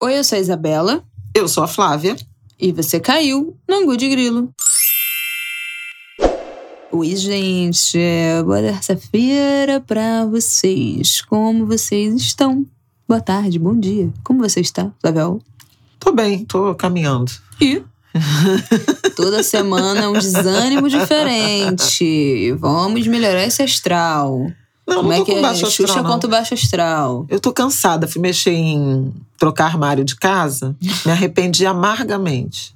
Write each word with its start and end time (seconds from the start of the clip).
Oi, 0.00 0.16
eu 0.16 0.22
sou 0.22 0.38
a 0.38 0.40
Isabela. 0.40 1.02
Eu 1.34 1.48
sou 1.48 1.64
a 1.64 1.66
Flávia. 1.66 2.16
E 2.56 2.70
você 2.70 3.00
caiu 3.00 3.56
no 3.68 3.74
Angu 3.78 3.96
de 3.96 4.08
Grilo. 4.08 4.54
Oi, 6.92 7.16
gente. 7.16 7.98
Boa 8.44 8.60
terça-feira 8.60 9.80
pra 9.80 10.24
vocês. 10.24 11.20
Como 11.22 11.66
vocês 11.66 12.14
estão? 12.14 12.64
Boa 13.08 13.20
tarde, 13.20 13.58
bom 13.58 13.76
dia. 13.76 14.08
Como 14.22 14.38
você 14.38 14.60
está, 14.60 14.88
Flavel? 15.00 15.40
Tô 15.98 16.12
bem, 16.12 16.44
tô 16.44 16.76
caminhando. 16.76 17.32
E? 17.60 17.82
Toda 19.16 19.42
semana 19.42 20.10
um 20.10 20.12
desânimo 20.12 20.88
diferente. 20.88 22.52
Vamos 22.52 23.04
melhorar 23.08 23.42
esse 23.42 23.64
astral. 23.64 24.46
Não, 24.88 24.96
Como 24.96 25.08
não 25.10 25.14
é 25.14 25.18
tô 25.18 25.24
que 25.26 25.32
com 25.32 25.38
é? 25.38 25.42
baixo 25.42 25.66
astral, 25.66 25.88
Xuxa 25.88 26.02
não. 26.02 26.10
contra 26.10 26.26
o 26.26 26.30
baixo 26.30 26.54
astral. 26.54 27.26
Eu 27.28 27.38
tô 27.38 27.52
cansada, 27.52 28.08
fui 28.08 28.22
mexer 28.22 28.52
em 28.52 29.12
trocar 29.36 29.66
armário 29.66 30.02
de 30.02 30.16
casa, 30.16 30.74
me 31.04 31.12
arrependi 31.12 31.66
amargamente. 31.66 32.74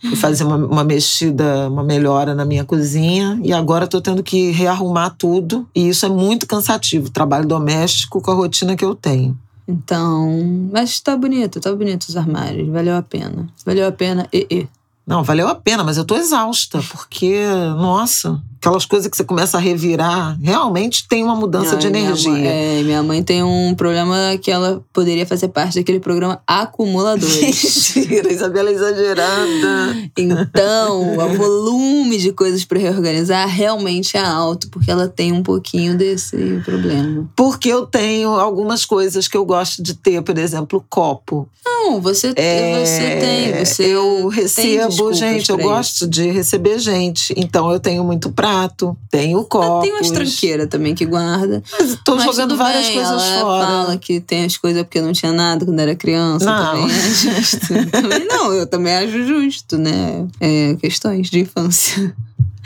Fui 0.00 0.16
fazer 0.16 0.44
uma, 0.44 0.56
uma 0.56 0.84
mexida, 0.84 1.68
uma 1.68 1.82
melhora 1.82 2.34
na 2.34 2.44
minha 2.46 2.64
cozinha 2.64 3.38
e 3.42 3.52
agora 3.52 3.86
tô 3.86 4.00
tendo 4.00 4.22
que 4.22 4.52
rearrumar 4.52 5.10
tudo. 5.10 5.68
E 5.74 5.88
isso 5.88 6.06
é 6.06 6.08
muito 6.08 6.46
cansativo, 6.46 7.10
trabalho 7.10 7.46
doméstico 7.46 8.22
com 8.22 8.30
a 8.30 8.34
rotina 8.34 8.74
que 8.76 8.84
eu 8.84 8.94
tenho. 8.94 9.36
Então, 9.66 10.70
mas 10.72 10.98
tá 11.00 11.14
bonito, 11.14 11.60
tá 11.60 11.74
bonito 11.74 12.04
os 12.04 12.16
armários. 12.16 12.66
Valeu 12.68 12.96
a 12.96 13.02
pena. 13.02 13.46
Valeu 13.66 13.86
a 13.86 13.92
pena. 13.92 14.26
E, 14.32 14.46
e. 14.50 14.68
Não, 15.06 15.22
valeu 15.22 15.46
a 15.46 15.54
pena, 15.54 15.84
mas 15.84 15.98
eu 15.98 16.04
tô 16.04 16.16
exausta, 16.16 16.82
porque, 16.90 17.46
nossa, 17.76 18.42
aquelas 18.60 18.84
coisas 18.84 19.08
que 19.08 19.16
você 19.16 19.24
começa 19.24 19.56
a 19.56 19.60
revirar, 19.60 20.38
realmente 20.42 21.06
tem 21.08 21.22
uma 21.24 21.34
mudança 21.36 21.72
Ai, 21.74 21.78
de 21.78 21.90
minha 21.90 22.04
energia. 22.04 22.30
mãe- 22.32 22.46
é, 22.46 22.82
minha 22.82 23.02
mãe 23.02 23.22
tem 23.22 23.42
um 23.42 23.74
problema 23.74 24.16
que 24.42 24.50
ela 24.50 24.82
poderia 24.92 25.24
fazer 25.26 25.48
parte 25.48 25.76
daquele 25.78 26.00
programa 26.00 26.40
Acumuladores. 26.46 27.94
Mentira, 27.96 28.32
Isabela 28.32 28.70
é 28.70 28.72
exagerada. 28.72 30.10
então, 30.16 31.16
o 31.18 31.36
volume 31.36 32.18
de 32.18 32.32
coisas 32.32 32.64
pra 32.64 32.78
reorganizar 32.78 33.48
realmente 33.48 34.16
é 34.16 34.20
alto, 34.20 34.68
porque 34.70 34.90
ela 34.90 35.08
tem 35.08 35.32
um 35.32 35.42
pouquinho 35.42 35.96
desse 35.96 36.36
problema. 36.64 37.28
Porque 37.36 37.68
eu 37.68 37.86
tenho 37.86 38.30
algumas 38.30 38.84
coisas 38.84 39.28
que 39.28 39.36
eu 39.36 39.44
gosto 39.44 39.82
de 39.82 39.94
ter, 39.94 40.22
por 40.22 40.36
exemplo, 40.38 40.84
copo. 40.88 41.48
Não, 41.64 42.00
você, 42.00 42.32
É, 42.36 42.84
você 42.84 43.16
tem. 43.20 43.64
Você 43.64 43.84
eu 43.84 44.28
recebo, 44.28 45.12
gente, 45.12 45.50
eu 45.50 45.58
gosto 45.58 46.06
de 46.06 46.30
receber 46.30 46.78
gente. 46.78 47.32
Então 47.36 47.70
eu 47.70 47.78
tenho 47.78 48.02
muito 48.04 48.30
prato, 48.48 48.96
tenho 49.10 49.38
isso. 49.38 49.48
copos. 49.48 49.68
Ela 49.68 49.82
tem 49.82 49.92
umas 49.92 50.10
tranqueiras 50.10 50.68
também 50.68 50.94
que 50.94 51.04
guarda. 51.04 51.62
Mas 51.78 51.98
Tô 52.04 52.14
Mas 52.16 52.24
jogando 52.24 52.56
várias 52.56 52.86
bem, 52.86 52.94
coisas 52.94 53.22
ela 53.22 53.40
fora. 53.40 53.66
fala 53.66 53.96
que 53.98 54.20
tem 54.20 54.44
as 54.44 54.56
coisas 54.56 54.82
porque 54.82 55.00
não 55.00 55.12
tinha 55.12 55.32
nada 55.32 55.64
quando 55.64 55.78
era 55.78 55.94
criança. 55.94 56.44
Não. 56.44 56.80
Também 56.82 56.96
é 56.96 57.10
justo. 57.10 57.66
também 57.90 58.26
não, 58.26 58.52
eu 58.52 58.66
também 58.66 58.94
acho 58.94 59.26
justo, 59.26 59.76
né? 59.76 60.26
É, 60.40 60.74
questões 60.76 61.28
de 61.30 61.40
infância. 61.40 62.14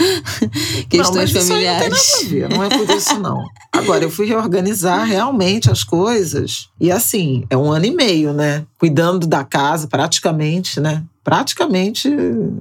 não, 0.01 0.85
questões 0.89 1.33
mas 1.33 1.49
familiares. 1.49 1.89
Não 1.89 1.91
tem 1.91 1.91
nada 1.91 1.97
a 1.97 2.29
ver, 2.29 2.49
não 2.49 2.65
é 2.65 2.69
por 2.69 2.97
isso 2.97 3.19
não. 3.19 3.45
Agora, 3.73 4.05
eu 4.05 4.11
fui 4.11 4.27
reorganizar 4.27 5.05
realmente 5.05 5.71
as 5.71 5.83
coisas. 5.83 6.69
E 6.81 6.91
assim, 6.91 7.45
é 7.51 7.57
um 7.57 7.71
ano 7.71 7.87
e 7.87 7.91
meio, 7.91 8.33
né? 8.33 8.65
Cuidando 8.79 9.27
da 9.27 9.45
casa, 9.45 9.87
praticamente, 9.89 10.81
né? 10.81 11.03
Praticamente 11.25 12.09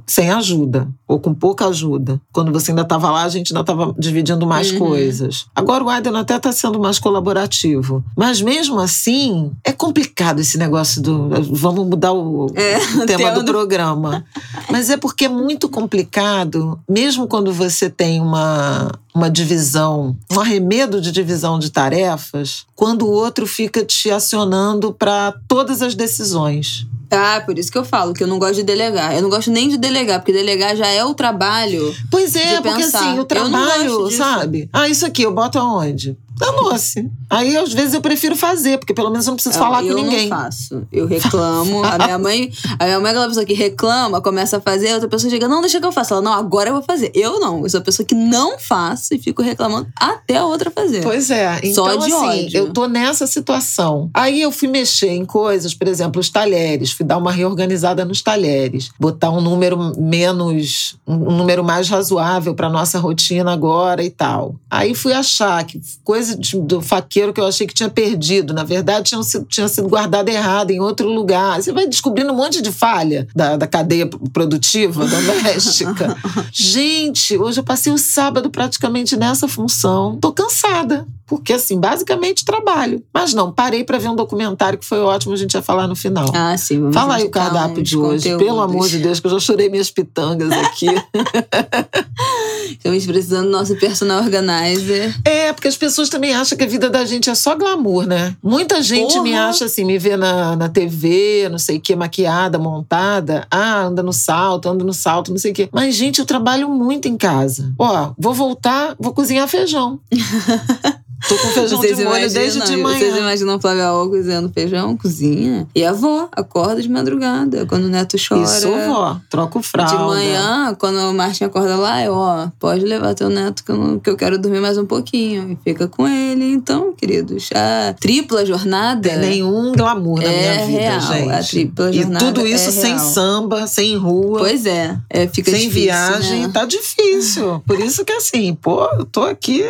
sem 0.05 0.29
ajuda, 0.31 0.87
ou 1.07 1.19
com 1.19 1.33
pouca 1.33 1.67
ajuda. 1.67 2.21
Quando 2.31 2.51
você 2.51 2.71
ainda 2.71 2.83
estava 2.83 3.09
lá, 3.11 3.23
a 3.23 3.29
gente 3.29 3.51
ainda 3.51 3.61
estava 3.61 3.93
dividindo 3.97 4.45
mais 4.45 4.71
Uhum. 4.71 4.79
coisas. 4.79 5.45
Agora 5.55 5.83
o 5.83 5.89
Aiden 5.89 6.15
até 6.15 6.35
está 6.37 6.51
sendo 6.51 6.79
mais 6.79 6.99
colaborativo. 6.99 8.03
Mas 8.15 8.41
mesmo 8.41 8.79
assim, 8.79 9.51
é 9.63 9.71
complicado 9.71 10.39
esse 10.39 10.57
negócio 10.57 11.01
do. 11.01 11.29
Vamos 11.53 11.87
mudar 11.87 12.13
o, 12.13 12.47
É, 12.55 12.77
tema 13.05 13.31
do- 13.31 13.45
programa. 13.45 14.23
Mas 14.69 14.89
é 14.89 14.97
porque 14.97 15.25
é 15.25 15.29
muito 15.29 15.67
complicado, 15.67 16.79
mesmo 16.89 17.27
quando 17.27 17.51
você 17.51 17.89
tem 17.89 18.21
uma, 18.21 18.91
uma 19.13 19.29
divisão, 19.29 20.15
um 20.31 20.39
arremedo 20.39 21.01
de 21.01 21.11
divisão 21.11 21.59
de 21.59 21.69
tarefas, 21.71 22.65
quando 22.75 23.03
o 23.05 23.11
outro 23.11 23.45
fica 23.47 23.83
te 23.83 24.09
acionando 24.11 24.93
para 24.93 25.33
todas 25.47 25.81
as 25.81 25.95
decisões. 25.95 26.85
Ah, 27.11 27.41
por 27.45 27.57
isso 27.59 27.71
que 27.71 27.77
eu 27.77 27.83
falo 27.83 28.13
que 28.13 28.23
eu 28.23 28.27
não 28.27 28.39
gosto 28.39 28.55
de 28.55 28.63
delegar. 28.63 29.15
Eu 29.15 29.21
não 29.21 29.29
gosto 29.29 29.51
nem 29.51 29.67
de 29.67 29.77
delegar, 29.77 30.19
porque 30.19 30.31
delegar 30.31 30.75
já 30.75 30.87
é 30.87 31.03
o 31.03 31.13
trabalho. 31.13 31.93
Pois 32.09 32.35
é, 32.35 32.61
porque 32.61 32.83
pensar. 32.83 32.99
assim, 32.99 33.19
o 33.19 33.25
trabalho, 33.25 34.09
sabe? 34.11 34.69
Ah, 34.71 34.87
isso 34.87 35.05
aqui 35.05 35.23
eu 35.23 35.33
boto 35.33 35.59
aonde? 35.59 36.17
Danou-se. 36.41 37.09
Aí, 37.29 37.55
às 37.55 37.71
vezes, 37.71 37.93
eu 37.93 38.01
prefiro 38.01 38.35
fazer, 38.35 38.77
porque 38.77 38.93
pelo 38.93 39.09
menos 39.09 39.25
eu 39.25 39.31
não 39.31 39.35
preciso 39.35 39.57
falar 39.57 39.83
eu 39.83 39.95
com 39.95 40.01
ninguém. 40.01 40.27
não 40.27 40.37
faço. 40.37 40.87
Eu 40.91 41.07
reclamo. 41.07 41.83
a 41.83 41.97
minha 41.97 42.17
mãe, 42.17 42.51
a 42.79 42.85
minha 42.85 42.99
mãe 42.99 43.09
é 43.09 43.11
aquela 43.11 43.27
pessoa 43.27 43.45
que 43.45 43.53
reclama, 43.53 44.21
começa 44.21 44.57
a 44.57 44.61
fazer, 44.61 44.89
a 44.89 44.93
outra 44.95 45.07
pessoa 45.07 45.29
chega, 45.29 45.47
não, 45.47 45.61
deixa 45.61 45.79
que 45.79 45.85
eu 45.85 45.91
faça. 45.91 46.15
Ela, 46.15 46.21
não, 46.21 46.33
agora 46.33 46.69
eu 46.69 46.73
vou 46.73 46.83
fazer. 46.83 47.11
Eu 47.13 47.39
não. 47.39 47.63
Eu 47.63 47.69
sou 47.69 47.79
a 47.79 47.83
pessoa 47.83 48.05
que 48.05 48.15
não 48.15 48.57
faço 48.59 49.13
e 49.13 49.19
fico 49.19 49.41
reclamando 49.41 49.87
até 49.95 50.37
a 50.37 50.45
outra 50.45 50.71
fazer. 50.71 51.01
Pois 51.01 51.29
é. 51.29 51.59
Então, 51.63 51.85
Só 51.85 51.95
de 51.95 52.13
assim, 52.13 52.45
ódio. 52.45 52.57
eu 52.57 52.73
tô 52.73 52.87
nessa 52.87 53.27
situação. 53.27 54.09
Aí 54.13 54.41
eu 54.41 54.51
fui 54.51 54.67
mexer 54.67 55.09
em 55.11 55.25
coisas, 55.25 55.73
por 55.73 55.87
exemplo, 55.87 56.19
os 56.19 56.29
talheres. 56.29 56.91
Fui 56.91 57.05
dar 57.05 57.17
uma 57.17 57.31
reorganizada 57.31 58.03
nos 58.03 58.21
talheres. 58.21 58.89
Botar 58.99 59.29
um 59.31 59.41
número 59.41 59.77
menos... 59.97 60.95
Um 61.07 61.31
número 61.31 61.63
mais 61.63 61.89
razoável 61.89 62.55
pra 62.55 62.69
nossa 62.69 62.99
rotina 62.99 63.51
agora 63.51 64.03
e 64.03 64.09
tal. 64.09 64.55
Aí 64.69 64.95
fui 64.95 65.13
achar 65.13 65.63
que 65.65 65.81
coisa 66.03 66.30
de- 66.35 66.59
do 66.59 66.81
faqueiro 66.81 67.33
que 67.33 67.39
eu 67.41 67.45
achei 67.45 67.65
que 67.67 67.73
tinha 67.73 67.89
perdido. 67.89 68.53
Na 68.53 68.63
verdade, 68.63 69.09
tinha 69.09 69.23
sido, 69.23 69.45
tinha 69.45 69.67
sido 69.67 69.87
guardada 69.87 70.31
errada 70.31 70.71
em 70.73 70.79
outro 70.79 71.07
lugar. 71.07 71.61
Você 71.61 71.71
vai 71.71 71.87
descobrindo 71.87 72.31
um 72.31 72.35
monte 72.35 72.61
de 72.61 72.71
falha 72.71 73.27
da, 73.35 73.57
da 73.57 73.67
cadeia 73.67 74.07
produtiva 74.33 75.05
doméstica. 75.07 76.15
Gente, 76.51 77.37
hoje 77.37 77.59
eu 77.59 77.63
passei 77.63 77.91
o 77.91 77.97
sábado 77.97 78.49
praticamente 78.49 79.15
nessa 79.17 79.47
função. 79.47 80.17
Tô 80.19 80.31
cansada, 80.31 81.05
porque 81.31 81.53
assim, 81.53 81.79
basicamente 81.79 82.43
trabalho. 82.43 83.01
Mas 83.13 83.33
não, 83.33 83.53
parei 83.53 83.85
pra 83.85 83.97
ver 83.97 84.09
um 84.09 84.15
documentário 84.17 84.77
que 84.77 84.83
foi 84.85 84.99
ótimo, 84.99 85.33
a 85.33 85.37
gente 85.37 85.53
ia 85.53 85.61
falar 85.61 85.87
no 85.87 85.95
final. 85.95 86.29
Ah, 86.35 86.57
sim. 86.57 86.77
Vamos 86.77 86.93
Fala 86.93 87.15
aí 87.15 87.23
o 87.23 87.29
cardápio 87.29 87.81
de 87.81 87.97
hoje, 87.97 88.23
conteúdos. 88.31 88.45
pelo 88.45 88.59
amor 88.59 88.89
de 88.89 88.97
Deus, 88.99 89.21
que 89.21 89.27
eu 89.27 89.31
já 89.31 89.39
chorei 89.39 89.69
minhas 89.69 89.89
pitangas 89.89 90.51
aqui. 90.51 90.87
Estamos 92.69 93.05
precisando 93.05 93.45
do 93.45 93.51
nosso 93.51 93.77
personal 93.77 94.21
organizer. 94.21 95.15
é, 95.23 95.53
porque 95.53 95.69
as 95.69 95.77
pessoas 95.77 96.09
também 96.09 96.33
acham 96.33 96.57
que 96.57 96.65
a 96.65 96.67
vida 96.67 96.89
da 96.89 97.05
gente 97.05 97.29
é 97.29 97.35
só 97.35 97.55
glamour, 97.55 98.05
né? 98.05 98.35
Muita 98.43 98.81
gente 98.81 99.17
me 99.21 99.29
Porra! 99.31 99.45
acha 99.45 99.63
assim, 99.65 99.85
me 99.85 99.97
vê 99.97 100.17
na, 100.17 100.57
na 100.57 100.67
TV, 100.67 101.47
não 101.49 101.57
sei 101.57 101.77
o 101.77 101.79
que, 101.79 101.95
maquiada, 101.95 102.59
montada. 102.59 103.47
Ah, 103.49 103.83
anda 103.83 104.03
no 104.03 104.11
salto, 104.11 104.67
anda 104.67 104.83
no 104.83 104.93
salto, 104.93 105.31
não 105.31 105.37
sei 105.37 105.51
o 105.51 105.53
quê. 105.53 105.69
Mas, 105.71 105.95
gente, 105.95 106.19
eu 106.19 106.25
trabalho 106.25 106.67
muito 106.67 107.07
em 107.07 107.15
casa. 107.15 107.73
Ó, 107.79 108.11
vou 108.17 108.33
voltar, 108.33 108.97
vou 108.99 109.13
cozinhar 109.13 109.47
feijão. 109.47 109.97
Tô 111.27 111.35
com 111.37 111.47
feijão 111.49 111.77
Vocês 111.79 111.97
de 111.97 112.03
molho 112.03 112.29
desde 112.29 112.59
de 112.61 112.73
imaginam, 112.73 112.89
vocês 112.89 113.11
manhã. 113.13 113.21
imaginam 113.21 113.59
Flávia 113.61 113.85
Al 113.85 114.09
cozinhando 114.09 114.51
feijão, 114.53 114.97
cozinha. 114.97 115.67
E 115.75 115.83
a 115.83 115.91
avó 115.91 116.27
acorda 116.31 116.81
de 116.81 116.89
madrugada, 116.89 117.65
quando 117.65 117.85
o 117.85 117.87
neto 117.89 118.17
chora. 118.17 118.41
Isso, 118.43 118.69
vó. 118.87 119.17
Troco 119.29 119.61
fralda. 119.61 119.95
De 119.97 120.03
manhã, 120.03 120.75
quando 120.79 120.97
o 120.97 121.13
Martin 121.13 121.43
acorda 121.45 121.75
lá, 121.75 122.03
eu, 122.03 122.13
ó, 122.13 122.47
pode 122.59 122.83
levar 122.85 123.13
teu 123.13 123.29
neto 123.29 123.63
que 123.63 123.71
eu, 123.71 123.77
não- 123.77 123.99
que 123.99 124.09
eu 124.09 124.17
quero 124.17 124.37
dormir 124.39 124.59
mais 124.61 124.77
um 124.77 124.85
pouquinho. 124.85 125.51
E 125.51 125.57
fica 125.69 125.87
com 125.87 126.07
ele. 126.07 126.45
Então, 126.51 126.93
queridos, 126.93 127.49
a 127.53 127.93
tripla 127.99 128.45
jornada. 128.45 129.09
Tem 129.09 129.19
nenhum 129.19 129.73
glamour 129.73 130.19
na 130.21 130.25
É 130.27 130.39
minha 130.57 130.65
vida, 130.67 130.79
real, 130.79 131.01
gente. 131.01 131.31
a 131.31 131.43
tripla 131.43 131.89
e 131.89 131.93
jornada 132.01 132.25
tudo 132.25 132.41
é 132.47 132.49
isso 132.49 132.71
sem 132.71 132.95
real. 132.95 132.99
samba, 132.99 133.67
sem 133.67 133.95
rua. 133.95 134.39
Pois 134.39 134.65
é, 134.65 134.97
é 135.09 135.27
fica 135.27 135.51
sem 135.51 135.61
difícil, 135.61 135.81
viagem, 135.83 136.41
né? 136.47 136.51
tá 136.53 136.65
difícil. 136.65 137.61
Por 137.65 137.79
isso 137.79 138.03
que 138.03 138.11
assim, 138.13 138.53
pô, 138.55 138.83
eu 138.97 139.05
tô 139.05 139.21
aqui, 139.23 139.63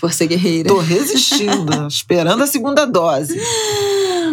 Força 0.00 0.24
guerreira. 0.26 0.68
tô 0.68 0.79
resistindo, 0.80 1.86
esperando 1.88 2.42
a 2.42 2.46
segunda 2.46 2.84
dose. 2.84 3.38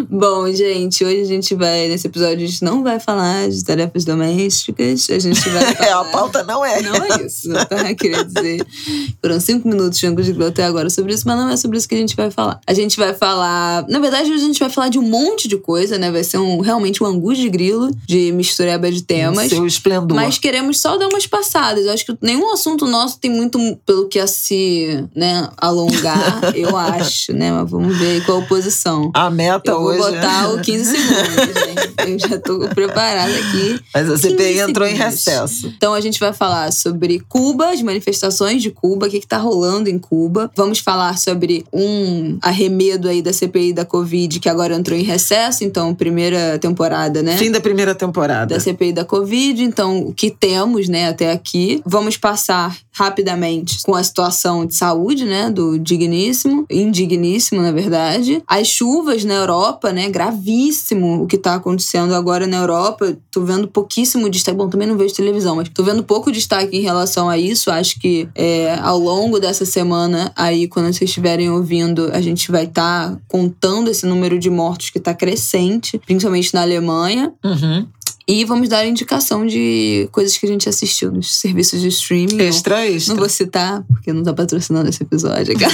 Bom, 0.09 0.51
gente, 0.51 1.03
hoje 1.03 1.21
a 1.21 1.25
gente 1.25 1.55
vai, 1.55 1.87
nesse 1.87 2.07
episódio, 2.07 2.43
a 2.43 2.47
gente 2.47 2.63
não 2.63 2.83
vai 2.83 2.99
falar 2.99 3.49
de 3.49 3.63
tarefas 3.63 4.05
domésticas. 4.05 5.07
A 5.09 5.19
gente 5.19 5.49
vai 5.49 5.67
É, 5.67 5.73
falar... 5.73 6.01
a 6.01 6.05
pauta 6.05 6.43
não 6.43 6.63
é. 6.63 6.81
Não 6.81 6.95
é 6.95 7.25
isso, 7.25 7.51
tá? 7.51 7.93
Queria 7.95 8.23
dizer. 8.23 8.65
Foram 9.21 9.39
cinco 9.39 9.67
minutos 9.67 9.99
de 9.99 10.09
Grilo 10.11 10.45
até 10.45 10.63
agora 10.63 10.89
sobre 10.89 11.13
isso, 11.13 11.23
mas 11.27 11.37
não 11.37 11.49
é 11.49 11.57
sobre 11.57 11.77
isso 11.77 11.87
que 11.87 11.95
a 11.95 11.97
gente 11.97 12.15
vai 12.15 12.31
falar. 12.31 12.59
A 12.65 12.73
gente 12.73 12.97
vai 12.97 13.13
falar. 13.13 13.85
Na 13.87 13.99
verdade, 13.99 14.31
hoje 14.31 14.43
a 14.43 14.45
gente 14.45 14.59
vai 14.59 14.69
falar 14.69 14.89
de 14.89 14.97
um 14.97 15.03
monte 15.03 15.47
de 15.47 15.57
coisa, 15.57 15.97
né? 15.97 16.11
Vai 16.11 16.23
ser 16.23 16.37
um, 16.37 16.59
realmente 16.61 17.03
um 17.03 17.05
Angus 17.05 17.37
de 17.37 17.49
Grilo, 17.49 17.91
de 18.05 18.31
mistureba 18.31 18.91
de 18.91 19.03
temas. 19.03 19.49
Seu 19.49 19.65
esplendor. 19.65 20.15
Mas 20.15 20.37
queremos 20.37 20.79
só 20.79 20.97
dar 20.97 21.07
umas 21.07 21.27
passadas. 21.27 21.85
Eu 21.85 21.91
acho 21.91 22.05
que 22.05 22.17
nenhum 22.21 22.51
assunto 22.53 22.85
nosso 22.85 23.19
tem 23.19 23.31
muito 23.31 23.59
pelo 23.85 24.07
que 24.07 24.19
a 24.19 24.27
se 24.27 25.05
né, 25.15 25.49
alongar. 25.57 26.36
Eu 26.55 26.75
acho, 26.75 27.33
né? 27.33 27.51
Mas 27.51 27.69
vamos 27.69 27.97
ver 27.97 28.23
qual 28.25 28.39
a 28.39 28.45
posição. 28.45 29.11
A 29.13 29.29
meta 29.29 29.71
eu 29.71 29.77
hoje. 29.77 29.99
Vou 29.99 30.11
botar 30.11 30.53
o 30.53 30.61
15 30.61 30.85
segundos, 30.85 31.63
gente. 31.65 32.11
Eu 32.11 32.29
já 32.29 32.39
tô 32.39 32.59
preparada 32.69 33.31
aqui. 33.31 33.79
Mas 33.93 34.09
a 34.09 34.17
CPI 34.17 34.59
entrou 34.59 34.87
segundos. 34.87 34.91
em 34.91 34.95
recesso. 34.95 35.73
Então 35.75 35.93
a 35.93 36.01
gente 36.01 36.19
vai 36.19 36.33
falar 36.33 36.71
sobre 36.71 37.19
Cuba, 37.27 37.69
as 37.71 37.81
manifestações 37.81 38.61
de 38.61 38.71
Cuba, 38.71 39.07
o 39.07 39.09
que, 39.09 39.19
que 39.19 39.27
tá 39.27 39.37
rolando 39.37 39.89
em 39.89 39.99
Cuba. 39.99 40.51
Vamos 40.55 40.79
falar 40.79 41.17
sobre 41.17 41.65
um 41.73 42.37
arremedo 42.41 43.07
aí 43.07 43.21
da 43.21 43.33
CPI 43.33 43.73
da 43.73 43.85
Covid, 43.85 44.39
que 44.39 44.49
agora 44.49 44.75
entrou 44.75 44.97
em 44.97 45.03
recesso, 45.03 45.63
então, 45.63 45.93
primeira 45.93 46.57
temporada, 46.59 47.21
né? 47.21 47.37
Fim 47.37 47.51
da 47.51 47.59
primeira 47.59 47.93
temporada. 47.93 48.55
Da 48.55 48.59
CPI 48.59 48.93
da 48.93 49.05
Covid, 49.05 49.63
então, 49.63 49.99
o 49.99 50.13
que 50.13 50.31
temos, 50.31 50.87
né, 50.87 51.09
até 51.09 51.31
aqui. 51.31 51.81
Vamos 51.85 52.17
passar 52.17 52.75
rapidamente 52.91 53.81
com 53.83 53.93
a 53.93 54.03
situação 54.03 54.65
de 54.65 54.75
saúde, 54.75 55.25
né, 55.25 55.49
do 55.49 55.77
digníssimo, 55.77 56.26
indigníssimo, 56.69 57.61
na 57.61 57.71
verdade. 57.71 58.41
As 58.47 58.67
chuvas 58.67 59.23
na 59.23 59.35
Europa, 59.35 59.91
né, 59.91 60.09
gravíssimo 60.09 61.23
o 61.23 61.27
que 61.27 61.37
tá 61.37 61.55
acontecendo 61.55 62.13
agora 62.13 62.47
na 62.47 62.57
Europa. 62.57 63.17
Tô 63.31 63.41
vendo 63.41 63.67
pouquíssimo 63.67 64.29
destaque. 64.29 64.57
Bom, 64.57 64.69
também 64.69 64.87
não 64.87 64.97
vejo 64.97 65.13
televisão, 65.13 65.55
mas 65.55 65.69
tô 65.69 65.83
vendo 65.83 66.03
pouco 66.03 66.31
destaque 66.31 66.77
em 66.77 66.81
relação 66.81 67.29
a 67.29 67.37
isso. 67.37 67.71
Acho 67.71 67.99
que 67.99 68.27
é, 68.35 68.77
ao 68.81 68.97
longo 68.97 69.39
dessa 69.39 69.65
semana, 69.65 70.31
aí, 70.35 70.67
quando 70.67 70.87
vocês 70.87 71.09
estiverem 71.09 71.49
ouvindo, 71.49 72.09
a 72.13 72.21
gente 72.21 72.51
vai 72.51 72.65
estar 72.65 73.11
tá 73.11 73.19
contando 73.27 73.89
esse 73.89 74.05
número 74.05 74.39
de 74.39 74.49
mortos 74.49 74.89
que 74.89 74.99
tá 74.99 75.13
crescente, 75.13 75.99
principalmente 76.05 76.53
na 76.53 76.61
Alemanha. 76.61 77.33
Uhum. 77.43 77.87
E 78.29 78.43
vamos 78.43 78.67
dar 78.67 78.85
indicação 78.85 79.45
de 79.45 80.09
coisas 80.11 80.37
que 80.37 80.45
a 80.45 80.49
gente 80.49 80.67
assistiu 80.67 81.09
nos 81.09 81.33
serviços 81.37 81.79
de 81.79 81.87
streaming. 81.87 82.41
Extra, 82.41 82.85
extra. 82.85 83.13
Não 83.13 83.21
vou 83.21 83.29
citar, 83.29 83.83
porque 83.87 84.11
não 84.11 84.21
tá 84.21 84.33
patrocinando 84.33 84.89
esse 84.89 85.01
episódio, 85.01 85.57
cara. 85.57 85.73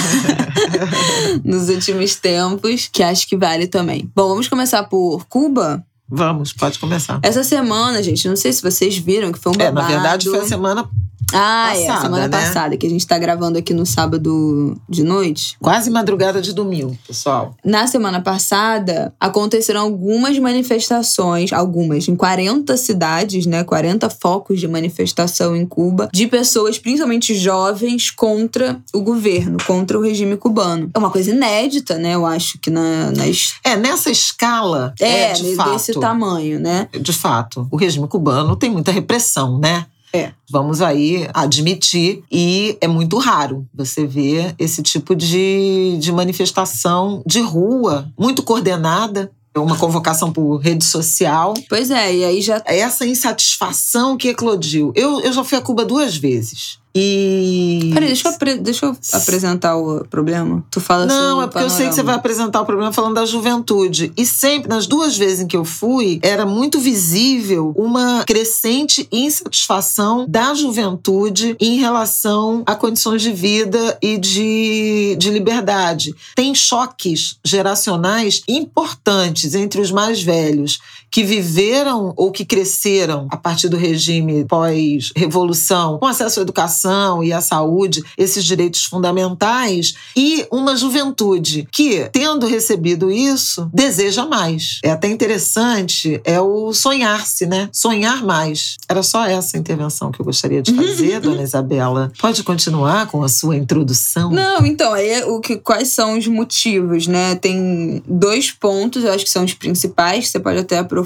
nos 1.42 1.68
últimos 1.68 2.14
tempos, 2.14 2.88
que 2.92 3.02
acho 3.02 3.26
que 3.26 3.36
vale 3.36 3.66
também. 3.66 4.08
Bom, 4.14 4.28
vamos 4.28 4.46
começar 4.46 4.84
por 4.84 5.26
Cuba. 5.26 5.84
Vamos, 6.08 6.52
pode 6.52 6.78
começar. 6.78 7.18
Essa 7.24 7.42
semana, 7.42 8.00
gente, 8.02 8.28
não 8.28 8.36
sei 8.36 8.52
se 8.52 8.62
vocês 8.62 8.96
viram 8.96 9.32
que 9.32 9.38
foi 9.38 9.50
um 9.50 9.56
babado. 9.56 9.78
É, 9.78 9.82
na 9.82 9.88
verdade, 9.88 10.30
foi 10.30 10.38
a 10.38 10.46
semana 10.46 10.88
ah, 11.32 11.70
passada, 11.72 11.98
é, 11.98 12.00
semana 12.00 12.28
né? 12.28 12.28
passada, 12.28 12.76
que 12.76 12.86
a 12.86 12.90
gente 12.90 13.06
tá 13.06 13.18
gravando 13.18 13.58
aqui 13.58 13.72
no 13.72 13.86
sábado 13.86 14.76
de 14.88 15.02
noite. 15.02 15.56
Quase 15.60 15.90
madrugada 15.90 16.40
de 16.40 16.52
domingo, 16.52 16.96
pessoal. 17.06 17.56
Na 17.64 17.86
semana 17.86 18.20
passada, 18.20 19.12
aconteceram 19.18 19.80
algumas 19.80 20.38
manifestações, 20.38 21.52
algumas, 21.52 22.08
em 22.08 22.16
40 22.16 22.76
cidades, 22.76 23.46
né? 23.46 23.64
40 23.64 24.08
focos 24.10 24.60
de 24.60 24.68
manifestação 24.68 25.56
em 25.56 25.66
Cuba, 25.66 26.08
de 26.12 26.26
pessoas, 26.26 26.78
principalmente 26.78 27.34
jovens, 27.34 28.10
contra 28.10 28.80
o 28.92 29.00
governo, 29.00 29.58
contra 29.66 29.98
o 29.98 30.02
regime 30.02 30.36
cubano. 30.36 30.90
É 30.94 30.98
uma 30.98 31.10
coisa 31.10 31.30
inédita, 31.30 31.98
né? 31.98 32.14
Eu 32.14 32.26
acho 32.26 32.58
que 32.58 32.70
na, 32.70 33.10
nas. 33.10 33.54
É, 33.64 33.76
nessa 33.76 34.10
escala, 34.10 34.94
É, 35.00 35.30
é, 35.30 35.32
de 35.32 35.54
fato. 35.54 35.72
desse 35.72 35.92
tamanho, 35.98 36.60
né? 36.60 36.88
De 37.00 37.12
fato, 37.12 37.66
o 37.70 37.76
regime 37.76 38.06
cubano 38.08 38.56
tem 38.56 38.70
muita 38.70 38.92
repressão, 38.92 39.58
né? 39.58 39.86
É. 40.14 40.32
Vamos 40.48 40.80
aí 40.80 41.28
admitir. 41.34 42.22
E 42.30 42.78
é 42.80 42.86
muito 42.86 43.18
raro 43.18 43.66
você 43.74 44.06
ver 44.06 44.54
esse 44.58 44.80
tipo 44.80 45.16
de, 45.16 45.96
de 45.98 46.12
manifestação 46.12 47.20
de 47.26 47.40
rua, 47.40 48.08
muito 48.16 48.42
coordenada. 48.42 49.32
É 49.52 49.58
uma 49.58 49.76
convocação 49.76 50.32
por 50.32 50.58
rede 50.58 50.84
social. 50.84 51.54
Pois 51.68 51.90
é, 51.90 52.14
e 52.14 52.24
aí 52.24 52.40
já. 52.40 52.62
Essa 52.64 53.06
insatisfação 53.06 54.16
que 54.16 54.28
eclodiu. 54.28 54.92
Eu, 54.96 55.20
eu 55.20 55.32
já 55.32 55.44
fui 55.44 55.58
a 55.58 55.60
Cuba 55.60 55.84
duas 55.84 56.16
vezes. 56.16 56.78
E. 56.94 57.90
Peraí, 57.92 58.06
deixa 58.08 58.28
eu, 58.28 58.32
apre- 58.32 58.56
deixa 58.58 58.86
eu 58.86 58.96
apresentar 59.12 59.76
o 59.76 60.04
problema. 60.04 60.64
Tu 60.70 60.80
fala 60.80 61.04
assim. 61.06 61.14
Não, 61.14 61.38
o 61.38 61.42
é 61.42 61.46
porque 61.48 61.64
eu 61.64 61.70
sei 61.70 61.88
que 61.88 61.94
você 61.94 62.02
vai 62.02 62.14
panorama. 62.14 62.18
apresentar 62.20 62.60
o 62.60 62.64
problema 62.64 62.92
falando 62.92 63.14
da 63.14 63.26
juventude. 63.26 64.12
E 64.16 64.24
sempre, 64.24 64.68
nas 64.68 64.86
duas 64.86 65.16
vezes 65.16 65.40
em 65.40 65.46
que 65.46 65.56
eu 65.56 65.64
fui, 65.64 66.20
era 66.22 66.46
muito 66.46 66.78
visível 66.78 67.72
uma 67.76 68.22
crescente 68.24 69.08
insatisfação 69.10 70.26
da 70.28 70.54
juventude 70.54 71.56
em 71.60 71.78
relação 71.78 72.62
a 72.66 72.74
condições 72.76 73.22
de 73.22 73.32
vida 73.32 73.98
e 74.00 74.16
de, 74.18 75.16
de 75.18 75.30
liberdade. 75.30 76.14
Tem 76.36 76.54
choques 76.54 77.38
geracionais 77.44 78.42
importantes 78.48 79.54
entre 79.54 79.80
os 79.80 79.90
mais 79.90 80.22
velhos 80.22 80.78
que 81.10 81.22
viveram 81.22 82.12
ou 82.16 82.32
que 82.32 82.44
cresceram 82.44 83.28
a 83.30 83.36
partir 83.36 83.68
do 83.68 83.76
regime 83.76 84.44
pós-revolução, 84.44 85.98
com 85.98 86.06
acesso 86.06 86.40
à 86.40 86.42
educação 86.42 87.22
e 87.22 87.32
à 87.32 87.40
saúde, 87.40 88.02
esses 88.18 88.44
direitos 88.44 88.84
fundamentais, 88.84 89.94
e 90.16 90.46
uma 90.50 90.76
juventude 90.76 91.68
que, 91.70 92.08
tendo 92.12 92.46
recebido 92.46 93.10
isso, 93.10 93.70
deseja 93.72 94.26
mais. 94.26 94.80
É 94.82 94.90
até 94.90 95.08
interessante, 95.08 96.20
é 96.24 96.40
o 96.40 96.72
sonhar-se, 96.72 97.46
né? 97.46 97.68
Sonhar 97.72 98.24
mais. 98.24 98.76
Era 98.88 99.02
só 99.02 99.24
essa 99.24 99.56
intervenção 99.56 100.10
que 100.10 100.20
eu 100.20 100.24
gostaria 100.24 100.62
de 100.62 100.74
fazer, 100.74 101.20
dona 101.22 101.42
Isabela. 101.42 102.12
Pode 102.18 102.42
continuar 102.42 103.06
com 103.06 103.22
a 103.22 103.28
sua 103.28 103.56
introdução? 103.56 104.30
Não, 104.30 104.64
então, 104.66 104.92
aí 104.92 105.08
é 105.08 105.24
o 105.26 105.40
que, 105.40 105.56
quais 105.56 105.88
são 105.88 106.18
os 106.18 106.26
motivos, 106.26 107.06
né? 107.06 107.34
Tem 107.36 108.02
dois 108.06 108.50
pontos, 108.50 109.04
eu 109.04 109.12
acho 109.12 109.24
que 109.24 109.30
são 109.30 109.44
os 109.44 109.54
principais, 109.54 110.28
você 110.28 110.40
pode 110.40 110.58
até 110.58 110.78
aprofundar. 110.78 111.03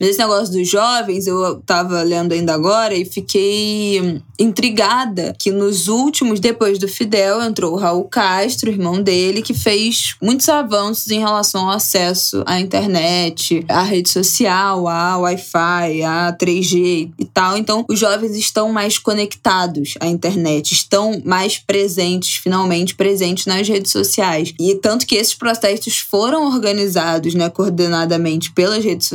Mas 0.00 0.10
esse 0.10 0.18
negócio 0.18 0.52
dos 0.52 0.68
jovens, 0.68 1.26
eu 1.26 1.60
tava 1.60 2.02
lendo 2.02 2.32
ainda 2.32 2.54
agora 2.54 2.94
e 2.94 3.04
fiquei 3.04 4.20
intrigada 4.38 5.34
que 5.38 5.50
nos 5.50 5.88
últimos, 5.88 6.40
depois 6.40 6.78
do 6.78 6.88
Fidel, 6.88 7.42
entrou 7.42 7.72
o 7.72 7.76
Raul 7.76 8.04
Castro, 8.04 8.70
irmão 8.70 9.02
dele, 9.02 9.42
que 9.42 9.54
fez 9.54 10.16
muitos 10.20 10.48
avanços 10.48 11.10
em 11.10 11.20
relação 11.20 11.68
ao 11.68 11.76
acesso 11.76 12.42
à 12.46 12.60
internet, 12.60 13.64
à 13.68 13.82
rede 13.82 14.10
social, 14.10 14.88
à 14.88 15.18
Wi-Fi, 15.18 16.02
à 16.02 16.36
3G 16.38 17.10
e 17.18 17.24
tal. 17.24 17.56
Então, 17.56 17.84
os 17.88 17.98
jovens 17.98 18.36
estão 18.36 18.72
mais 18.72 18.98
conectados 18.98 19.94
à 20.00 20.06
internet, 20.06 20.72
estão 20.72 21.22
mais 21.24 21.58
presentes, 21.58 22.36
finalmente 22.36 22.94
presentes 22.94 23.46
nas 23.46 23.68
redes 23.68 23.92
sociais. 23.92 24.52
E 24.58 24.74
tanto 24.76 25.06
que 25.06 25.14
esses 25.14 25.34
protestos 25.34 25.98
foram 25.98 26.46
organizados, 26.46 27.34
né, 27.34 27.48
coordenadamente 27.48 28.52
pelas 28.52 28.84
redes 28.84 29.06
sociais, 29.06 29.13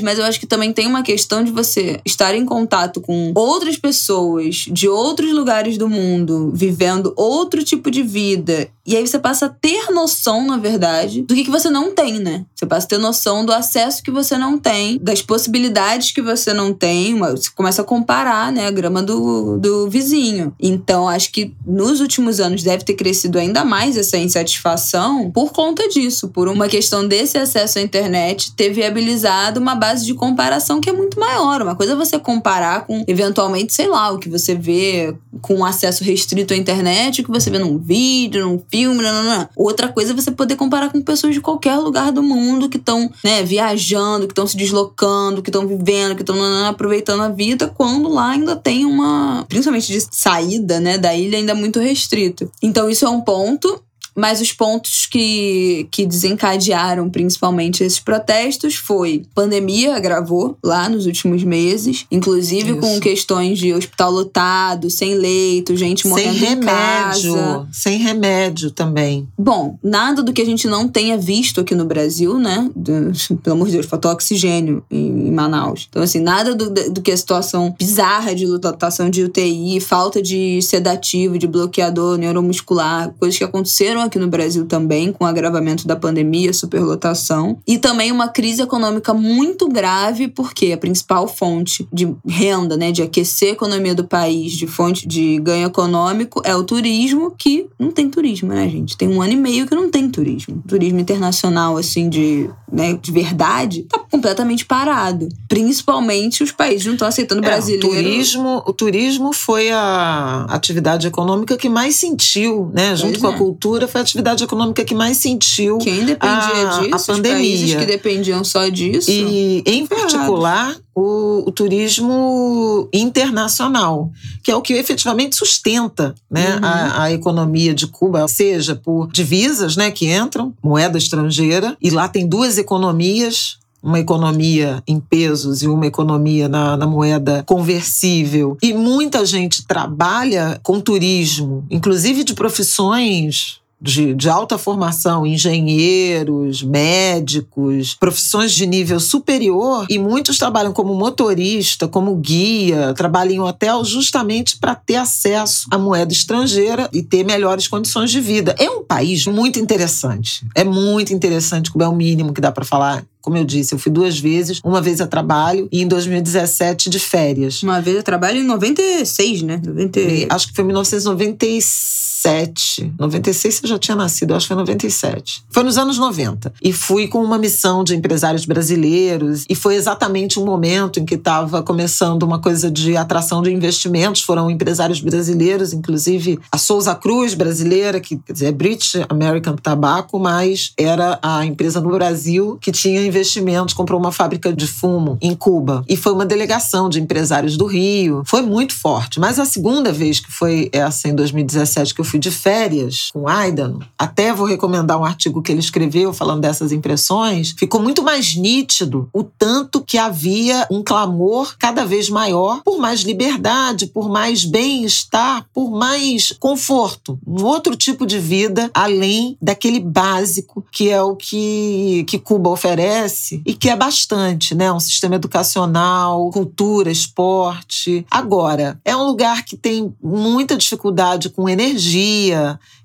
mas 0.00 0.18
eu 0.18 0.24
acho 0.24 0.40
que 0.40 0.46
também 0.46 0.72
tem 0.72 0.86
uma 0.86 1.02
questão 1.02 1.42
de 1.42 1.50
você 1.50 2.00
estar 2.04 2.34
em 2.34 2.44
contato 2.44 3.00
com 3.00 3.32
outras 3.34 3.76
pessoas 3.76 4.66
de 4.70 4.88
outros 4.88 5.32
lugares 5.32 5.76
do 5.78 5.88
mundo, 5.88 6.50
vivendo 6.54 7.12
outro 7.16 7.64
tipo 7.64 7.90
de 7.90 8.02
vida. 8.02 8.68
E 8.86 8.96
aí 8.96 9.06
você 9.06 9.18
passa 9.18 9.46
a 9.46 9.48
ter 9.48 9.90
noção, 9.90 10.46
na 10.46 10.58
verdade, 10.58 11.22
do 11.22 11.34
que, 11.34 11.44
que 11.44 11.50
você 11.50 11.70
não 11.70 11.94
tem, 11.94 12.18
né? 12.18 12.44
Você 12.54 12.66
passa 12.66 12.86
a 12.86 12.88
ter 12.90 12.98
noção 12.98 13.44
do 13.44 13.52
acesso 13.52 14.02
que 14.02 14.10
você 14.10 14.36
não 14.36 14.58
tem, 14.58 14.98
das 14.98 15.22
possibilidades 15.22 16.10
que 16.12 16.20
você 16.20 16.52
não 16.52 16.72
tem. 16.72 17.18
Você 17.18 17.48
começa 17.54 17.80
a 17.80 17.84
comparar, 17.84 18.52
né, 18.52 18.66
a 18.66 18.70
grama 18.70 19.02
do, 19.02 19.58
do 19.58 19.88
vizinho. 19.88 20.54
Então, 20.60 21.08
acho 21.08 21.32
que 21.32 21.54
nos 21.66 22.00
últimos 22.00 22.40
anos 22.40 22.62
deve 22.62 22.84
ter 22.84 22.94
crescido 22.94 23.38
ainda 23.38 23.64
mais 23.64 23.96
essa 23.96 24.18
insatisfação 24.18 25.30
por 25.30 25.52
conta 25.52 25.88
disso, 25.88 26.28
por 26.28 26.46
uma 26.46 26.68
questão 26.68 27.08
desse 27.08 27.38
acesso 27.38 27.78
à 27.78 27.82
internet 27.82 28.52
ter 28.52 28.70
viabilizado 28.70 29.33
uma 29.56 29.74
base 29.74 30.04
de 30.04 30.14
comparação 30.14 30.80
que 30.80 30.90
é 30.90 30.92
muito 30.92 31.18
maior. 31.18 31.62
Uma 31.62 31.74
coisa 31.74 31.92
é 31.92 31.96
você 31.96 32.18
comparar 32.18 32.86
com, 32.86 33.04
eventualmente, 33.06 33.72
sei 33.72 33.88
lá, 33.88 34.10
o 34.10 34.18
que 34.18 34.28
você 34.28 34.54
vê 34.54 35.14
com 35.40 35.64
acesso 35.64 36.04
restrito 36.04 36.54
à 36.54 36.56
internet, 36.56 37.20
o 37.20 37.24
que 37.24 37.30
você 37.30 37.50
vê 37.50 37.58
num 37.58 37.78
vídeo, 37.78 38.46
num 38.46 38.62
filme, 38.70 39.02
não. 39.02 39.48
Outra 39.56 39.88
coisa 39.88 40.12
é 40.12 40.16
você 40.16 40.30
poder 40.30 40.56
comparar 40.56 40.90
com 40.90 41.00
pessoas 41.02 41.34
de 41.34 41.40
qualquer 41.40 41.76
lugar 41.76 42.12
do 42.12 42.22
mundo 42.22 42.68
que 42.68 42.76
estão, 42.76 43.10
né, 43.22 43.42
viajando, 43.42 44.26
que 44.26 44.32
estão 44.32 44.46
se 44.46 44.56
deslocando, 44.56 45.42
que 45.42 45.50
estão 45.50 45.66
vivendo, 45.66 46.14
que 46.14 46.22
estão 46.22 46.36
aproveitando 46.66 47.22
a 47.22 47.28
vida, 47.28 47.68
quando 47.68 48.08
lá 48.08 48.30
ainda 48.30 48.56
tem 48.56 48.84
uma, 48.84 49.44
principalmente 49.48 49.92
de 49.92 50.00
saída, 50.10 50.80
né, 50.80 50.98
da 50.98 51.14
ilha 51.14 51.38
ainda 51.38 51.54
muito 51.54 51.80
restrito. 51.80 52.50
Então 52.62 52.88
isso 52.88 53.04
é 53.04 53.08
um 53.08 53.20
ponto. 53.20 53.82
Mas 54.16 54.40
os 54.40 54.52
pontos 54.52 55.06
que, 55.06 55.86
que 55.90 56.06
desencadearam 56.06 57.08
principalmente 57.10 57.82
esses 57.82 57.98
protestos 57.98 58.74
foi 58.76 59.22
pandemia 59.34 59.96
agravou 59.96 60.56
lá 60.62 60.88
nos 60.88 61.06
últimos 61.06 61.42
meses, 61.42 62.06
inclusive 62.10 62.72
Isso. 62.72 62.80
com 62.80 63.00
questões 63.00 63.58
de 63.58 63.72
hospital 63.72 64.10
lotado, 64.12 64.88
sem 64.90 65.14
leito, 65.14 65.76
gente 65.76 66.02
Sem 66.02 66.10
morrendo 66.10 66.36
em 66.36 66.38
remédio. 66.38 67.34
casa. 67.34 67.68
Sem 67.72 67.98
remédio 67.98 68.70
também. 68.70 69.26
Bom, 69.38 69.78
nada 69.82 70.22
do 70.22 70.32
que 70.32 70.42
a 70.42 70.46
gente 70.46 70.66
não 70.68 70.86
tenha 70.88 71.16
visto 71.18 71.60
aqui 71.60 71.74
no 71.74 71.84
Brasil, 71.84 72.38
né? 72.38 72.70
Do- 72.74 73.12
pelo 73.42 73.56
amor 73.56 73.66
de 73.66 73.72
Deus, 73.74 73.86
faltou 73.86 74.10
oxigênio 74.10 74.84
em, 74.90 75.28
em 75.28 75.30
Manaus. 75.30 75.86
Então, 75.90 76.02
assim, 76.02 76.20
nada 76.20 76.54
do, 76.54 76.70
do 76.70 77.02
que 77.02 77.10
a 77.10 77.16
situação 77.16 77.74
bizarra 77.78 78.34
de 78.34 78.46
lotação 78.46 79.10
de 79.10 79.22
UTI, 79.24 79.80
falta 79.80 80.22
de 80.22 80.60
sedativo, 80.62 81.38
de 81.38 81.46
bloqueador 81.46 82.16
neuromuscular, 82.18 83.12
coisas 83.18 83.36
que 83.38 83.44
aconteceram 83.44 84.03
aqui 84.04 84.18
no 84.18 84.28
Brasil 84.28 84.66
também, 84.66 85.12
com 85.12 85.24
o 85.24 85.26
agravamento 85.26 85.86
da 85.86 85.96
pandemia, 85.96 86.52
superlotação, 86.52 87.58
e 87.66 87.78
também 87.78 88.12
uma 88.12 88.28
crise 88.28 88.62
econômica 88.62 89.12
muito 89.12 89.68
grave, 89.68 90.28
porque 90.28 90.72
a 90.72 90.78
principal 90.78 91.26
fonte 91.26 91.86
de 91.92 92.14
renda, 92.26 92.76
né, 92.76 92.92
de 92.92 93.02
aquecer 93.02 93.50
a 93.50 93.52
economia 93.52 93.94
do 93.94 94.04
país, 94.04 94.52
de 94.52 94.66
fonte 94.66 95.06
de 95.06 95.38
ganho 95.40 95.66
econômico, 95.66 96.40
é 96.44 96.54
o 96.54 96.64
turismo, 96.64 97.32
que 97.36 97.66
não 97.78 97.90
tem 97.90 98.08
turismo, 98.08 98.48
né, 98.48 98.68
gente? 98.68 98.96
Tem 98.96 99.08
um 99.08 99.20
ano 99.20 99.32
e 99.32 99.36
meio 99.36 99.66
que 99.66 99.74
não 99.74 99.90
tem 99.90 100.08
turismo. 100.08 100.62
Turismo 100.66 101.00
internacional, 101.00 101.76
assim, 101.76 102.08
de, 102.08 102.48
né, 102.70 102.98
de 103.00 103.12
verdade, 103.12 103.82
tá 103.82 103.98
completamente 103.98 104.64
parado. 104.64 105.28
Principalmente 105.48 106.42
os 106.42 106.52
países 106.52 106.86
não 106.86 106.94
estão 106.94 107.08
aceitando 107.08 107.44
é, 107.44 107.48
brasileiros. 107.48 107.88
O 107.88 107.92
turismo, 107.92 108.62
o 108.66 108.72
turismo 108.72 109.32
foi 109.32 109.70
a 109.70 110.46
atividade 110.48 111.06
econômica 111.06 111.56
que 111.56 111.68
mais 111.68 111.96
sentiu, 111.96 112.70
né? 112.72 112.96
Junto 112.96 113.18
pois 113.18 113.22
com 113.22 113.28
é. 113.28 113.34
a 113.34 113.38
cultura, 113.38 113.88
foi 113.94 114.00
a 114.00 114.02
atividade 114.02 114.42
econômica 114.42 114.84
que 114.84 114.94
mais 114.94 115.18
sentiu. 115.18 115.78
Quem 115.78 116.04
dependia 116.04 116.68
a, 116.68 116.80
disso? 116.80 117.12
A 117.12 117.14
pandemia. 117.14 117.78
Que 117.78 117.86
dependiam 117.86 118.42
só 118.42 118.68
disso. 118.68 119.08
E, 119.08 119.62
em 119.64 119.86
particular, 119.86 120.76
o, 120.92 121.44
o, 121.46 121.52
turismo 121.52 122.88
internacional, 122.92 124.10
que 124.42 124.50
é 124.50 124.56
o 124.56 124.60
que 124.60 124.72
efetivamente 124.72 125.36
sustenta 125.36 126.12
né, 126.28 126.56
uhum. 126.56 126.64
a, 126.64 127.02
a, 127.04 127.12
economia 127.12 127.72
de 127.72 127.86
Cuba, 127.86 128.26
seja 128.26 128.74
por 128.74 129.06
divisas 129.12 129.76
né, 129.76 129.92
que 129.92 130.12
entram, 130.12 130.52
moeda 130.60 130.98
estrangeira, 130.98 131.76
e 131.80 131.88
lá 131.88 132.08
tem 132.08 132.26
duas 132.26 132.58
economias. 132.58 133.62
Uma 133.80 134.00
economia 134.00 134.82
em 134.86 134.98
pesos 134.98 135.62
e 135.62 135.68
uma 135.68 135.86
economia 135.86 136.48
na, 136.48 136.74
na 136.74 136.86
moeda 136.86 137.42
conversível. 137.46 138.56
E 138.62 138.72
muita 138.72 139.26
gente 139.26 139.66
trabalha 139.66 140.58
com 140.62 140.80
turismo, 140.80 141.66
inclusive 141.70 142.24
de 142.24 142.32
profissões 142.32 143.60
de, 143.80 144.14
de, 144.14 144.28
alta 144.28 144.56
formação, 144.56 145.26
engenheiros, 145.26 146.62
médicos, 146.62 147.94
profissões 147.94 148.52
de 148.52 148.66
nível 148.66 148.98
superior, 148.98 149.86
e 149.90 149.98
muitos 149.98 150.38
trabalham 150.38 150.72
como 150.72 150.94
motorista, 150.94 151.86
como 151.86 152.14
guia, 152.16 152.94
trabalham 152.94 153.34
em 153.34 153.40
hotel 153.40 153.84
justamente 153.84 154.56
para 154.56 154.74
ter 154.74 154.96
acesso 154.96 155.66
à 155.70 155.78
moeda 155.78 156.12
estrangeira 156.12 156.88
e 156.92 157.02
ter 157.02 157.24
melhores 157.24 157.68
condições 157.68 158.10
de 158.10 158.20
vida. 158.20 158.54
É 158.58 158.70
um 158.70 158.82
país 158.82 159.26
muito 159.26 159.58
interessante. 159.58 160.46
É 160.54 160.64
muito 160.64 161.12
interessante, 161.12 161.70
como 161.70 161.84
é 161.84 161.88
o 161.88 161.94
mínimo 161.94 162.32
que 162.32 162.40
dá 162.40 162.50
para 162.52 162.64
falar 162.64 163.04
como 163.24 163.38
eu 163.38 163.44
disse, 163.44 163.74
eu 163.74 163.78
fui 163.78 163.90
duas 163.90 164.18
vezes, 164.18 164.60
uma 164.62 164.82
vez 164.82 165.00
a 165.00 165.06
trabalho 165.06 165.66
e 165.72 165.80
em 165.80 165.88
2017 165.88 166.90
de 166.90 166.98
férias. 166.98 167.62
Uma 167.62 167.80
vez 167.80 167.96
a 167.96 168.02
trabalho 168.02 168.38
em 168.38 168.44
96, 168.44 169.40
né? 169.40 169.62
90... 169.64 170.00
Acho 170.28 170.48
que 170.48 170.54
foi 170.54 170.62
1996. 170.62 172.13
97. 172.24 172.94
96 172.98 173.60
eu 173.62 173.68
já 173.68 173.78
tinha 173.78 173.96
nascido, 173.96 174.34
acho 174.34 174.46
que 174.46 174.54
foi 174.54 174.56
97. 174.56 175.44
Foi 175.50 175.62
nos 175.62 175.76
anos 175.76 175.98
90. 175.98 176.52
E 176.62 176.72
fui 176.72 177.06
com 177.06 177.22
uma 177.22 177.38
missão 177.38 177.84
de 177.84 177.94
empresários 177.94 178.46
brasileiros. 178.46 179.44
E 179.48 179.54
foi 179.54 179.76
exatamente 179.76 180.40
um 180.40 180.44
momento 180.44 180.98
em 180.98 181.04
que 181.04 181.14
estava 181.14 181.62
começando 181.62 182.22
uma 182.22 182.38
coisa 182.38 182.70
de 182.70 182.96
atração 182.96 183.42
de 183.42 183.52
investimentos. 183.52 184.22
Foram 184.22 184.50
empresários 184.50 185.00
brasileiros, 185.00 185.72
inclusive 185.72 186.38
a 186.50 186.58
Souza 186.58 186.94
Cruz, 186.94 187.34
brasileira, 187.34 188.00
que 188.00 188.16
quer 188.16 188.32
dizer, 188.32 188.46
é 188.46 188.52
British 188.52 188.96
American 189.08 189.56
Tobacco, 189.56 190.18
mas 190.18 190.72
era 190.78 191.18
a 191.22 191.44
empresa 191.44 191.80
no 191.80 191.90
Brasil 191.90 192.58
que 192.60 192.72
tinha 192.72 193.04
investimentos, 193.04 193.74
comprou 193.74 194.00
uma 194.00 194.12
fábrica 194.12 194.52
de 194.52 194.66
fumo 194.66 195.18
em 195.20 195.34
Cuba. 195.34 195.84
E 195.88 195.96
foi 195.96 196.12
uma 196.12 196.24
delegação 196.24 196.88
de 196.88 197.00
empresários 197.00 197.56
do 197.56 197.66
Rio. 197.66 198.22
Foi 198.24 198.42
muito 198.42 198.74
forte. 198.74 199.20
Mas 199.20 199.38
a 199.38 199.44
segunda 199.44 199.92
vez 199.92 200.20
que 200.20 200.32
foi 200.32 200.68
essa, 200.72 201.08
em 201.08 201.14
2017, 201.14 201.94
que 201.94 202.00
eu 202.00 202.04
fui 202.04 202.13
de 202.18 202.30
férias 202.30 203.10
com 203.12 203.28
Aidan, 203.28 203.78
até 203.98 204.32
vou 204.32 204.46
recomendar 204.46 204.98
um 204.98 205.04
artigo 205.04 205.42
que 205.42 205.52
ele 205.52 205.60
escreveu 205.60 206.12
falando 206.12 206.40
dessas 206.40 206.72
impressões, 206.72 207.54
ficou 207.58 207.80
muito 207.80 208.02
mais 208.02 208.34
nítido 208.34 209.08
o 209.12 209.22
tanto 209.22 209.82
que 209.82 209.98
havia 209.98 210.66
um 210.70 210.82
clamor 210.82 211.56
cada 211.58 211.84
vez 211.84 212.08
maior 212.08 212.62
por 212.62 212.78
mais 212.78 213.00
liberdade, 213.00 213.86
por 213.86 214.08
mais 214.08 214.44
bem-estar, 214.44 215.46
por 215.52 215.70
mais 215.70 216.34
conforto, 216.38 217.18
um 217.26 217.44
outro 217.44 217.76
tipo 217.76 218.06
de 218.06 218.18
vida 218.18 218.70
além 218.74 219.36
daquele 219.40 219.80
básico 219.80 220.64
que 220.70 220.90
é 220.90 221.02
o 221.02 221.16
que, 221.16 222.04
que 222.08 222.18
Cuba 222.18 222.50
oferece 222.50 223.42
e 223.44 223.54
que 223.54 223.68
é 223.68 223.76
bastante, 223.76 224.54
né? 224.54 224.72
Um 224.72 224.80
sistema 224.80 225.16
educacional, 225.16 226.30
cultura, 226.30 226.90
esporte. 226.90 228.04
Agora, 228.10 228.80
é 228.84 228.96
um 228.96 229.04
lugar 229.04 229.44
que 229.44 229.56
tem 229.56 229.94
muita 230.02 230.56
dificuldade 230.56 231.30
com 231.30 231.48
energia, 231.48 232.03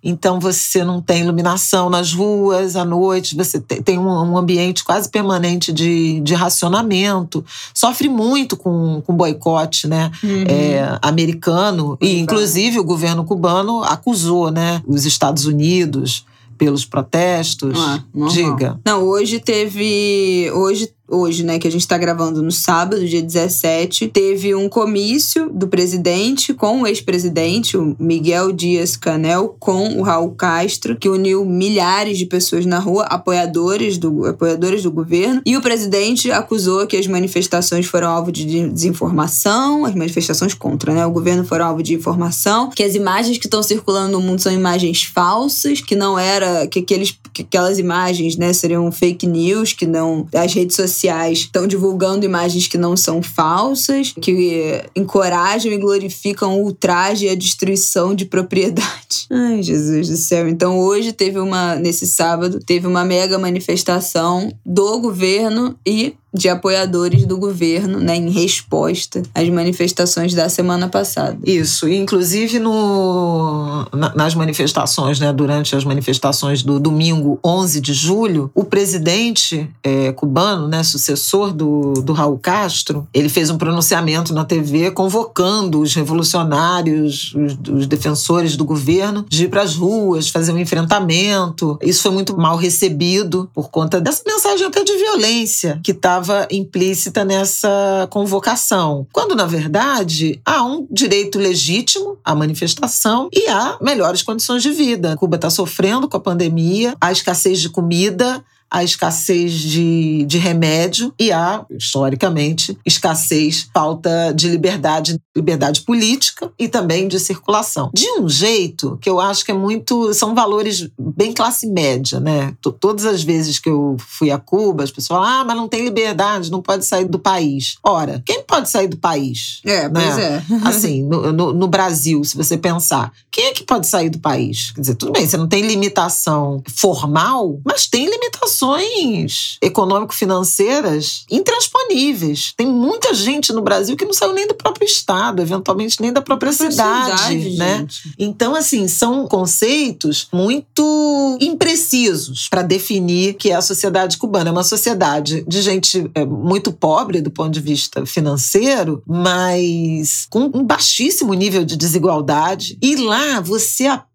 então 0.04 0.40
você 0.40 0.84
não 0.84 1.02
tem 1.02 1.22
iluminação 1.22 1.90
nas 1.90 2.14
ruas 2.14 2.76
à 2.76 2.86
noite, 2.86 3.36
você 3.36 3.60
tem 3.60 3.98
um 3.98 4.38
ambiente 4.38 4.84
quase 4.84 5.10
permanente 5.10 5.74
de, 5.74 6.20
de 6.22 6.34
racionamento, 6.34 7.44
sofre 7.74 8.08
muito 8.08 8.56
com, 8.56 9.02
com 9.06 9.14
boicote 9.14 9.88
né, 9.88 10.12
uhum. 10.24 10.44
é, 10.48 10.98
americano, 11.02 11.98
e 12.00 12.20
inclusive 12.20 12.80
o 12.80 12.84
governo 12.84 13.26
cubano 13.26 13.84
acusou 13.84 14.52
né, 14.52 14.82
os 14.88 15.06
Estados 15.06 15.46
Unidos 15.46 16.26
pelos 16.60 16.86
protestos? 16.86 17.80
Ah, 17.80 18.04
Diga. 18.30 18.80
Não, 18.86 19.02
hoje 19.04 19.40
teve. 19.40 20.52
Hoje 20.54 20.92
hoje, 21.10 21.44
né, 21.44 21.60
que 21.60 21.68
a 21.68 21.72
gente 21.72 21.82
está 21.82 21.98
gravando 21.98 22.42
no 22.42 22.52
sábado, 22.52 23.06
dia 23.06 23.22
17, 23.22 24.08
teve 24.08 24.54
um 24.54 24.70
comício 24.70 25.50
do 25.50 25.68
presidente 25.68 26.54
com 26.54 26.82
o 26.82 26.88
ex-presidente, 26.88 27.78
o 27.78 27.96
Miguel 28.00 28.52
Dias 28.52 28.96
Canel, 28.96 29.56
com 29.60 29.98
o 29.98 30.02
Raul 30.02 30.32
Castro, 30.32 30.96
que 30.96 31.10
uniu 31.10 31.44
milhares 31.46 32.18
de 32.18 32.26
pessoas 32.26 32.66
na 32.66 32.80
rua, 32.80 33.06
apoiadores 33.06 33.98
do, 33.98 34.26
apoiadores 34.26 34.84
do 34.84 34.92
governo, 34.92 35.42
e 35.46 35.58
o 35.58 35.62
presidente 35.62 36.32
acusou 36.32 36.86
que 36.86 36.98
as 36.98 37.08
manifestações 37.08 37.86
foram 37.86 38.10
alvo 38.10 38.32
de 38.32 38.70
desinformação, 38.70 39.86
as 39.86 39.96
manifestações 39.96 40.54
contra, 40.54 40.94
né, 40.94 41.06
o 41.06 41.12
governo 41.12 41.44
foram 41.44 41.66
alvo 41.66 41.82
de 41.82 41.94
informação, 41.94 42.70
que 42.70 42.84
as 42.84 42.96
imagens 42.96 43.38
que 43.38 43.48
estão 43.48 43.64
circulando 43.64 44.12
no 44.12 44.22
mundo 44.22 44.40
são 44.40 44.52
imagens 44.52 45.04
falsas, 45.04 45.82
que 45.82 45.96
não 45.96 46.18
era, 46.18 46.68
que 46.68 46.80
aqueles, 46.80 47.18
que 47.34 47.42
aquelas 47.42 47.80
imagens, 47.80 48.38
né, 48.38 48.54
seriam 48.54 48.92
fake 48.92 49.26
news, 49.26 49.74
que 49.74 49.86
não, 49.86 50.28
as 50.34 50.54
redes 50.54 50.76
sociais 50.76 50.99
sociais 51.00 51.40
estão 51.40 51.66
divulgando 51.66 52.26
imagens 52.26 52.68
que 52.68 52.78
não 52.78 52.98
são 52.98 53.22
falsas, 53.24 54.14
que 54.20 54.84
encorajam 54.96 55.72
e 55.72 55.78
glorificam 55.78 56.60
o 56.60 56.66
ultraje 56.66 57.26
e 57.26 57.30
a 57.30 57.36
destruição 57.36 58.14
de 58.14 58.26
propriedade. 58.26 59.28
Ai, 59.32 59.64
Jesus 59.64 60.10
do 60.10 60.18
céu. 60.18 60.50
Então 60.50 60.78
hoje 60.78 61.14
teve 61.14 61.40
uma, 61.40 61.76
nesse 61.76 62.06
sábado, 62.06 62.60
teve 62.60 62.86
uma 62.86 63.06
mega 63.06 63.40
manifestação 63.40 64.52
do 64.66 65.00
governo 65.00 65.78
e 65.86 66.16
de 66.34 66.48
apoiadores 66.48 67.26
do 67.26 67.38
governo, 67.38 68.00
né, 68.00 68.16
em 68.16 68.30
resposta 68.30 69.24
às 69.34 69.50
manifestações 69.50 70.34
da 70.34 70.48
semana 70.48 70.88
passada. 70.88 71.38
Isso, 71.44 71.88
inclusive 71.88 72.60
no, 72.60 73.86
nas 74.16 74.36
manifestações, 74.36 75.20
né, 75.20 75.34
durante 75.34 75.76
as 75.76 75.84
manifestações 75.84 76.62
do 76.62 76.80
domingo 76.80 77.40
11 77.44 77.82
de 77.82 77.94
julho, 77.94 78.52
o 78.54 78.64
presidente 78.64 79.70
é, 79.84 80.12
cubano, 80.12 80.68
né, 80.68 80.84
sucessor 80.84 81.52
do, 81.52 81.94
do 81.94 82.14
Raul 82.14 82.38
Castro, 82.38 83.08
ele 83.14 83.30
fez 83.30 83.50
um 83.50 83.58
pronunciamento 83.58 84.34
na 84.34 84.46
TV 84.46 84.92
convocando 84.92 85.82
os 85.82 85.94
revolucionários, 85.96 87.34
os, 87.34 87.58
os 87.70 87.88
defensores 87.88 88.56
do 88.56 88.66
governo, 88.66 89.26
de 89.28 89.46
ir 89.46 89.48
para 89.50 89.64
as 89.64 89.76
ruas, 89.76 90.30
fazer 90.30 90.52
um 90.52 90.60
enfrentamento. 90.60 91.78
Isso 91.82 92.04
foi 92.04 92.12
muito 92.12 92.38
mal 92.38 92.56
recebido 92.56 93.50
por 93.54 93.70
conta 93.70 94.00
dessa 94.00 94.24
mensagem 94.26 94.66
até 94.66 94.84
de 94.84 94.96
violência 94.96 95.80
que 95.84 95.92
estava 95.92 96.19
estava 96.20 96.48
implícita 96.52 97.24
nessa 97.24 98.08
convocação. 98.12 99.08
Quando, 99.12 99.36
na 99.36 99.46
verdade, 99.46 100.40
há 100.46 100.64
um 100.64 100.86
direito 100.92 101.40
legítimo 101.40 102.18
à 102.24 102.36
manifestação 102.36 103.30
e 103.34 103.48
há 103.48 103.78
melhores 103.82 104.22
condições 104.22 104.62
de 104.62 104.72
vida. 104.72 105.16
Cuba 105.18 105.38
está 105.38 105.50
sofrendo 105.50 106.08
com 106.08 106.18
a 106.18 106.20
pandemia, 106.20 106.96
a 107.00 107.12
escassez 107.12 107.60
de 107.60 107.70
comida, 107.70 108.44
a 108.72 108.84
escassez 108.84 109.54
de, 109.54 110.24
de 110.26 110.38
remédio 110.38 111.14
e 111.20 111.32
há, 111.32 111.66
historicamente, 111.72 112.78
escassez, 112.86 113.70
falta 113.74 114.32
de 114.34 114.50
liberdade, 114.50 115.20
liberdade 115.36 115.82
política 115.82 116.52
e 116.58 116.68
também 116.68 117.08
de 117.08 117.20
circulação. 117.20 117.90
De 117.94 118.06
um 118.20 118.30
jeito 118.30 118.98
que 119.02 119.10
eu 119.10 119.20
acho 119.20 119.44
que 119.44 119.52
é 119.52 119.56
muito. 119.56 120.14
são 120.14 120.36
valores 120.36 120.88
bem 121.00 121.34
classe 121.34 121.68
média, 121.68 122.20
né? 122.20 122.54
Todas 122.80 123.06
as 123.06 123.24
vezes 123.24 123.60
que 123.60 123.70
eu 123.70 123.98
fui 124.00 124.30
a 124.30 124.38
Cuba, 124.38 124.84
as 124.84 124.92
pessoas 124.92 125.20
falam: 125.20 125.42
ah, 125.42 125.44
mas 125.44 125.58
não 125.58 125.68
tem 125.68 125.84
liberdade, 125.84 126.52
não 126.52 126.62
pode 126.62 126.86
sair 126.86 127.06
do 127.06 127.20
país. 127.20 127.78
Ora, 127.84 128.22
quem 128.26 128.44
pode 128.44 128.70
sair 128.70 128.88
do 128.88 128.98
país? 128.98 129.62
É, 129.66 129.90
pois 129.90 130.18
né? 130.18 130.46
é. 130.50 130.56
assim, 130.68 131.04
no, 131.04 131.32
no, 131.32 131.54
no 131.54 131.68
Brasil, 131.68 132.24
se 132.24 132.38
você 132.38 132.58
pensar, 132.58 133.12
quem 133.32 133.46
é 133.46 133.52
que 133.52 133.64
pode 133.64 133.88
sair 133.88 134.10
do 134.10 134.20
país? 134.20 134.72
Quer 134.72 134.82
dizer, 134.82 134.96
tudo 134.96 135.12
bem, 135.12 135.28
você 135.28 135.38
não 135.38 135.48
tem 135.48 135.64
limitação 135.64 136.62
formal, 136.68 137.60
mas 137.66 137.88
tem 137.88 138.06
limitação 138.06 138.59
dimensões 138.60 139.58
econômico-financeiras 139.62 141.26
intransponíveis. 141.30 142.54
Tem 142.56 142.68
muita 142.68 143.14
gente 143.14 143.54
no 143.54 143.62
Brasil 143.62 143.96
que 143.96 144.06
não 144.06 144.14
saiu 144.14 144.34
nem 144.34 144.48
do 144.48 144.54
próprio 144.54 144.86
estado, 144.86 145.42
eventualmente 145.42 146.02
nem 146.02 146.12
da 146.12 146.22
própria, 146.22 146.52
própria 146.52 146.72
cidade, 146.72 147.22
cidade, 147.22 147.58
né? 147.58 147.88
Então, 148.18 148.56
assim, 148.56 148.88
são 148.88 149.28
conceitos 149.28 150.28
muito 150.32 151.38
imprecisos 151.42 152.48
para 152.50 152.62
definir 152.62 153.36
que 153.36 153.52
é 153.52 153.56
a 153.56 153.62
sociedade 153.62 154.18
cubana. 154.18 154.50
É 154.50 154.52
uma 154.52 154.64
sociedade 154.64 155.44
de 155.48 155.62
gente 155.62 156.10
é, 156.14 156.26
muito 156.26 156.72
pobre 156.72 157.22
do 157.22 157.32
ponto 157.32 157.52
de 157.52 157.60
vista 157.60 158.06
financeiro, 158.06 159.02
mas 159.08 160.28
com 160.30 160.50
um 160.54 160.64
baixíssimo 160.64 161.34
nível 161.34 161.64
de 161.64 161.76
desigualdade. 161.76 162.78
E 162.82 162.96
lá 162.96 163.40
você 163.40 163.86
aprende, 163.86 164.09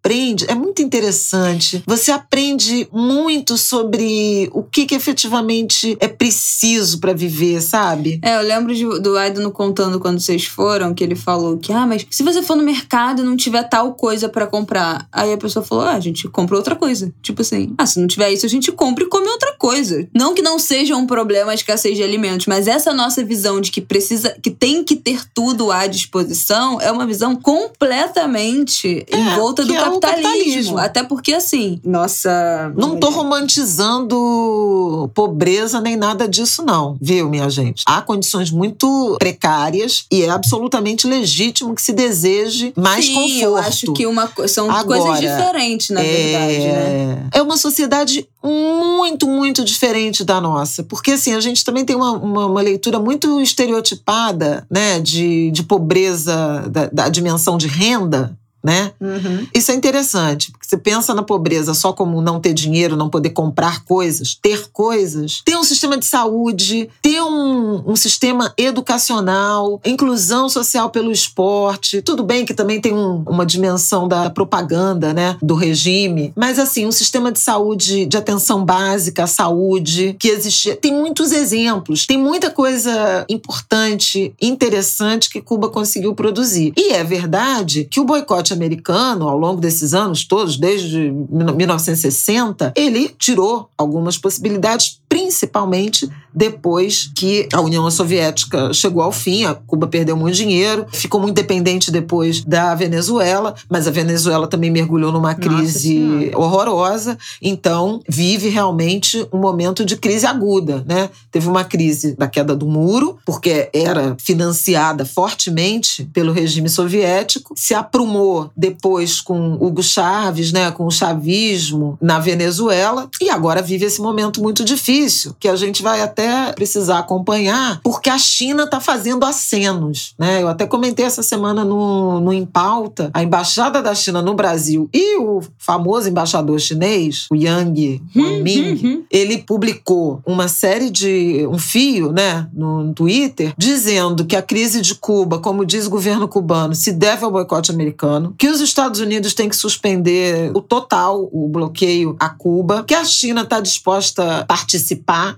é 0.49 0.55
muito 0.55 0.83
interessante, 0.83 1.83
você 1.87 2.13
aprende 2.13 2.87
muito 2.93 3.57
sobre 3.57 4.51
o 4.53 4.63
que, 4.63 4.85
que 4.85 4.95
efetivamente 4.95 5.97
é 5.99 6.07
preciso 6.07 7.01
para 7.01 7.15
viver, 7.15 7.63
sabe? 7.63 8.21
É, 8.23 8.37
eu 8.37 8.43
lembro 8.43 8.75
de, 8.75 8.85
do 9.01 9.17
Aidano 9.17 9.51
contando 9.51 9.99
quando 9.99 10.21
vocês 10.21 10.45
foram, 10.45 10.93
que 10.93 11.03
ele 11.03 11.15
falou 11.15 11.57
que, 11.57 11.73
ah, 11.73 11.87
mas 11.87 12.07
se 12.11 12.23
você 12.23 12.43
for 12.43 12.55
no 12.55 12.63
mercado 12.63 13.23
e 13.23 13.25
não 13.25 13.35
tiver 13.35 13.63
tal 13.63 13.95
coisa 13.95 14.29
para 14.29 14.47
comprar, 14.47 15.09
aí 15.11 15.33
a 15.33 15.39
pessoa 15.39 15.65
falou, 15.65 15.85
ah, 15.85 15.95
a 15.95 16.01
gente 16.01 16.29
compra 16.29 16.57
outra 16.57 16.77
coisa. 16.77 17.11
Tipo 17.23 17.41
assim, 17.41 17.73
ah, 17.79 17.87
se 17.87 17.99
não 17.99 18.07
tiver 18.07 18.31
isso, 18.31 18.45
a 18.45 18.49
gente 18.49 18.71
compra 18.73 19.05
e 19.05 19.09
come 19.09 19.27
outra 19.29 19.54
coisa. 19.65 20.07
Não 20.15 20.35
que 20.35 20.43
não 20.43 20.59
seja 20.59 20.95
um 20.95 21.07
problema 21.07 21.53
a 21.53 21.55
escassez 21.55 21.97
de 21.97 22.03
alimentos, 22.03 22.47
mas 22.47 22.69
essa 22.69 22.93
nossa 22.93 23.25
visão 23.25 23.63
de 23.63 23.71
que 23.71 23.81
precisa, 23.81 24.37
que 24.43 24.51
tem 24.51 24.85
que 24.85 24.95
ter 24.95 25.23
tudo 25.33 25.73
à 25.73 25.87
disposição, 25.87 26.79
é 26.83 26.93
uma 26.93 27.07
visão 27.07 27.35
completamente 27.35 29.07
é, 29.11 29.19
envolta 29.19 29.65
do 29.65 29.73
capitalismo. 29.73 30.05
É 30.05 30.13
capitalismo. 30.13 30.79
Até 30.79 31.03
porque, 31.03 31.33
assim, 31.33 31.81
nossa. 31.83 32.71
Não 32.77 33.01
tô 33.01 33.09
romantizando 33.09 35.11
pobreza 35.15 35.81
nem 35.81 35.97
nada 35.97 36.29
disso, 36.29 36.63
não, 36.63 36.99
viu, 37.01 37.31
minha 37.31 37.49
gente? 37.49 37.85
Há 37.87 38.03
condições 38.03 38.51
muito 38.51 39.17
precárias 39.19 40.05
e 40.13 40.23
é 40.23 40.29
absolutamente 40.29 41.07
legítimo 41.07 41.75
que 41.75 41.81
se 41.81 41.95
deseje 41.95 42.71
mais 42.77 43.07
Sim, 43.07 43.15
conforto. 43.15 43.41
Eu 43.41 43.57
acho 43.57 43.93
que 43.95 44.07
uma, 44.07 44.31
são 44.47 44.71
Agora, 44.71 45.01
coisas 45.01 45.21
diferentes, 45.21 45.89
na 45.89 46.03
é... 46.03 46.05
verdade, 46.05 46.67
né? 46.67 47.29
É 47.33 47.41
uma 47.41 47.57
sociedade 47.57 48.29
muito, 48.45 49.27
muito 49.27 49.65
diferente 49.65 50.23
da 50.23 50.41
nossa. 50.41 50.83
Porque, 50.83 51.13
assim, 51.13 51.33
a 51.33 51.41
gente 51.41 51.65
também 51.65 51.85
tem 51.85 51.97
uma, 51.97 52.13
uma, 52.13 52.47
uma 52.47 52.61
leitura 52.61 53.01
muito 53.01 53.41
estereotipada, 53.41 54.67
né, 54.71 55.01
de, 55.01 55.51
de 55.51 55.63
pobreza, 55.63 56.69
da, 56.71 56.87
da 56.93 57.09
dimensão 57.09 57.57
de 57.57 57.67
renda, 57.67 58.37
né? 58.65 58.93
Uhum. 58.99 59.47
Isso 59.55 59.71
é 59.71 59.75
interessante, 59.75 60.51
porque 60.51 60.67
você 60.67 60.79
pensa 60.79 61.13
na 61.13 61.23
pobreza 61.23 61.75
só 61.75 61.93
como 61.93 62.23
não 62.23 62.41
ter 62.41 62.55
dinheiro, 62.55 62.97
não 62.97 63.11
poder 63.11 63.31
comprar 63.31 63.85
coisas, 63.85 64.35
ter 64.35 64.71
coisas, 64.73 65.43
ter 65.45 65.55
um 65.55 65.63
sistema 65.63 65.99
de 65.99 66.07
saúde, 66.07 66.89
ter 67.03 67.21
um, 67.21 67.83
um 67.87 67.95
sistema 67.95 68.55
educacional, 68.57 69.81
inclusão 69.85 70.49
social 70.49 70.89
pelo 70.89 71.13
esporte. 71.13 72.01
Tudo 72.01 72.25
bem 72.25 72.47
que 72.47 72.55
também 72.55 72.81
tem 72.81 72.95
um, 72.95 73.23
uma 73.27 73.45
dimensão 73.45 74.09
da 74.09 74.31
propaganda, 74.31 75.13
né, 75.13 75.37
do 75.43 75.55
regime, 75.55 76.33
mas 76.35 76.59
assim, 76.59 76.87
um 76.87 76.93
sistema 76.93 77.31
de 77.31 77.41
saúde, 77.41 78.07
de 78.07 78.17
atenção 78.17 78.65
básica, 78.65 79.27
saúde, 79.27 80.17
que 80.19 80.29
existia. 80.29 80.75
Tem 80.75 80.93
muitos 80.93 81.33
exemplos, 81.33 82.07
tem 82.07 82.17
muita 82.17 82.51
coisa 82.51 83.27
importante, 83.29 84.35
interessante 84.41 85.29
que 85.29 85.43
Cuba 85.43 85.69
conseguiu 85.69 86.15
produzir. 86.15 86.73
E 86.77 86.95
é 86.95 87.05
verdade 87.05 87.87
que 87.91 88.01
o 88.01 88.05
boicote 88.05 88.54
americano, 88.55 89.29
ao 89.29 89.37
longo 89.39 89.61
desses 89.61 89.93
anos 89.93 90.25
todos, 90.25 90.57
desde 90.57 91.11
1960, 91.11 92.73
ele 92.75 93.09
tirou 93.19 93.69
algumas 93.77 94.17
possibilidades, 94.17 95.01
principalmente 95.15 96.11
depois 96.35 97.09
que 97.15 97.49
a 97.53 97.61
União 97.61 97.89
Soviética 97.89 98.73
chegou 98.73 99.01
ao 99.01 99.13
fim, 99.13 99.45
a 99.45 99.55
Cuba 99.55 99.87
perdeu 99.87 100.17
muito 100.17 100.35
dinheiro, 100.35 100.85
ficou 100.91 101.21
muito 101.21 101.37
dependente 101.37 101.93
depois 101.93 102.43
da 102.43 102.75
Venezuela, 102.75 103.55
mas 103.71 103.87
a 103.87 103.93
Venezuela 103.93 104.49
também 104.49 104.69
mergulhou 104.69 105.13
numa 105.13 105.33
crise 105.37 106.33
horrorosa, 106.35 107.17
então 107.41 108.01
vive 108.09 108.49
realmente 108.49 109.25
um 109.33 109.39
momento 109.39 109.85
de 109.85 109.97
crise 109.97 110.27
aguda, 110.27 110.85
né? 110.89 111.09
Teve 111.31 111.49
uma 111.49 111.63
crise 111.63 112.17
da 112.17 112.27
queda 112.27 112.57
do 112.57 112.67
muro, 112.67 113.17
porque 113.25 113.71
era 113.73 114.17
financiada 114.19 115.05
fortemente 115.05 116.05
pelo 116.13 116.33
regime 116.33 116.69
soviético, 116.69 117.55
se 117.57 117.75
aprumou 117.75 118.51
depois 118.57 119.21
com 119.21 119.55
Hugo 119.61 119.85
Chávez, 119.85 120.51
né, 120.51 120.73
com 120.73 120.87
o 120.87 120.91
chavismo 120.91 121.97
na 122.01 122.19
Venezuela, 122.19 123.09
e 123.21 123.31
agora 123.31 123.63
vive 123.63 123.85
esse 123.87 124.01
momento 124.01 124.43
muito 124.43 124.65
difícil, 124.65 125.04
que 125.39 125.49
a 125.49 125.57
gente 125.57 125.83
vai 125.83 126.01
até 126.01 126.53
precisar 126.53 126.99
acompanhar, 126.99 127.81
porque 127.83 128.11
a 128.11 128.19
China 128.19 128.65
está 128.65 128.81
fazendo 128.81 129.25
acenos. 129.25 130.15
Né? 130.19 130.43
Eu 130.43 130.49
até 130.49 130.67
comentei 130.67 131.05
essa 131.05 131.23
semana 131.23 131.65
no, 131.65 132.21
no 132.21 132.33
Em 132.33 132.45
Pauta, 132.45 133.11
a 133.13 133.23
embaixada 133.23 133.83
da 133.83 133.95
China 133.95 134.23
no 134.23 134.35
Brasil 134.35 134.89
e 134.93 135.19
o 135.19 135.43
famoso 135.59 136.09
embaixador 136.09 136.59
chinês, 136.59 137.27
o 137.31 137.37
Yang 137.37 138.03
Wanming, 138.17 138.73
uhum, 138.73 138.91
uhum. 138.91 139.05
ele 139.11 139.39
publicou 139.39 140.21
uma 140.27 140.49
série 140.49 140.91
de 140.91 141.47
um 141.51 141.59
fio, 141.59 142.13
né, 142.13 142.49
no 142.53 142.93
Twitter, 142.95 143.53
dizendo 143.57 144.25
que 144.25 144.37
a 144.37 144.43
crise 144.43 144.81
de 144.81 144.95
Cuba, 144.95 145.39
como 145.39 145.65
diz 145.65 145.87
o 145.87 145.91
governo 145.91 146.29
cubano, 146.29 146.75
se 146.75 146.93
deve 146.93 147.25
ao 147.25 147.31
boicote 147.31 147.71
americano, 147.71 148.35
que 148.39 148.49
os 148.49 148.61
Estados 148.61 149.01
Unidos 149.01 149.35
têm 149.35 149.49
que 149.49 149.57
suspender 149.57 150.51
o 150.55 150.61
total 150.61 151.29
o 151.33 151.49
bloqueio 151.49 152.17
a 152.19 152.29
Cuba, 152.29 152.85
que 152.85 152.95
a 152.95 153.05
China 153.05 153.43
está 153.43 153.61
disposta 153.61 154.41
a 154.41 154.45
participar 154.45 154.94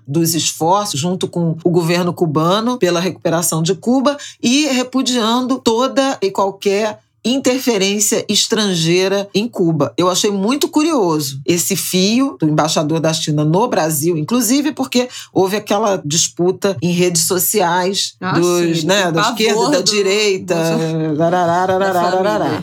dos 0.07 0.35
esforços 0.35 0.99
junto 0.99 1.29
com 1.29 1.57
o 1.65 1.71
governo 1.71 2.13
cubano 2.13 2.79
pela 2.79 3.01
recuperação 3.01 3.63
de 3.63 3.75
Cuba 3.75 4.17
e 4.43 4.67
repudiando 4.67 5.59
toda 5.59 6.19
e 6.23 6.31
qualquer 6.31 7.01
interferência 7.27 8.25
estrangeira 8.29 9.29
em 9.35 9.49
Cuba. 9.49 9.93
Eu 9.97 10.09
achei 10.09 10.31
muito 10.31 10.69
curioso 10.69 11.41
esse 11.45 11.75
fio 11.75 12.37
do 12.39 12.49
embaixador 12.49 13.01
da 13.01 13.13
China 13.13 13.45
no 13.45 13.67
Brasil, 13.67 14.17
inclusive 14.17 14.73
porque 14.73 15.09
houve 15.33 15.57
aquela 15.57 16.01
disputa 16.05 16.77
em 16.81 16.93
redes 16.93 17.23
sociais 17.23 18.15
ah, 18.21 18.39
dos, 18.39 18.81
sim, 18.81 18.87
né, 18.87 19.11
da 19.11 19.23
esquerda, 19.23 19.71
da 19.71 19.81
direita. 19.81 20.55
Da 20.55 20.77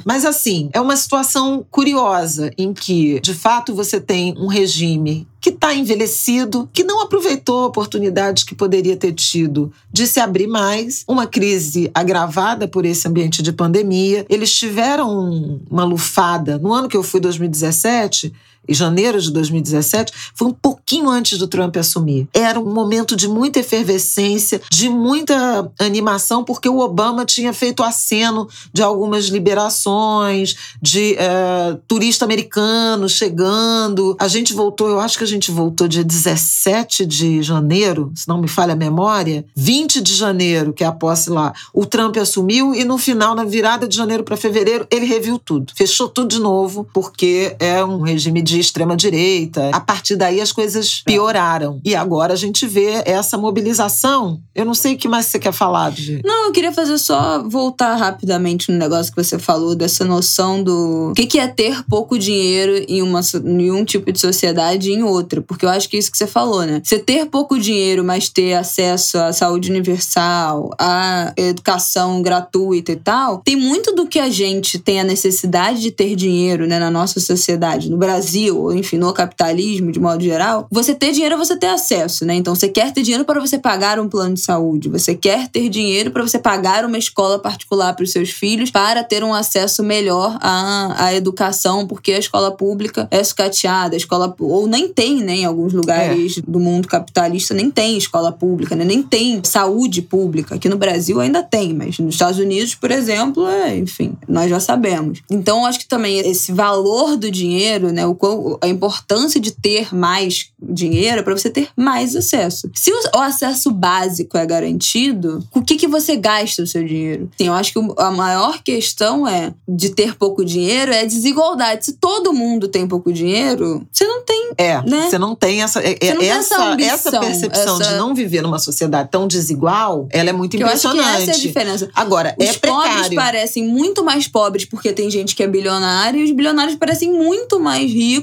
Mas 0.05 0.23
assim, 0.23 0.69
é 0.71 0.79
uma 0.79 0.95
situação 0.95 1.65
curiosa 1.69 2.49
em 2.57 2.73
que, 2.73 3.19
de 3.19 3.33
fato, 3.33 3.75
você 3.75 3.99
tem 3.99 4.33
um 4.37 4.47
regime 4.47 5.27
que 5.43 5.49
está 5.49 5.75
envelhecido, 5.75 6.69
que 6.71 6.85
não 6.85 7.01
aproveitou 7.01 7.65
oportunidades 7.65 8.45
que 8.45 8.55
poderia 8.55 8.95
ter 8.95 9.11
tido 9.11 9.73
de 9.91 10.07
se 10.07 10.21
abrir 10.21 10.47
mais, 10.47 11.03
uma 11.05 11.27
crise 11.27 11.91
agravada 11.93 12.65
por 12.65 12.85
esse 12.85 13.05
ambiente 13.09 13.43
de 13.43 13.51
pandemia. 13.51 14.25
Eles 14.29 14.55
tiveram 14.55 15.59
uma 15.69 15.83
lufada. 15.83 16.57
No 16.57 16.71
ano 16.71 16.87
que 16.87 16.95
eu 16.95 17.03
fui, 17.03 17.19
2017, 17.19 18.33
em 18.67 18.73
janeiro 18.73 19.19
de 19.21 19.31
2017, 19.31 20.13
foi 20.33 20.47
um 20.47 20.53
pouquinho 20.53 21.09
antes 21.09 21.37
do 21.37 21.47
Trump 21.47 21.75
assumir. 21.77 22.27
Era 22.33 22.59
um 22.59 22.73
momento 22.73 23.15
de 23.15 23.27
muita 23.27 23.59
efervescência, 23.59 24.61
de 24.71 24.89
muita 24.89 25.71
animação, 25.79 26.43
porque 26.43 26.69
o 26.69 26.79
Obama 26.79 27.25
tinha 27.25 27.53
feito 27.53 27.83
aceno 27.83 28.47
de 28.71 28.81
algumas 28.81 29.25
liberações, 29.25 30.55
de 30.81 31.15
é, 31.17 31.77
turista 31.87 32.25
americano 32.25 33.09
chegando. 33.09 34.15
A 34.19 34.27
gente 34.27 34.53
voltou, 34.53 34.89
eu 34.89 34.99
acho 34.99 35.17
que 35.17 35.23
a 35.23 35.27
gente 35.27 35.51
voltou 35.51 35.87
dia 35.87 36.03
17 36.03 37.05
de 37.05 37.41
janeiro, 37.41 38.11
se 38.15 38.27
não 38.27 38.39
me 38.39 38.47
falha 38.47 38.73
a 38.73 38.77
memória, 38.77 39.45
20 39.55 40.01
de 40.01 40.15
janeiro, 40.15 40.73
que 40.73 40.83
é 40.83 40.87
a 40.87 40.91
posse 40.91 41.29
lá. 41.29 41.53
O 41.73 41.85
Trump 41.85 42.17
assumiu 42.17 42.73
e 42.73 42.83
no 42.83 42.97
final, 42.97 43.35
na 43.35 43.43
virada 43.43 43.87
de 43.87 43.95
janeiro 43.95 44.23
para 44.23 44.37
fevereiro, 44.37 44.87
ele 44.89 45.05
reviu 45.05 45.37
tudo. 45.37 45.73
Fechou 45.75 46.07
tudo 46.07 46.29
de 46.29 46.39
novo, 46.39 46.87
porque 46.93 47.55
é 47.59 47.83
um 47.83 48.01
regime 48.01 48.41
de 48.41 48.52
de 48.53 48.59
extrema-direita. 48.59 49.71
A 49.73 49.79
partir 49.79 50.15
daí 50.15 50.39
as 50.39 50.51
coisas 50.51 51.01
pioraram. 51.01 51.79
E 51.83 51.95
agora 51.95 52.33
a 52.33 52.37
gente 52.37 52.65
vê 52.67 53.01
essa 53.05 53.37
mobilização. 53.37 54.39
Eu 54.53 54.65
não 54.65 54.73
sei 54.73 54.93
o 54.93 54.97
que 54.97 55.07
mais 55.07 55.25
você 55.25 55.39
quer 55.39 55.51
falar, 55.51 55.91
de. 55.91 56.21
Não, 56.23 56.45
eu 56.45 56.51
queria 56.51 56.71
fazer 56.71 56.97
só 56.97 57.43
voltar 57.47 57.95
rapidamente 57.95 58.71
no 58.71 58.77
negócio 58.77 59.11
que 59.11 59.23
você 59.23 59.39
falou, 59.39 59.75
dessa 59.75 60.05
noção 60.05 60.63
do 60.63 61.11
o 61.11 61.13
que, 61.13 61.39
é 61.39 61.47
ter 61.47 61.83
pouco 61.89 62.17
dinheiro 62.17 62.85
em, 62.87 63.01
uma, 63.01 63.21
em 63.43 63.71
um 63.71 63.83
tipo 63.83 64.11
de 64.11 64.19
sociedade 64.19 64.89
e 64.89 64.93
em 64.93 65.03
outra. 65.03 65.41
Porque 65.41 65.65
eu 65.65 65.69
acho 65.69 65.89
que 65.89 65.95
é 65.95 65.99
isso 65.99 66.11
que 66.11 66.17
você 66.17 66.27
falou, 66.27 66.65
né? 66.65 66.81
Você 66.83 66.99
ter 66.99 67.25
pouco 67.25 67.57
dinheiro, 67.59 68.03
mas 68.03 68.29
ter 68.29 68.53
acesso 68.53 69.17
à 69.17 69.33
saúde 69.33 69.69
universal, 69.69 70.71
à 70.79 71.33
educação 71.35 72.21
gratuita 72.21 72.91
e 72.91 72.95
tal, 72.95 73.39
tem 73.39 73.55
muito 73.55 73.93
do 73.93 74.07
que 74.07 74.19
a 74.19 74.29
gente 74.29 74.77
tem 74.79 74.99
a 74.99 75.03
necessidade 75.03 75.81
de 75.81 75.91
ter 75.91 76.15
dinheiro 76.15 76.67
né, 76.67 76.79
na 76.79 76.91
nossa 76.91 77.19
sociedade. 77.19 77.89
No 77.89 77.97
Brasil, 77.97 78.42
Ou 78.51 78.73
enfim, 78.73 78.97
no 78.97 79.13
capitalismo 79.13 79.91
de 79.91 79.99
modo 79.99 80.23
geral, 80.23 80.67
você 80.71 80.93
ter 80.93 81.11
dinheiro 81.11 81.35
é 81.35 81.37
você 81.37 81.55
ter 81.55 81.67
acesso, 81.67 82.25
né? 82.25 82.35
Então 82.35 82.55
você 82.55 82.67
quer 82.67 82.91
ter 82.91 83.01
dinheiro 83.01 83.25
para 83.25 83.39
você 83.39 83.57
pagar 83.57 83.99
um 83.99 84.07
plano 84.07 84.35
de 84.35 84.41
saúde, 84.41 84.89
você 84.89 85.15
quer 85.15 85.47
ter 85.47 85.69
dinheiro 85.69 86.11
para 86.11 86.21
você 86.21 86.39
pagar 86.39 86.85
uma 86.85 86.97
escola 86.97 87.39
particular 87.39 87.93
para 87.93 88.03
os 88.03 88.11
seus 88.11 88.29
filhos, 88.29 88.71
para 88.71 89.03
ter 89.03 89.23
um 89.23 89.33
acesso 89.33 89.83
melhor 89.83 90.37
à, 90.41 91.05
à 91.05 91.13
educação, 91.13 91.87
porque 91.87 92.13
a 92.13 92.19
escola 92.19 92.51
pública 92.51 93.07
é 93.11 93.23
sucateada, 93.23 93.95
a 93.95 93.97
escola 93.97 94.33
ou 94.39 94.67
nem 94.67 94.89
tem, 94.89 95.23
né, 95.23 95.37
em 95.37 95.45
alguns 95.45 95.73
lugares 95.73 96.37
é. 96.37 96.41
do 96.45 96.59
mundo 96.59 96.87
capitalista 96.87 97.53
nem 97.53 97.69
tem 97.69 97.97
escola 97.97 98.31
pública, 98.31 98.75
né? 98.75 98.83
Nem 98.83 99.01
tem 99.01 99.41
saúde 99.43 100.01
pública. 100.01 100.55
Aqui 100.55 100.69
no 100.69 100.77
Brasil 100.77 101.19
ainda 101.19 101.43
tem, 101.43 101.73
mas 101.73 101.99
nos 101.99 102.15
Estados 102.15 102.39
Unidos, 102.39 102.75
por 102.75 102.91
exemplo, 102.91 103.47
é, 103.47 103.77
enfim, 103.77 104.13
nós 104.27 104.49
já 104.49 104.59
sabemos. 104.59 105.21
Então, 105.29 105.65
acho 105.65 105.79
que 105.79 105.87
também 105.87 106.19
esse 106.19 106.51
valor 106.51 107.17
do 107.17 107.29
dinheiro, 107.29 107.91
né, 107.91 108.05
o, 108.05 108.17
a 108.61 108.67
importância 108.67 109.39
de 109.39 109.51
ter 109.51 109.93
mais 109.93 110.49
dinheiro 110.61 111.19
é 111.19 111.23
para 111.23 111.35
você 111.35 111.49
ter 111.49 111.69
mais 111.75 112.15
acesso. 112.15 112.69
Se 112.73 112.91
o, 112.91 113.19
acesso 113.19 113.71
básico 113.71 114.37
é 114.37 114.45
garantido, 114.45 115.43
o 115.53 115.61
que, 115.61 115.75
que 115.75 115.87
você 115.87 116.15
gasta 116.15 116.63
o 116.63 116.67
seu 116.67 116.83
dinheiro? 116.83 117.29
Sim, 117.37 117.47
eu 117.47 117.53
acho 117.53 117.73
que 117.73 117.79
a 117.97 118.11
maior 118.11 118.61
questão 118.63 119.27
é 119.27 119.53
de 119.67 119.89
ter 119.89 120.15
pouco 120.15 120.43
dinheiro 120.43 120.93
é 120.93 121.05
desigualdade. 121.05 121.85
Se 121.85 121.93
todo 121.93 122.33
mundo 122.33 122.67
tem 122.67 122.87
pouco 122.87 123.11
dinheiro, 123.11 123.85
você 123.91 124.05
não 124.05 124.23
tem. 124.23 124.51
É, 124.57 124.81
né? 124.81 125.07
você 125.09 125.17
não 125.17 125.35
tem 125.35 125.61
essa. 125.61 125.81
É, 125.81 126.13
não 126.13 126.21
essa, 126.21 126.75
essa, 126.79 127.09
essa, 127.09 127.19
percepção 127.19 127.81
essa... 127.81 127.91
de 127.91 127.97
não 127.97 128.13
viver 128.13 128.41
numa 128.41 128.59
sociedade 128.59 129.09
tão 129.09 129.27
desigual, 129.27 130.07
ela 130.11 130.29
é 130.29 130.33
muito 130.33 130.55
impressionante. 130.55 130.97
Eu 130.97 131.05
acho 131.05 131.17
que 131.17 131.21
essa 131.21 131.31
é 131.31 131.35
a 131.35 131.47
diferença. 131.47 131.89
Agora, 131.93 132.35
os 132.37 132.47
é 132.47 132.53
pobres 132.53 133.09
parecem 133.13 133.65
muito 133.67 134.03
mais 134.03 134.27
pobres 134.27 134.65
porque 134.65 134.91
tem 134.91 135.09
gente 135.09 135.35
que 135.35 135.43
é 135.43 135.47
bilionária, 135.47 136.19
e 136.19 136.23
os 136.23 136.31
bilionários 136.31 136.75
parecem 136.75 137.11
muito 137.11 137.59
mais 137.59 137.91
ricos 137.91 138.22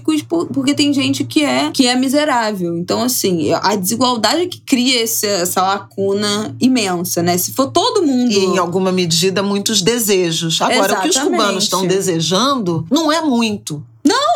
porque 0.53 0.75
tem 0.75 0.93
gente 0.93 1.25
que 1.25 1.45
é 1.45 1.71
que 1.71 1.87
é 1.87 1.95
miserável. 1.95 2.77
Então, 2.77 3.03
assim, 3.03 3.53
a 3.53 3.77
desigualdade 3.77 4.47
que 4.47 4.61
cria 4.61 5.03
esse, 5.03 5.27
essa 5.27 5.63
lacuna 5.63 6.55
imensa, 6.61 7.23
né? 7.23 7.37
Se 7.39 7.53
for 7.53 7.69
todo 7.69 8.07
mundo. 8.07 8.33
E, 8.33 8.39
em 8.39 8.59
alguma 8.59 8.93
medida, 8.93 9.43
muitos 9.43 9.83
desejos. 9.83 10.61
Agora, 10.61 10.79
Exatamente. 10.79 10.99
o 10.99 11.13
que 11.13 11.19
os 11.19 11.25
cubanos 11.25 11.65
estão 11.65 11.87
desejando 11.87 12.87
não 12.91 13.11
é 13.13 13.21
muito. 13.21 13.85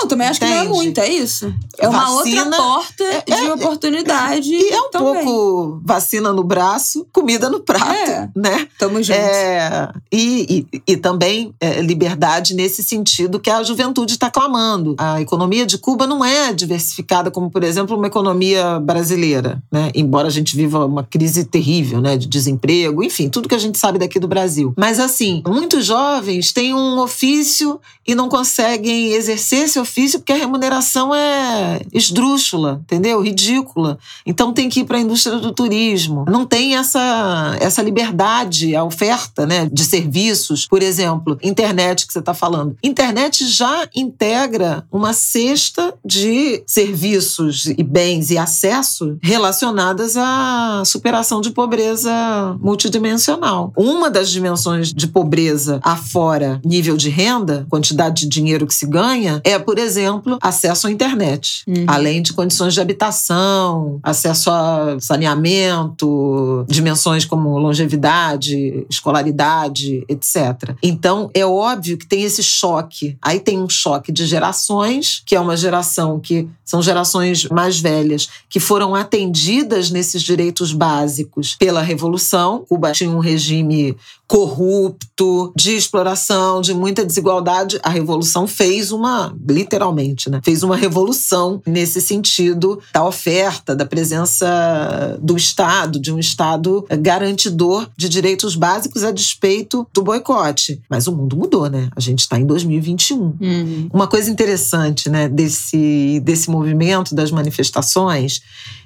Eu 0.04 0.08
também 0.08 0.26
acho 0.26 0.38
Entende? 0.38 0.52
que 0.52 0.68
não 0.68 0.74
é 0.74 0.76
muito, 0.76 1.00
é 1.00 1.08
isso. 1.08 1.54
É 1.78 1.88
uma 1.88 2.16
vacina, 2.16 2.44
outra 2.44 2.56
porta 2.56 3.04
é, 3.04 3.20
de 3.22 3.32
é, 3.32 3.54
oportunidade. 3.54 4.50
E 4.52 4.70
é 4.70 4.80
um 4.80 4.90
também. 4.90 5.24
pouco 5.24 5.80
vacina 5.82 6.32
no 6.32 6.44
braço, 6.44 7.06
comida 7.10 7.48
no 7.48 7.60
prato, 7.60 7.90
é, 7.90 8.28
né? 8.36 8.68
Tamo 8.78 9.02
junto. 9.02 9.18
É, 9.18 9.90
e, 10.12 10.66
e, 10.72 10.82
e, 10.92 10.96
também 10.96 11.54
é, 11.58 11.80
liberdade 11.80 12.54
nesse 12.54 12.82
sentido 12.82 13.40
que 13.40 13.50
a 13.50 13.62
juventude 13.62 14.12
está 14.12 14.30
clamando. 14.30 14.94
A 14.98 15.20
economia 15.22 15.64
de 15.64 15.78
Cuba 15.78 16.06
não 16.06 16.22
é 16.22 16.52
diversificada 16.52 17.30
como, 17.30 17.50
por 17.50 17.64
exemplo, 17.64 17.96
uma 17.96 18.06
economia 18.06 18.78
brasileira, 18.78 19.62
né? 19.72 19.90
Embora 19.94 20.28
a 20.28 20.30
gente 20.30 20.54
viva 20.54 20.84
uma 20.84 21.02
crise 21.02 21.44
terrível, 21.44 22.00
né? 22.00 22.16
De 22.16 22.26
desemprego, 22.26 23.02
enfim, 23.02 23.30
tudo 23.30 23.48
que 23.48 23.54
a 23.54 23.58
gente 23.58 23.78
sabe 23.78 23.98
daqui 23.98 24.20
do 24.20 24.28
Brasil. 24.28 24.74
Mas 24.76 25.00
assim, 25.00 25.42
muitos 25.46 25.86
jovens 25.86 26.52
têm 26.52 26.74
um 26.74 26.98
ofício 26.98 27.80
e 28.06 28.14
não 28.14 28.28
conseguem 28.28 29.12
exercer 29.12 29.64
esse 29.64 29.78
ofício 29.78 29.93
porque 30.18 30.32
a 30.32 30.36
remuneração 30.36 31.14
é 31.14 31.80
esdrúxula, 31.92 32.80
entendeu? 32.82 33.20
Ridícula. 33.20 33.98
Então 34.26 34.52
tem 34.52 34.68
que 34.68 34.80
ir 34.80 34.84
para 34.84 34.98
a 34.98 35.00
indústria 35.00 35.38
do 35.38 35.52
turismo. 35.52 36.24
Não 36.28 36.44
tem 36.44 36.76
essa, 36.76 37.56
essa 37.60 37.82
liberdade, 37.82 38.74
a 38.74 38.84
oferta 38.84 39.46
né, 39.46 39.68
de 39.72 39.84
serviços. 39.84 40.66
Por 40.66 40.82
exemplo, 40.82 41.38
internet 41.42 42.06
que 42.06 42.12
você 42.12 42.18
está 42.18 42.34
falando. 42.34 42.76
Internet 42.82 43.46
já 43.46 43.88
integra 43.94 44.84
uma 44.90 45.12
cesta 45.12 45.94
de 46.04 46.62
serviços 46.66 47.66
e 47.66 47.82
bens 47.82 48.30
e 48.30 48.38
acesso 48.38 49.16
relacionadas 49.22 50.16
à 50.16 50.82
superação 50.84 51.40
de 51.40 51.50
pobreza 51.50 52.12
multidimensional. 52.60 53.72
Uma 53.76 54.10
das 54.10 54.30
dimensões 54.30 54.92
de 54.92 55.06
pobreza 55.06 55.80
afora 55.82 56.60
nível 56.64 56.96
de 56.96 57.08
renda, 57.08 57.66
quantidade 57.68 58.22
de 58.22 58.28
dinheiro 58.28 58.66
que 58.66 58.74
se 58.74 58.86
ganha, 58.86 59.40
é, 59.44 59.58
por 59.58 59.73
exemplo, 59.78 60.38
acesso 60.40 60.86
à 60.86 60.90
internet, 60.90 61.62
uhum. 61.66 61.84
além 61.86 62.22
de 62.22 62.32
condições 62.32 62.74
de 62.74 62.80
habitação, 62.80 63.98
acesso 64.02 64.50
a 64.50 64.96
saneamento, 65.00 66.64
dimensões 66.68 67.24
como 67.24 67.58
longevidade, 67.58 68.86
escolaridade, 68.88 70.04
etc. 70.08 70.74
Então, 70.82 71.30
é 71.34 71.44
óbvio 71.44 71.96
que 71.96 72.06
tem 72.06 72.22
esse 72.22 72.42
choque. 72.42 73.16
Aí 73.20 73.40
tem 73.40 73.58
um 73.58 73.68
choque 73.68 74.12
de 74.12 74.26
gerações, 74.26 75.22
que 75.24 75.34
é 75.34 75.40
uma 75.40 75.56
geração 75.56 76.20
que 76.20 76.48
são 76.64 76.82
gerações 76.82 77.44
mais 77.48 77.78
velhas, 77.78 78.28
que 78.48 78.58
foram 78.58 78.94
atendidas 78.94 79.90
nesses 79.90 80.22
direitos 80.22 80.72
básicos 80.72 81.54
pela 81.54 81.82
Revolução. 81.82 82.64
Cuba 82.68 82.92
tinha 82.92 83.10
um 83.10 83.18
regime 83.18 83.96
corrupto, 84.26 85.52
de 85.56 85.72
exploração, 85.76 86.60
de 86.60 86.74
muita 86.74 87.04
desigualdade. 87.04 87.78
A 87.82 87.90
Revolução 87.90 88.46
fez 88.46 88.90
uma 88.90 89.34
literalmente, 89.48 90.30
né? 90.30 90.40
Fez 90.42 90.62
uma 90.62 90.76
revolução 90.76 91.60
nesse 91.66 92.00
sentido 92.00 92.80
da 92.92 93.04
oferta, 93.04 93.76
da 93.76 93.84
presença 93.84 95.18
do 95.20 95.36
Estado, 95.36 96.00
de 96.00 96.12
um 96.12 96.18
Estado 96.18 96.84
garantidor 97.00 97.88
de 97.96 98.08
direitos 98.08 98.56
básicos 98.56 99.04
a 99.04 99.10
despeito 99.10 99.86
do 99.92 100.02
boicote. 100.02 100.80
Mas 100.88 101.06
o 101.06 101.14
mundo 101.14 101.36
mudou, 101.36 101.68
né? 101.68 101.88
A 101.94 102.00
gente 102.00 102.20
está 102.20 102.38
em 102.38 102.46
2021. 102.46 103.18
Uhum. 103.20 103.88
Uma 103.92 104.06
coisa 104.06 104.30
interessante, 104.30 105.08
né, 105.08 105.28
desse, 105.28 106.20
desse 106.24 106.50
movimento 106.50 107.14
das 107.14 107.30
manifestações 107.30 108.42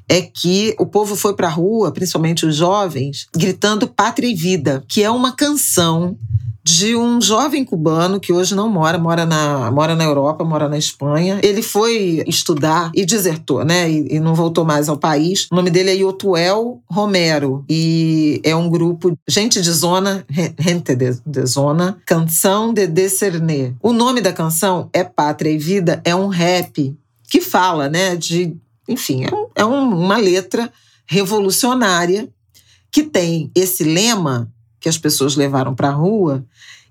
é 0.08 0.22
que 0.22 0.74
o 0.78 0.86
povo 0.86 1.14
foi 1.14 1.34
para 1.34 1.48
a 1.48 1.50
rua, 1.50 1.92
principalmente 1.92 2.46
os 2.46 2.56
jovens, 2.56 3.26
gritando 3.34 3.86
Pátria 3.86 4.28
e 4.28 4.34
Vida, 4.34 4.82
que 4.88 5.02
é 5.02 5.10
uma 5.10 5.32
canção 5.32 6.16
de 6.68 6.94
um 6.94 7.18
jovem 7.18 7.64
cubano 7.64 8.20
que 8.20 8.30
hoje 8.30 8.54
não 8.54 8.68
mora, 8.68 8.98
mora 8.98 9.24
na, 9.24 9.70
mora 9.70 9.96
na 9.96 10.04
Europa, 10.04 10.44
mora 10.44 10.68
na 10.68 10.76
Espanha. 10.76 11.40
Ele 11.42 11.62
foi 11.62 12.22
estudar 12.26 12.90
e 12.94 13.06
desertou, 13.06 13.64
né? 13.64 13.90
E, 13.90 14.16
e 14.16 14.20
não 14.20 14.34
voltou 14.34 14.66
mais 14.66 14.86
ao 14.86 14.98
país. 14.98 15.48
O 15.50 15.56
nome 15.56 15.70
dele 15.70 15.90
é 15.90 15.94
Yotuel 15.94 16.82
Romero 16.86 17.64
e 17.70 18.38
é 18.44 18.54
um 18.54 18.68
grupo, 18.68 19.16
gente 19.26 19.62
de 19.62 19.70
zona, 19.70 20.26
gente 20.58 20.94
de, 20.94 21.18
de 21.24 21.46
zona, 21.46 21.96
Canção 22.04 22.74
de 22.74 22.86
Discernir. 22.86 23.74
O 23.82 23.94
nome 23.94 24.20
da 24.20 24.32
canção 24.32 24.90
é 24.92 25.02
Pátria 25.02 25.50
e 25.50 25.56
Vida, 25.56 26.02
é 26.04 26.14
um 26.14 26.28
rap 26.28 26.94
que 27.30 27.40
fala, 27.40 27.88
né, 27.88 28.14
de, 28.16 28.56
enfim, 28.88 29.24
é, 29.24 29.30
é 29.56 29.64
um, 29.64 29.88
uma 29.90 30.16
letra 30.16 30.72
revolucionária 31.06 32.28
que 32.90 33.02
tem 33.02 33.50
esse 33.54 33.84
lema 33.84 34.52
que 34.80 34.88
as 34.88 34.96
pessoas 34.96 35.36
levaram 35.36 35.74
para 35.74 35.88
a 35.88 35.92
rua, 35.92 36.44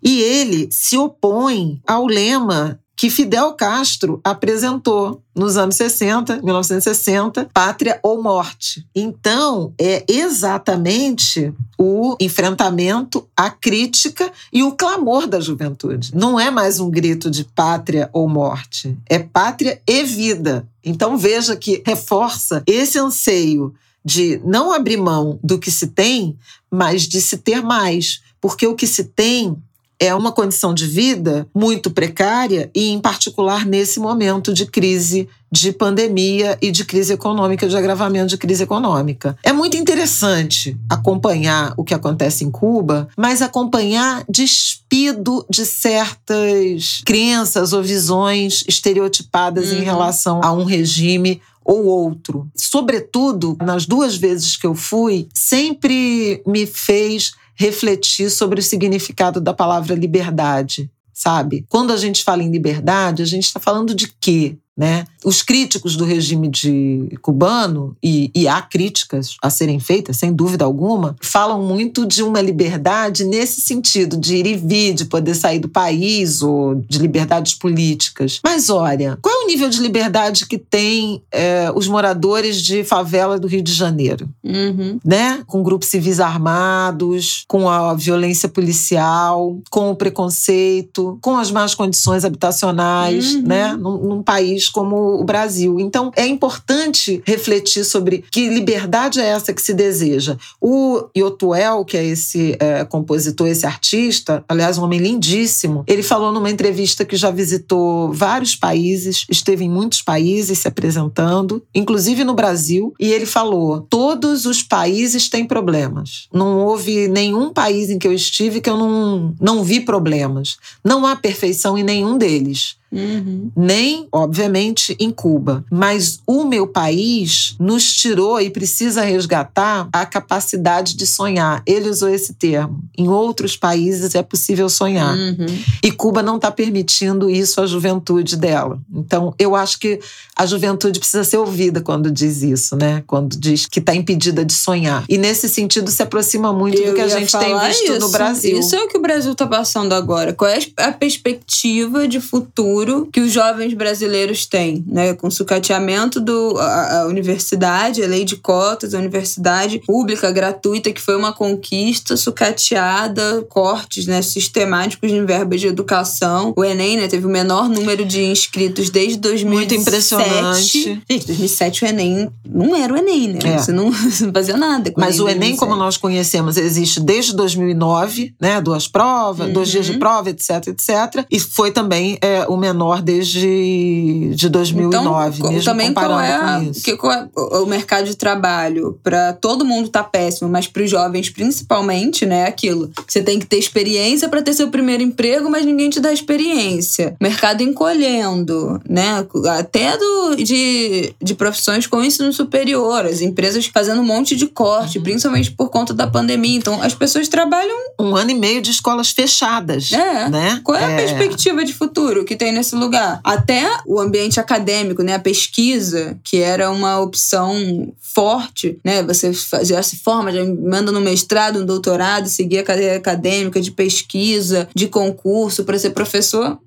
e 0.03 0.21
ele 0.21 0.69
se 0.71 0.97
opõe 0.97 1.81
ao 1.87 2.05
lema 2.05 2.79
que 2.97 3.11
Fidel 3.11 3.53
Castro 3.53 4.19
apresentou 4.23 5.21
nos 5.35 5.55
anos 5.55 5.75
60, 5.75 6.41
1960, 6.41 7.47
pátria 7.53 7.99
ou 8.01 8.23
morte. 8.23 8.87
Então, 8.95 9.71
é 9.79 10.03
exatamente 10.07 11.53
o 11.77 12.17
enfrentamento, 12.19 13.29
a 13.37 13.51
crítica 13.51 14.31
e 14.51 14.63
o 14.63 14.71
clamor 14.71 15.27
da 15.27 15.39
juventude. 15.39 16.11
Não 16.15 16.39
é 16.39 16.49
mais 16.49 16.79
um 16.79 16.89
grito 16.89 17.29
de 17.29 17.43
pátria 17.43 18.09
ou 18.11 18.27
morte, 18.27 18.97
é 19.07 19.19
pátria 19.19 19.79
e 19.87 20.03
vida. 20.03 20.67
Então, 20.83 21.15
veja 21.15 21.55
que 21.55 21.83
reforça 21.85 22.63
esse 22.65 22.97
anseio 22.97 23.75
de 24.03 24.41
não 24.43 24.73
abrir 24.73 24.97
mão 24.97 25.37
do 25.43 25.59
que 25.59 25.69
se 25.69 25.87
tem, 25.87 26.35
mas 26.71 27.03
de 27.03 27.21
se 27.21 27.37
ter 27.37 27.61
mais. 27.61 28.21
Porque 28.41 28.65
o 28.65 28.73
que 28.73 28.87
se 28.87 29.03
tem 29.03 29.55
é 29.99 30.13
uma 30.13 30.31
condição 30.31 30.73
de 30.73 30.85
vida 30.85 31.47
muito 31.53 31.89
precária 31.89 32.69
e, 32.73 32.89
em 32.89 32.99
particular, 32.99 33.65
nesse 33.65 33.99
momento 33.99 34.53
de 34.53 34.65
crise 34.65 35.27
de 35.51 35.71
pandemia 35.71 36.57
e 36.61 36.71
de 36.71 36.83
crise 36.83 37.13
econômica, 37.13 37.67
de 37.67 37.75
agravamento 37.75 38.27
de 38.27 38.37
crise 38.37 38.63
econômica. 38.63 39.37
É 39.41 39.53
muito 39.53 39.77
interessante 39.77 40.77
acompanhar 40.89 41.73
o 41.77 41.83
que 41.83 41.93
acontece 41.93 42.43
em 42.43 42.51
Cuba, 42.51 43.07
mas 43.17 43.41
acompanhar 43.41 44.23
despido 44.29 45.45
de 45.49 45.65
certas 45.65 47.01
crenças 47.05 47.71
ou 47.71 47.81
visões 47.81 48.63
estereotipadas 48.67 49.71
uhum. 49.71 49.79
em 49.79 49.83
relação 49.83 50.41
a 50.43 50.51
um 50.51 50.65
regime 50.65 51.41
ou 51.63 51.85
outro. 51.85 52.47
Sobretudo, 52.55 53.57
nas 53.61 53.85
duas 53.85 54.15
vezes 54.15 54.55
que 54.55 54.65
eu 54.65 54.75
fui, 54.75 55.27
sempre 55.33 56.41
me 56.45 56.65
fez 56.65 57.33
refletir 57.57 58.29
sobre 58.29 58.59
o 58.59 58.63
significado 58.63 59.41
da 59.41 59.53
palavra 59.53 59.95
liberdade, 59.95 60.89
sabe? 61.11 61.65
Quando 61.67 61.91
a 61.91 61.97
gente 61.97 62.23
fala 62.23 62.43
em 62.43 62.51
liberdade, 62.51 63.23
a 63.23 63.25
gente 63.25 63.45
está 63.45 63.59
falando 63.59 63.95
de 63.95 64.13
quê? 64.21 64.55
Né? 64.77 65.05
Os 65.25 65.41
críticos 65.41 65.95
do 65.95 66.05
regime 66.05 66.47
de 66.47 67.09
cubano, 67.21 67.97
e, 68.03 68.29
e 68.35 68.47
há 68.47 68.61
críticas 68.61 69.35
a 69.41 69.49
serem 69.49 69.79
feitas, 69.79 70.17
sem 70.17 70.31
dúvida 70.31 70.63
alguma, 70.63 71.15
falam 71.21 71.61
muito 71.63 72.05
de 72.05 72.21
uma 72.21 72.39
liberdade 72.39 73.23
nesse 73.25 73.59
sentido, 73.59 74.15
de 74.15 74.35
ir 74.35 74.45
e 74.45 74.55
vir, 74.55 74.93
de 74.93 75.05
poder 75.05 75.33
sair 75.35 75.59
do 75.59 75.67
país, 75.67 76.41
ou 76.41 76.75
de 76.75 76.99
liberdades 76.99 77.53
políticas. 77.53 78.39
Mas 78.43 78.69
olha, 78.69 79.17
qual 79.21 79.41
é 79.41 79.43
o 79.43 79.47
nível 79.47 79.69
de 79.69 79.79
liberdade 79.81 80.45
que 80.45 80.57
tem 80.57 81.21
é, 81.31 81.71
os 81.73 81.87
moradores 81.87 82.61
de 82.61 82.83
favela 82.83 83.39
do 83.39 83.47
Rio 83.47 83.61
de 83.61 83.73
Janeiro? 83.73 84.29
Uhum. 84.43 84.99
Né? 85.03 85.43
Com 85.47 85.63
grupos 85.63 85.89
civis 85.89 86.19
armados, 86.19 87.43
com 87.47 87.67
a 87.67 87.93
violência 87.95 88.47
policial, 88.47 89.59
com 89.69 89.89
o 89.89 89.95
preconceito, 89.95 91.17
com 91.21 91.37
as 91.37 91.51
más 91.51 91.73
condições 91.73 92.23
habitacionais, 92.23 93.35
Uhum. 93.35 93.41
né? 93.41 93.73
Num, 93.75 93.97
num 93.97 94.23
país 94.23 94.66
como 94.69 95.19
o 95.19 95.23
Brasil. 95.23 95.79
Então, 95.79 96.11
é 96.15 96.25
importante 96.25 97.21
refletir 97.25 97.83
sobre 97.83 98.23
que 98.31 98.49
liberdade 98.49 99.19
é 99.19 99.25
essa 99.25 99.53
que 99.53 99.61
se 99.61 99.73
deseja. 99.73 100.37
O 100.61 101.03
Yotuel, 101.15 101.85
que 101.85 101.97
é 101.97 102.05
esse 102.05 102.55
é, 102.59 102.83
compositor, 102.85 103.47
esse 103.47 103.65
artista, 103.65 104.43
aliás, 104.47 104.77
um 104.77 104.83
homem 104.83 104.99
lindíssimo, 104.99 105.83
ele 105.87 106.03
falou 106.03 106.31
numa 106.31 106.49
entrevista 106.49 107.05
que 107.05 107.15
já 107.15 107.31
visitou 107.31 108.11
vários 108.11 108.55
países, 108.55 109.25
esteve 109.29 109.65
em 109.65 109.69
muitos 109.69 110.01
países 110.01 110.59
se 110.59 110.67
apresentando, 110.67 111.63
inclusive 111.73 112.23
no 112.23 112.33
Brasil, 112.33 112.93
e 112.99 113.11
ele 113.11 113.25
falou: 113.25 113.81
todos 113.81 114.45
os 114.45 114.63
países 114.63 115.29
têm 115.29 115.45
problemas. 115.45 116.27
Não 116.33 116.59
houve 116.59 117.07
nenhum 117.07 117.51
país 117.51 117.89
em 117.89 117.99
que 117.99 118.07
eu 118.07 118.13
estive 118.13 118.61
que 118.61 118.69
eu 118.69 118.77
não, 118.77 119.33
não 119.39 119.63
vi 119.63 119.81
problemas. 119.81 120.57
Não 120.83 121.05
há 121.05 121.15
perfeição 121.15 121.77
em 121.77 121.83
nenhum 121.83 122.17
deles 122.17 122.77
Uhum. 122.91 123.51
nem, 123.55 124.07
obviamente, 124.11 124.95
em 124.99 125.11
Cuba. 125.11 125.63
Mas 125.69 126.19
o 126.25 126.45
meu 126.45 126.67
país 126.67 127.55
nos 127.59 127.93
tirou 127.93 128.39
e 128.39 128.49
precisa 128.49 129.01
resgatar 129.01 129.89
a 129.91 130.05
capacidade 130.05 130.95
de 130.95 131.05
sonhar. 131.05 131.61
Ele 131.65 131.89
usou 131.89 132.09
esse 132.09 132.33
termo. 132.33 132.79
Em 132.97 133.07
outros 133.07 133.57
países 133.57 134.15
é 134.15 134.23
possível 134.23 134.69
sonhar. 134.69 135.15
Uhum. 135.15 135.45
E 135.83 135.91
Cuba 135.91 136.23
não 136.23 136.37
está 136.37 136.49
permitindo 136.49 137.29
isso 137.29 137.61
à 137.61 137.65
juventude 137.67 138.37
dela. 138.37 138.79
Então, 138.93 139.33
eu 139.37 139.55
acho 139.55 139.79
que 139.79 139.99
a 140.35 140.45
juventude 140.45 140.99
precisa 140.99 141.23
ser 141.23 141.37
ouvida 141.37 141.81
quando 141.81 142.09
diz 142.09 142.41
isso, 142.41 142.75
né? 142.75 143.03
Quando 143.05 143.37
diz 143.37 143.65
que 143.65 143.79
está 143.79 143.93
impedida 143.93 144.45
de 144.45 144.53
sonhar. 144.53 145.03
E 145.09 145.17
nesse 145.17 145.49
sentido 145.49 145.91
se 145.91 146.01
aproxima 146.01 146.53
muito 146.53 146.77
Eu 146.77 146.87
do 146.87 146.93
que 146.93 147.01
a 147.01 147.07
gente 147.07 147.37
tem 147.37 147.57
visto 147.59 147.89
no 147.89 147.97
isso. 147.97 148.11
Brasil. 148.11 148.59
Isso 148.59 148.75
é 148.75 148.83
o 148.83 148.87
que 148.87 148.97
o 148.97 149.01
Brasil 149.01 149.31
está 149.31 149.45
passando 149.45 149.93
agora. 149.93 150.33
Qual 150.33 150.49
é 150.49 150.59
a 150.77 150.91
perspectiva 150.91 152.07
de 152.07 152.21
futuro 152.21 152.76
que 153.11 153.21
os 153.21 153.31
jovens 153.31 153.73
brasileiros 153.73 154.45
têm, 154.45 154.83
né? 154.87 155.13
Com 155.13 155.27
o 155.27 155.31
sucateamento 155.31 156.19
do 156.19 156.57
a, 156.59 157.01
a 157.01 157.07
universidade, 157.07 158.03
a 158.03 158.07
lei 158.07 158.23
de 158.25 158.35
cotas, 158.35 158.93
a 158.93 158.97
universidade 158.99 159.79
pública 159.85 160.31
gratuita 160.31 160.91
que 160.91 161.01
foi 161.01 161.15
uma 161.15 161.33
conquista 161.33 162.15
sucateada, 162.17 163.45
cortes, 163.49 164.05
né, 164.07 164.21
sistemáticos 164.21 165.11
em 165.11 165.25
verbas 165.25 165.61
de 165.61 165.67
educação. 165.67 166.53
O 166.55 166.63
ENEM, 166.63 166.97
né, 166.97 167.07
teve 167.07 167.25
o 167.25 167.29
menor 167.29 167.69
número 167.69 168.05
de 168.05 168.23
inscritos 168.23 168.89
desde 168.89 169.17
2007. 169.19 169.47
Muito 169.53 169.75
impressionante. 169.75 171.01
Gente, 171.09 171.25
2007 171.27 171.83
o 171.83 171.87
ENEM 171.87 172.29
não 172.47 172.75
era 172.75 172.93
o 172.93 172.97
ENEM, 172.97 173.33
né? 173.33 173.39
É. 173.43 173.57
Você, 173.57 173.71
não, 173.71 173.91
você 173.91 174.25
não 174.25 174.33
fazia 174.33 174.57
nada 174.57 174.91
com 174.91 174.99
Mas 174.99 175.19
o 175.19 175.23
Enem, 175.27 175.55
2007. 175.55 175.59
como 175.59 175.75
nós 175.75 175.97
conhecemos, 175.97 176.57
existe 176.57 176.99
desde 176.99 177.35
2009, 177.35 178.33
né? 178.39 178.61
Duas 178.61 178.87
provas, 178.87 179.51
dois 179.51 179.67
Uhum. 179.67 179.71
dias 179.73 179.85
de 179.87 179.97
prova, 179.97 180.29
etc, 180.29 180.67
etc. 180.67 181.25
E 181.29 181.39
foi 181.39 181.71
também 181.71 182.17
é, 182.21 182.45
o 182.47 182.55
menor 182.67 183.01
desde 183.01 184.31
de 184.35 184.49
2009, 184.49 185.39
então, 185.39 185.51
mesmo 185.51 185.65
também 185.65 185.93
qual 185.93 186.19
é, 186.19 186.33
a- 186.35 186.59
com 186.63 186.71
isso. 186.71 186.83
que, 186.83 186.95
qual 186.97 187.11
é 187.13 187.27
o 187.35 187.65
mercado 187.65 188.05
de 188.05 188.15
trabalho 188.15 188.99
para 189.03 189.33
todo 189.33 189.63
mundo 189.65 189.89
tá 189.89 190.03
péssimo, 190.03 190.49
mas 190.49 190.67
para 190.67 190.83
os 190.83 190.89
jovens 190.89 191.29
principalmente, 191.29 192.25
né, 192.25 192.41
é 192.41 192.47
aquilo. 192.47 192.91
Você 193.07 193.21
tem 193.21 193.39
que 193.39 193.45
ter 193.45 193.57
experiência 193.57 194.27
para 194.29 194.41
ter 194.41 194.53
seu 194.53 194.69
primeiro 194.69 195.01
emprego, 195.03 195.49
mas 195.49 195.65
ninguém 195.65 195.89
te 195.89 195.99
dá 195.99 196.11
experiência. 196.11 197.15
Mercado 197.21 197.61
encolhendo, 197.61 198.79
né, 198.87 199.25
até 199.57 199.97
do, 199.97 200.35
de, 200.35 201.13
de 201.21 201.35
profissões 201.35 201.87
com 201.87 202.03
ensino 202.03 202.31
superior, 202.33 203.05
as 203.05 203.21
empresas 203.21 203.65
fazendo 203.67 204.01
um 204.01 204.05
monte 204.05 204.35
de 204.35 204.47
corte, 204.47 204.99
principalmente 204.99 205.51
por 205.51 205.69
conta 205.69 205.93
da 205.93 206.07
pandemia. 206.07 206.57
Então, 206.57 206.81
as 206.81 206.93
pessoas 206.93 207.27
trabalham 207.27 207.77
Um 207.99 208.15
ano 208.15 208.29
e 208.31 208.35
meio 208.35 208.61
de 208.61 208.69
escolas 208.71 209.09
fechadas, 209.09 209.91
É. 209.91 210.29
né? 210.29 210.61
Qual 210.63 210.77
é 210.77 210.85
a 210.85 210.91
É. 210.91 210.95
perspectiva 210.97 211.65
de 211.65 211.73
futuro 211.73 212.23
que 212.23 212.35
tem 212.35 212.51
nesse 212.57 212.75
lugar? 212.75 213.19
Até 213.23 213.65
o 213.85 213.99
ambiente 213.99 214.39
acadêmico, 214.39 215.03
né? 215.03 215.15
A 215.15 215.19
pesquisa, 215.19 216.17
que 216.23 216.37
era 216.37 216.69
uma 216.71 216.99
opção 216.99 217.93
forte, 217.99 218.79
né? 218.83 219.03
Você 219.03 219.31
já 219.63 219.81
se 219.83 219.97
forma, 219.97 220.31
já 220.31 220.43
manda 220.43 220.91
no 220.91 220.99
mestrado, 220.99 221.59
no 221.59 221.65
doutorado, 221.65 222.27
seguir 222.27 222.59
a 222.59 222.63
carreira 222.63 222.97
acadêmica 222.97 223.61
de 223.61 223.71
pesquisa, 223.71 224.67
de 224.73 224.87
concurso 224.87 225.63
para 225.63 225.79
ser 225.79 225.91
professor. 225.91 226.57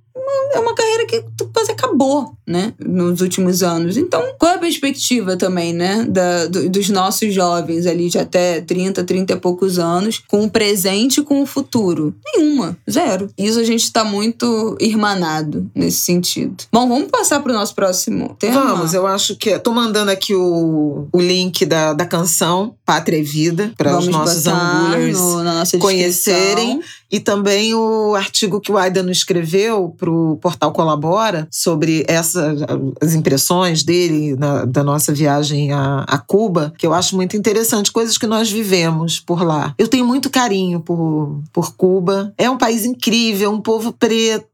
É 0.54 0.59
uma 0.59 0.74
carreira 0.74 1.06
que 1.06 1.24
quase 1.52 1.70
acabou, 1.72 2.33
né? 2.46 2.72
Nos 2.78 3.20
últimos 3.20 3.62
anos. 3.62 3.96
Então, 3.96 4.35
qual 4.38 4.52
é 4.52 4.54
a 4.56 4.59
perspectiva 4.59 5.37
também, 5.37 5.72
né? 5.72 6.04
Da, 6.09 6.46
do- 6.46 6.68
dos 6.68 6.88
nossos 6.88 7.33
jovens 7.33 7.87
ali 7.87 8.09
de 8.09 8.18
até 8.18 8.61
30, 8.61 9.04
30 9.04 9.33
e 9.33 9.37
poucos 9.37 9.78
anos, 9.78 10.20
com 10.28 10.44
o 10.44 10.50
presente 10.50 11.20
e 11.20 11.24
com 11.24 11.42
o 11.42 11.46
futuro? 11.46 12.14
Nenhuma. 12.35 12.76
Zero. 12.90 13.28
Isso 13.38 13.59
a 13.61 13.64
gente 13.64 13.92
tá 13.92 14.04
muito 14.04 14.76
irmanado 14.80 15.70
nesse 15.74 15.98
sentido. 15.98 16.64
Bom, 16.72 16.88
vamos 16.88 17.09
passar 17.11 17.40
pro 17.40 17.52
nosso 17.52 17.74
próximo 17.74 18.37
tema? 18.38 18.61
Vamos, 18.64 18.92
eu 18.94 19.06
acho 19.06 19.37
que. 19.37 19.59
Tô 19.59 19.72
mandando 19.72 20.11
aqui 20.11 20.35
o, 20.35 21.06
o 21.12 21.20
link 21.20 21.64
da, 21.64 21.92
da 21.92 22.04
canção 22.06 22.74
Pátria 22.85 23.18
e 23.18 23.22
Vida 23.22 23.72
para 23.76 23.96
os 23.98 24.09
nossos 24.09 24.46
angulers 24.46 25.18
no- 25.18 25.78
conhecerem. 25.78 26.78
descrição. 26.78 26.99
E 27.11 27.18
também 27.20 27.75
o 27.75 28.14
artigo 28.14 28.61
que 28.61 28.70
o 28.70 28.79
Aidano 28.79 29.11
escreveu 29.11 29.94
para 29.99 30.11
o 30.11 30.37
portal 30.37 30.73
Colabora 30.73 31.49
sobre 31.51 32.05
essa, 32.09 32.55
as 33.01 33.14
impressões 33.14 33.83
dele 33.83 34.37
na- 34.37 34.64
da 34.64 34.85
nossa 34.85 35.12
viagem 35.12 35.73
a, 35.73 36.05
a 36.07 36.18
Cuba, 36.18 36.73
que 36.79 36.87
eu 36.87 36.94
acho 36.94 37.16
muito 37.16 37.37
interessante, 37.37 37.90
coisas 37.92 38.16
que 38.18 38.27
nós 38.27 38.51
vivemos 38.51 39.18
por 39.20 39.42
lá. 39.42 39.75
Eu 39.79 39.88
tenho 39.88 40.05
muito 40.07 40.31
carinho 40.31 40.81
por, 40.81 41.40
por 41.53 41.75
Cuba. 41.75 42.33
É 42.38 42.49
um 42.49 42.59
país 42.59 42.85
incrível, 42.85 43.51
um 43.51 43.61
povo 43.61 43.92
preto 43.92 44.49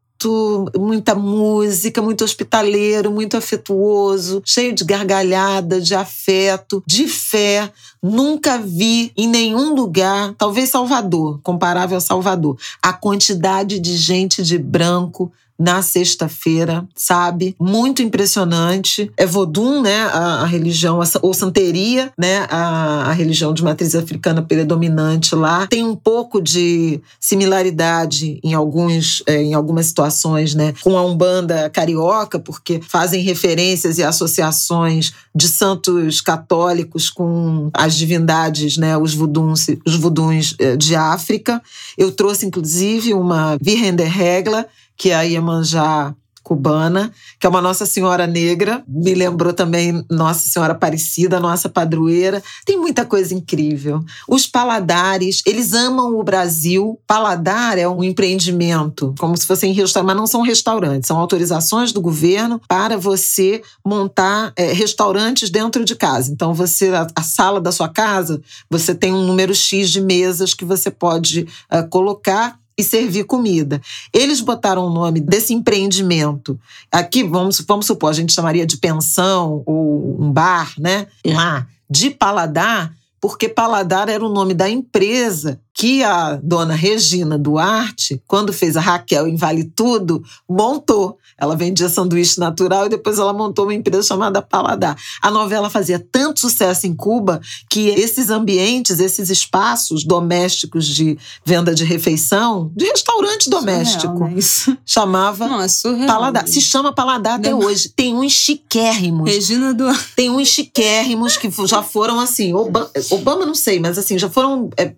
muita 0.79 1.15
música, 1.15 2.01
muito 2.01 2.25
hospitaleiro, 2.25 3.11
muito 3.11 3.37
afetuoso, 3.37 4.43
cheio 4.45 4.73
de 4.73 4.85
gargalhada, 4.85 5.81
de 5.81 5.95
afeto, 5.95 6.83
de 6.87 7.07
fé. 7.07 7.71
Nunca 8.03 8.59
vi 8.59 9.13
em 9.17 9.29
nenhum 9.29 9.75
lugar, 9.75 10.35
talvez 10.39 10.71
Salvador, 10.71 11.41
comparável 11.43 11.99
a 11.99 12.01
Salvador, 12.01 12.59
a 12.83 12.93
quantidade 12.93 13.79
de 13.79 13.97
gente 13.97 14.43
de 14.43 14.59
branco 14.59 15.33
na 15.59 15.83
sexta-feira, 15.83 16.87
sabe? 16.95 17.57
Muito 17.59 18.03
impressionante. 18.03 19.11
É 19.17 19.25
Vodun, 19.25 19.81
né? 19.81 20.05
A, 20.05 20.43
a 20.43 20.47
religião, 20.47 21.01
a, 21.01 21.05
ou 21.23 21.33
Santeria, 21.33 22.13
né? 22.19 22.47
A, 22.51 23.07
a 23.09 23.13
religião 23.13 23.55
de 23.55 23.63
matriz 23.63 23.95
africana 23.95 24.43
predominante 24.43 25.35
lá. 25.35 25.67
Tem 25.67 25.85
um 25.85 25.97
pouco 25.97 26.41
de 26.41 27.01
similaridade 27.19 28.39
em, 28.43 28.55
alguns, 28.55 29.23
é, 29.27 29.43
em 29.43 29.55
algumas 29.55 29.87
situações, 29.87 30.55
né? 30.55 30.75
Com 30.83 30.97
a 30.97 31.05
Umbanda 31.05 31.71
carioca, 31.71 32.39
porque 32.39 32.81
fazem 32.87 33.23
referências 33.23 33.99
e 33.99 34.03
associações 34.03 35.13
de 35.35 35.49
santos 35.49 36.21
católicos 36.21 37.11
com 37.11 37.71
as 37.73 37.95
divindades, 37.95 38.77
né? 38.77 38.97
Os 38.97 39.15
voduns, 39.15 39.67
os 39.87 39.97
voduns 39.97 40.55
eh, 40.59 40.77
de 40.77 40.95
África. 40.95 41.63
Eu 41.97 42.11
trouxe, 42.13 42.47
inclusive, 42.47 43.15
uma 43.15 43.57
Virgen 43.61 43.95
de 43.95 44.05
Regla, 44.05 44.67
que 44.97 45.11
é 45.11 45.15
a 45.15 45.23
Iemanjá 45.23 46.15
cubana, 46.47 47.13
que 47.41 47.47
é 47.47 47.51
uma 47.51 47.61
Nossa 47.61 47.85
Senhora 47.85 48.25
Negra, 48.25 48.85
me 48.87 49.15
lembrou 49.15 49.53
também 49.53 50.05
Nossa 50.09 50.49
Senhora 50.49 50.75
Aparecida, 50.75 51.41
nossa 51.41 51.69
padroeira. 51.69 52.41
Tem 52.65 52.79
muita 52.79 53.05
coisa 53.05 53.35
incrível. 53.35 54.05
Os 54.29 54.47
paladares, 54.47 55.43
eles 55.45 55.73
amam 55.73 56.17
o 56.17 56.23
Brasil. 56.23 57.01
Paladar 57.05 57.79
é 57.79 57.89
um 57.89 58.05
empreendimento, 58.05 59.13
como 59.19 59.37
se 59.37 59.45
fossem 59.45 59.73
restaurantes, 59.73 60.07
mas 60.07 60.17
não 60.17 60.27
são 60.29 60.43
restaurantes, 60.43 61.09
são 61.09 61.19
autorizações 61.19 61.91
do 61.91 62.01
governo 62.01 62.61
para 62.69 62.97
você 62.97 63.61
montar 63.85 64.53
é, 64.55 64.73
restaurantes 64.73 65.51
dentro 65.51 65.85
de 65.85 65.97
casa. 65.97 66.31
Então, 66.31 66.55
você, 66.55 66.91
a, 66.91 67.09
a, 67.17 67.23
sala 67.25 67.61
da 67.61 67.73
sua 67.73 67.89
casa, 67.89 68.41
você 68.71 68.95
tem 68.95 69.13
um 69.13 69.27
número 69.27 69.53
X 69.53 69.91
de 69.91 70.01
mesas 70.01 70.55
que 70.55 70.65
você 70.65 70.93
pode 70.93 71.49
uh, 71.73 71.89
colocar 71.91 72.57
e 72.79 72.83
servir 72.83 73.25
comida. 73.25 73.81
Eles 74.13 74.41
botaram 74.41 74.87
o 74.87 74.91
nome 74.91 75.21
desse 75.21 75.55
empreendimento. 75.55 76.59
Aqui, 76.91 77.23
vamos, 77.23 77.61
vamos 77.67 77.87
supor, 77.87 78.11
a 78.11 78.13
gente 78.13 78.33
chamaria 78.33 78.67
de 78.67 78.77
pensão 78.77 79.63
ou 79.65 80.17
um 80.21 80.31
bar, 80.31 80.73
né? 80.79 81.07
Lá, 81.25 81.67
de 81.89 82.11
paladar, 82.11 82.93
porque 83.21 83.49
paladar 83.49 84.09
era 84.09 84.25
o 84.25 84.29
nome 84.29 84.55
da 84.55 84.69
empresa 84.69 85.61
que 85.77 86.03
a 86.03 86.37
dona 86.43 86.75
Regina 86.75 87.37
Duarte, 87.37 88.23
quando 88.27 88.51
fez 88.51 88.79
a 88.79 88.81
Raquel 88.81 89.29
em 89.29 89.37
Vale 89.37 89.65
Tudo, 89.65 90.25
montou. 90.49 91.19
Ela 91.39 91.55
vendia 91.55 91.87
sanduíche 91.91 92.41
natural 92.41 92.87
e 92.87 92.89
depois 92.89 93.19
ela 93.19 93.35
montou 93.35 93.67
uma 93.67 93.75
empresa 93.75 94.03
chamada 94.03 94.41
Paladar. 94.41 94.97
A 95.21 95.31
novela 95.31 95.69
fazia 95.69 95.99
tanto 95.99 96.41
sucesso 96.41 96.87
em 96.87 96.95
Cuba 96.95 97.43
que 97.69 97.89
esses 97.89 98.31
ambientes, 98.31 99.01
esses 99.01 99.29
espaços 99.29 100.03
domésticos 100.03 100.87
de 100.87 101.19
venda 101.45 101.75
de 101.75 101.85
refeição, 101.85 102.73
de 102.75 102.87
restaurante 102.87 103.51
doméstico, 103.51 104.15
Surreal, 104.15 104.31
né? 104.31 104.39
Isso. 104.39 104.79
chamava 104.87 105.47
Não, 105.47 105.61
é 105.61 105.69
surreal. 105.69 106.07
Paladar. 106.07 106.49
Se 106.49 106.63
chama 106.63 106.95
Paladar 106.95 107.39
até 107.39 107.51
Não. 107.51 107.59
hoje. 107.59 107.91
Tem 107.95 108.15
uns 108.15 108.33
chiquérrimos. 108.33 109.31
Regina 109.31 109.75
Duarte. 109.75 110.15
Tem 110.17 110.31
uns 110.31 110.49
chiquérrimos 110.49 111.37
que 111.37 111.51
já 111.67 111.83
foram 111.83 112.19
assim, 112.19 112.55
Obama, 112.55 112.91
Obama 113.11 113.45
não 113.45 113.55
sei, 113.55 113.79
mas 113.79 113.99
assim, 113.99 114.19
já 114.19 114.31
foram 114.31 114.71
é, 114.79 114.95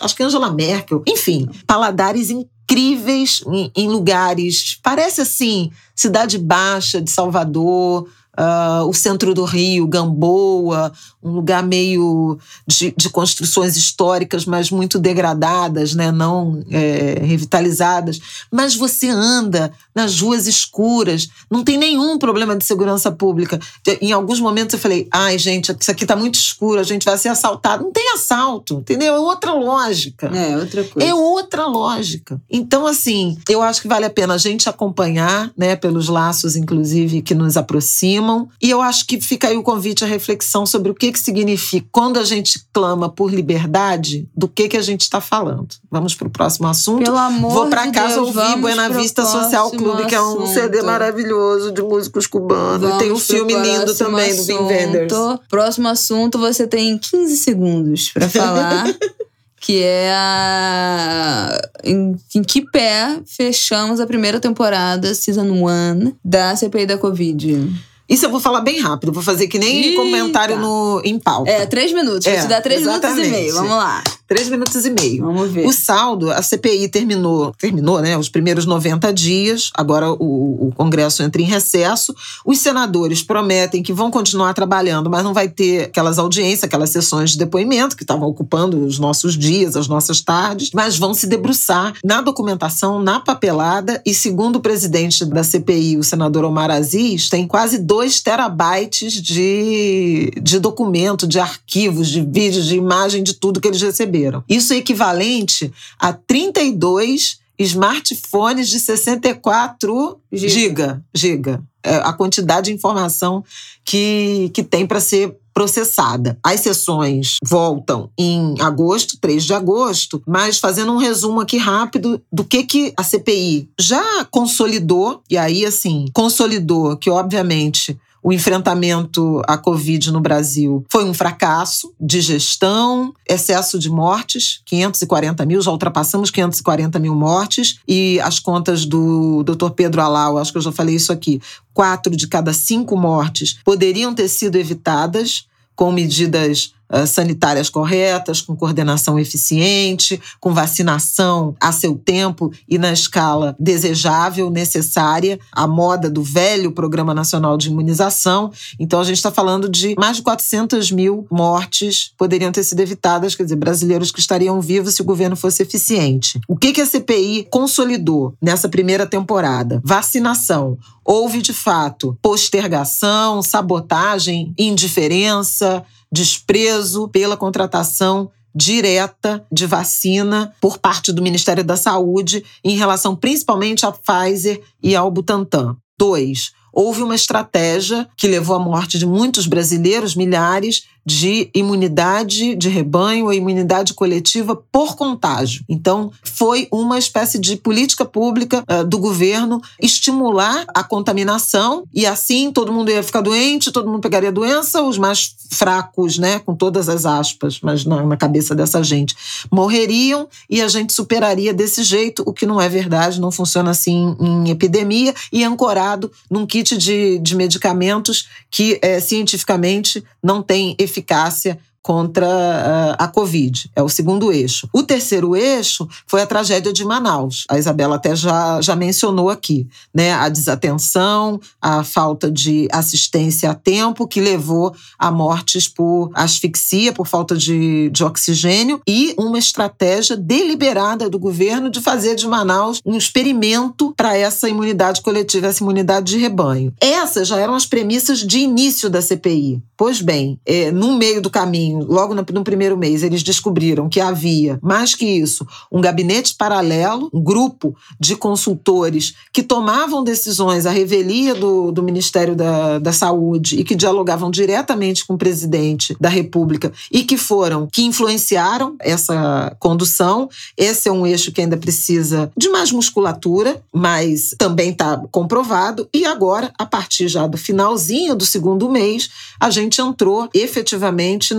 acho 0.00 0.14
que 0.16 0.22
Angela 0.22 0.52
Merkel, 0.52 1.02
enfim, 1.06 1.48
paladares 1.66 2.30
incríveis 2.30 3.42
em, 3.46 3.70
em 3.76 3.88
lugares, 3.88 4.78
parece 4.82 5.20
assim, 5.20 5.70
Cidade 5.94 6.38
Baixa 6.38 7.00
de 7.00 7.10
Salvador, 7.10 8.08
ah, 8.36 8.82
o 8.84 8.92
centro 8.92 9.32
do 9.32 9.44
Rio, 9.44 9.86
Gamboa, 9.86 10.92
um 11.22 11.30
lugar 11.30 11.62
meio 11.62 12.38
de, 12.66 12.92
de 12.96 13.08
construções 13.08 13.76
históricas, 13.76 14.44
mas 14.44 14.70
muito 14.70 14.98
degradadas, 14.98 15.94
né? 15.94 16.10
não 16.10 16.62
é, 16.70 17.20
revitalizadas. 17.22 18.20
Mas 18.50 18.74
você 18.74 19.08
anda 19.08 19.72
nas 19.94 20.20
ruas 20.20 20.46
escuras, 20.46 21.28
não 21.50 21.62
tem 21.62 21.78
nenhum 21.78 22.18
problema 22.18 22.56
de 22.56 22.64
segurança 22.64 23.12
pública. 23.12 23.60
Em 24.00 24.12
alguns 24.12 24.40
momentos 24.40 24.74
eu 24.74 24.78
falei, 24.78 25.08
ai 25.12 25.38
gente, 25.38 25.74
isso 25.78 25.90
aqui 25.90 26.04
está 26.04 26.16
muito 26.16 26.34
escuro, 26.34 26.80
a 26.80 26.84
gente 26.84 27.04
vai 27.04 27.16
ser 27.16 27.28
assaltado. 27.28 27.84
Não 27.84 27.92
tem 27.92 28.12
assalto, 28.12 28.78
entendeu? 28.78 29.14
É 29.14 29.18
outra 29.18 29.52
lógica. 29.52 30.26
É, 30.26 30.56
outra 30.56 30.84
coisa. 30.84 31.08
É 31.08 31.14
outra 31.14 31.66
lógica. 31.66 32.40
Então, 32.50 32.86
assim, 32.86 33.38
eu 33.48 33.62
acho 33.62 33.82
que 33.82 33.88
vale 33.88 34.04
a 34.04 34.10
pena 34.10 34.34
a 34.34 34.38
gente 34.38 34.68
acompanhar, 34.68 35.50
né, 35.56 35.76
pelos 35.76 36.08
laços, 36.08 36.56
inclusive, 36.56 37.22
que 37.22 37.34
nos 37.34 37.56
aproximam. 37.56 38.48
E 38.60 38.70
eu 38.70 38.80
acho 38.80 39.06
que 39.06 39.20
fica 39.20 39.48
aí 39.48 39.56
o 39.56 39.62
convite 39.62 40.04
à 40.04 40.06
reflexão 40.06 40.66
sobre 40.66 40.90
o 40.90 40.94
que, 40.94 41.12
que 41.12 41.18
significa 41.18 41.86
quando 41.90 42.18
a 42.18 42.24
gente 42.24 42.64
clama 42.72 43.08
por 43.08 43.32
liberdade, 43.32 44.28
do 44.36 44.48
que, 44.48 44.68
que 44.68 44.76
a 44.76 44.82
gente 44.82 45.02
está 45.02 45.20
falando. 45.20 45.68
Vamos 45.90 46.14
para 46.14 46.26
o 46.26 46.30
próximo 46.30 46.66
assunto. 46.66 47.04
Pelo 47.04 47.16
amor 47.16 47.52
Vou 47.52 47.68
para 47.68 47.86
de 47.86 47.92
casa 47.92 48.14
Deus, 48.14 48.36
ouvir 48.36 48.56
Buena 48.56 48.88
Vista 48.88 49.24
Social 49.24 49.70
Clube, 49.84 50.06
que 50.06 50.14
é 50.14 50.20
um. 50.22 50.46
CD 50.46 50.82
maravilhoso 50.82 51.72
de 51.72 51.82
músicos 51.82 52.26
cubanos. 52.26 52.80
Vamos 52.88 52.98
Tem 53.02 53.12
um 53.12 53.18
filme 53.18 53.54
lindo 53.54 53.94
também 53.94 54.34
do 54.34 54.42
Vin 54.44 54.54
assunto. 54.54 54.68
Wenders. 54.68 55.12
Próximo 55.48 55.88
assunto, 55.88 56.38
você 56.38 56.66
tem 56.66 56.98
15 56.98 57.36
segundos 57.36 58.10
pra 58.10 58.28
falar. 58.28 58.86
que 59.60 59.82
é 59.82 60.10
a. 60.12 61.60
Em, 61.82 62.14
em 62.34 62.42
que 62.42 62.60
pé 62.62 63.20
fechamos 63.26 64.00
a 64.00 64.06
primeira 64.06 64.38
temporada, 64.40 65.14
Season 65.14 65.42
1, 65.44 66.12
da 66.24 66.54
CPI 66.56 66.86
da 66.86 66.98
Covid. 66.98 67.72
Isso 68.06 68.26
eu 68.26 68.30
vou 68.30 68.38
falar 68.40 68.60
bem 68.60 68.78
rápido, 68.80 69.10
vou 69.12 69.22
fazer 69.22 69.46
que 69.46 69.58
nem 69.58 69.82
Eita. 69.82 69.96
comentário 69.96 70.58
no, 70.58 71.00
em 71.02 71.18
pauta. 71.18 71.50
É, 71.50 71.64
três 71.64 71.90
minutos. 71.92 72.26
Vou 72.26 72.34
É, 72.34 72.40
te 72.42 72.46
dar 72.46 72.60
três 72.60 72.82
minutos 72.82 73.02
e 73.02 73.06
exatamente. 73.06 73.30
meio. 73.30 73.54
Vamos 73.54 73.70
lá. 73.76 74.04
Três 74.26 74.48
minutos 74.48 74.86
e 74.86 74.90
meio. 74.90 75.22
Vamos 75.22 75.50
ver. 75.50 75.66
O 75.66 75.72
saldo, 75.72 76.30
a 76.30 76.40
CPI 76.40 76.88
terminou, 76.88 77.52
terminou, 77.58 78.00
né? 78.00 78.16
Os 78.16 78.30
primeiros 78.30 78.64
90 78.64 79.12
dias. 79.12 79.70
Agora 79.74 80.10
o, 80.12 80.68
o 80.68 80.72
Congresso 80.74 81.22
entra 81.22 81.42
em 81.42 81.44
recesso. 81.44 82.14
Os 82.44 82.58
senadores 82.58 83.22
prometem 83.22 83.82
que 83.82 83.92
vão 83.92 84.10
continuar 84.10 84.54
trabalhando, 84.54 85.10
mas 85.10 85.22
não 85.22 85.34
vai 85.34 85.48
ter 85.48 85.84
aquelas 85.84 86.18
audiências, 86.18 86.64
aquelas 86.64 86.88
sessões 86.88 87.32
de 87.32 87.38
depoimento 87.38 87.96
que 87.96 88.02
estavam 88.02 88.26
ocupando 88.26 88.86
os 88.86 88.98
nossos 88.98 89.36
dias, 89.36 89.76
as 89.76 89.88
nossas 89.88 90.22
tardes, 90.22 90.70
mas 90.72 90.96
vão 90.96 91.12
se 91.12 91.26
debruçar 91.26 91.92
na 92.02 92.22
documentação, 92.22 93.02
na 93.02 93.20
papelada. 93.20 94.00
E 94.06 94.14
segundo 94.14 94.56
o 94.56 94.60
presidente 94.60 95.24
da 95.26 95.44
CPI, 95.44 95.98
o 95.98 96.04
senador 96.04 96.44
Omar 96.44 96.70
Aziz, 96.70 97.28
tem 97.28 97.46
quase 97.46 97.76
dois 97.76 98.22
terabytes 98.22 99.12
de, 99.20 100.30
de 100.40 100.58
documento, 100.58 101.26
de 101.26 101.38
arquivos, 101.38 102.08
de 102.08 102.22
vídeos, 102.22 102.64
de 102.64 102.76
imagem, 102.76 103.22
de 103.22 103.34
tudo 103.34 103.60
que 103.60 103.68
eles 103.68 103.80
receberam. 104.14 104.44
Isso 104.48 104.72
é 104.72 104.76
equivalente 104.76 105.72
a 105.98 106.12
32 106.12 107.38
smartphones 107.58 108.68
de 108.68 108.80
64 108.80 110.20
Giga. 110.32 110.48
giga. 110.48 111.04
giga. 111.14 111.62
É 111.82 111.96
a 111.96 112.12
quantidade 112.12 112.66
de 112.66 112.72
informação 112.72 113.44
que, 113.84 114.50
que 114.54 114.62
tem 114.62 114.86
para 114.86 115.00
ser 115.00 115.36
processada. 115.52 116.36
As 116.42 116.60
sessões 116.60 117.36
voltam 117.44 118.10
em 118.18 118.60
agosto, 118.60 119.18
3 119.20 119.44
de 119.44 119.54
agosto, 119.54 120.20
mas 120.26 120.58
fazendo 120.58 120.92
um 120.92 120.96
resumo 120.96 121.40
aqui 121.40 121.58
rápido 121.58 122.20
do 122.32 122.42
que, 122.42 122.64
que 122.64 122.92
a 122.96 123.04
CPI 123.04 123.68
já 123.78 124.24
consolidou, 124.32 125.22
e 125.30 125.36
aí, 125.36 125.64
assim, 125.64 126.06
consolidou 126.12 126.96
que, 126.96 127.08
obviamente, 127.08 127.96
o 128.24 128.32
enfrentamento 128.32 129.42
à 129.46 129.58
Covid 129.58 130.10
no 130.10 130.18
Brasil 130.18 130.82
foi 130.90 131.04
um 131.04 131.12
fracasso 131.12 131.92
de 132.00 132.22
gestão, 132.22 133.12
excesso 133.28 133.78
de 133.78 133.90
mortes, 133.90 134.62
540 134.64 135.44
mil, 135.44 135.60
já 135.60 135.70
ultrapassamos 135.70 136.30
540 136.30 136.98
mil 136.98 137.14
mortes, 137.14 137.80
e 137.86 138.18
as 138.20 138.40
contas 138.40 138.86
do 138.86 139.42
Dr. 139.42 139.68
Pedro 139.76 140.00
Alau, 140.00 140.38
acho 140.38 140.50
que 140.50 140.56
eu 140.56 140.62
já 140.62 140.72
falei 140.72 140.94
isso 140.94 141.12
aqui, 141.12 141.38
quatro 141.74 142.16
de 142.16 142.26
cada 142.26 142.54
cinco 142.54 142.96
mortes 142.96 143.58
poderiam 143.62 144.14
ter 144.14 144.28
sido 144.28 144.56
evitadas 144.56 145.46
com 145.76 145.92
medidas 145.92 146.72
sanitárias 147.06 147.68
corretas, 147.68 148.40
com 148.40 148.56
coordenação 148.56 149.18
eficiente, 149.18 150.20
com 150.40 150.52
vacinação 150.52 151.54
a 151.60 151.72
seu 151.72 151.96
tempo 151.96 152.52
e 152.68 152.78
na 152.78 152.92
escala 152.92 153.56
desejável, 153.58 154.50
necessária, 154.50 155.38
a 155.52 155.66
moda 155.66 156.08
do 156.10 156.22
velho 156.22 156.72
Programa 156.72 157.14
Nacional 157.14 157.56
de 157.56 157.68
Imunização. 157.68 158.52
Então, 158.78 159.00
a 159.00 159.04
gente 159.04 159.16
está 159.16 159.30
falando 159.30 159.68
de 159.68 159.94
mais 159.98 160.16
de 160.16 160.22
400 160.22 160.90
mil 160.90 161.26
mortes 161.30 162.12
poderiam 162.16 162.52
ter 162.52 162.64
sido 162.64 162.80
evitadas, 162.80 163.34
quer 163.34 163.44
dizer, 163.44 163.56
brasileiros 163.56 164.10
que 164.10 164.20
estariam 164.20 164.60
vivos 164.60 164.94
se 164.94 165.02
o 165.02 165.04
governo 165.04 165.36
fosse 165.36 165.62
eficiente. 165.62 166.40
O 166.48 166.56
que, 166.56 166.72
que 166.72 166.80
a 166.80 166.86
CPI 166.86 167.46
consolidou 167.50 168.34
nessa 168.40 168.68
primeira 168.68 169.06
temporada? 169.06 169.80
Vacinação. 169.84 170.78
Houve, 171.04 171.42
de 171.42 171.52
fato, 171.52 172.16
postergação, 172.22 173.42
sabotagem, 173.42 174.54
indiferença, 174.58 175.84
desprezo 176.14 177.08
pela 177.08 177.36
contratação 177.36 178.30
direta 178.54 179.44
de 179.50 179.66
vacina 179.66 180.54
por 180.60 180.78
parte 180.78 181.12
do 181.12 181.20
Ministério 181.20 181.64
da 181.64 181.76
Saúde 181.76 182.44
em 182.62 182.76
relação 182.76 183.16
principalmente 183.16 183.84
à 183.84 183.90
Pfizer 183.90 184.62
e 184.80 184.94
ao 184.94 185.10
Butantan. 185.10 185.76
Dois, 185.98 186.52
houve 186.72 187.02
uma 187.02 187.16
estratégia 187.16 188.08
que 188.16 188.28
levou 188.28 188.54
à 188.54 188.60
morte 188.60 188.96
de 188.96 189.04
muitos 189.04 189.48
brasileiros, 189.48 190.14
milhares, 190.14 190.84
de 191.04 191.50
imunidade 191.54 192.54
de 192.54 192.68
rebanho 192.68 193.26
ou 193.26 193.32
imunidade 193.32 193.94
coletiva 193.94 194.56
por 194.56 194.96
contágio. 194.96 195.64
Então, 195.68 196.10
foi 196.22 196.68
uma 196.70 196.98
espécie 196.98 197.38
de 197.38 197.56
política 197.56 198.04
pública 198.04 198.64
uh, 198.68 198.84
do 198.84 198.98
governo 198.98 199.60
estimular 199.80 200.64
a 200.68 200.82
contaminação 200.82 201.84
e 201.92 202.06
assim 202.06 202.50
todo 202.50 202.72
mundo 202.72 202.90
ia 202.90 203.02
ficar 203.02 203.20
doente, 203.20 203.70
todo 203.70 203.88
mundo 203.88 204.00
pegaria 204.00 204.32
doença, 204.32 204.82
os 204.82 204.98
mais 204.98 205.34
fracos, 205.50 206.18
né, 206.18 206.38
com 206.40 206.54
todas 206.54 206.88
as 206.88 207.06
aspas, 207.06 207.60
mas 207.62 207.84
na, 207.84 208.04
na 208.04 208.16
cabeça 208.16 208.54
dessa 208.54 208.82
gente, 208.82 209.14
morreriam 209.50 210.28
e 210.48 210.60
a 210.60 210.68
gente 210.68 210.92
superaria 210.92 211.52
desse 211.52 211.82
jeito, 211.82 212.22
o 212.26 212.32
que 212.32 212.46
não 212.46 212.60
é 212.60 212.68
verdade, 212.68 213.20
não 213.20 213.30
funciona 213.30 213.70
assim 213.70 214.16
em 214.18 214.50
epidemia 214.50 215.14
e 215.32 215.44
ancorado 215.44 216.10
num 216.30 216.46
kit 216.46 216.76
de, 216.76 217.18
de 217.18 217.36
medicamentos 217.36 218.28
que 218.50 218.78
é, 218.82 219.00
cientificamente 219.00 220.02
não 220.22 220.42
tem 220.42 220.74
eficácia 220.94 221.58
contra 221.84 222.26
uh, 222.26 222.96
a 222.98 223.06
Covid. 223.06 223.70
É 223.76 223.82
o 223.82 223.90
segundo 223.90 224.32
eixo. 224.32 224.66
O 224.72 224.82
terceiro 224.82 225.36
eixo 225.36 225.86
foi 226.06 226.22
a 226.22 226.26
tragédia 226.26 226.72
de 226.72 226.82
Manaus. 226.82 227.44
A 227.46 227.58
Isabela 227.58 227.96
até 227.96 228.16
já, 228.16 228.58
já 228.62 228.74
mencionou 228.74 229.28
aqui, 229.28 229.68
né? 229.92 230.14
A 230.14 230.30
desatenção, 230.30 231.38
a 231.60 231.84
falta 231.84 232.30
de 232.30 232.66
assistência 232.72 233.50
a 233.50 233.54
tempo, 233.54 234.08
que 234.08 234.18
levou 234.18 234.74
a 234.98 235.10
mortes 235.10 235.68
por 235.68 236.10
asfixia, 236.14 236.90
por 236.90 237.06
falta 237.06 237.36
de, 237.36 237.90
de 237.90 238.02
oxigênio, 238.02 238.80
e 238.88 239.14
uma 239.18 239.38
estratégia 239.38 240.16
deliberada 240.16 241.10
do 241.10 241.18
governo 241.18 241.68
de 241.68 241.82
fazer 241.82 242.14
de 242.14 242.26
Manaus 242.26 242.80
um 242.82 242.96
experimento 242.96 243.92
para 243.94 244.16
essa 244.16 244.48
imunidade 244.48 245.02
coletiva, 245.02 245.48
essa 245.48 245.62
imunidade 245.62 246.12
de 246.12 246.18
rebanho. 246.18 246.72
Essas 246.80 247.28
já 247.28 247.38
eram 247.38 247.54
as 247.54 247.66
premissas 247.66 248.20
de 248.20 248.38
início 248.38 248.88
da 248.88 249.02
CPI. 249.02 249.62
Pois 249.76 250.00
bem, 250.00 250.40
é, 250.46 250.70
no 250.70 250.96
meio 250.96 251.20
do 251.20 251.28
caminho, 251.28 251.73
assim, 251.74 251.86
logo 251.88 252.14
no, 252.14 252.24
no 252.32 252.44
primeiro 252.44 252.76
mês, 252.76 253.02
eles 253.02 253.22
descobriram 253.22 253.88
que 253.88 254.00
havia, 254.00 254.58
mais 254.62 254.94
que 254.94 255.04
isso, 255.04 255.46
um 255.70 255.80
gabinete 255.80 256.34
paralelo, 256.36 257.08
um 257.12 257.20
grupo 257.20 257.74
de 257.98 258.16
consultores 258.16 259.14
que 259.32 259.42
tomavam 259.42 260.04
decisões 260.04 260.66
à 260.66 260.70
revelia 260.70 261.34
do, 261.34 261.72
do 261.72 261.82
Ministério 261.82 262.36
da, 262.36 262.78
da 262.78 262.92
Saúde 262.92 263.58
e 263.58 263.64
que 263.64 263.74
dialogavam 263.74 264.30
diretamente 264.30 265.04
com 265.04 265.14
o 265.14 265.18
presidente 265.18 265.96
da 266.00 266.08
República 266.08 266.72
e 266.90 267.02
que 267.02 267.16
foram, 267.16 267.68
que 267.70 267.82
influenciaram 267.82 268.76
essa 268.80 269.54
condução. 269.58 270.28
Esse 270.56 270.88
é 270.88 270.92
um 270.92 271.06
eixo 271.06 271.32
que 271.32 271.40
ainda 271.40 271.56
precisa 271.56 272.30
de 272.36 272.48
mais 272.48 272.70
musculatura, 272.70 273.62
mas 273.72 274.34
também 274.38 274.70
está 274.70 275.02
comprovado. 275.10 275.88
E 275.92 276.04
agora, 276.04 276.52
a 276.58 276.66
partir 276.66 277.08
já 277.08 277.26
do 277.26 277.36
finalzinho 277.36 278.14
do 278.14 278.24
segundo 278.24 278.70
mês, 278.70 279.10
a 279.40 279.50
gente 279.50 279.80
entrou 279.80 280.28
efetivamente 280.34 281.34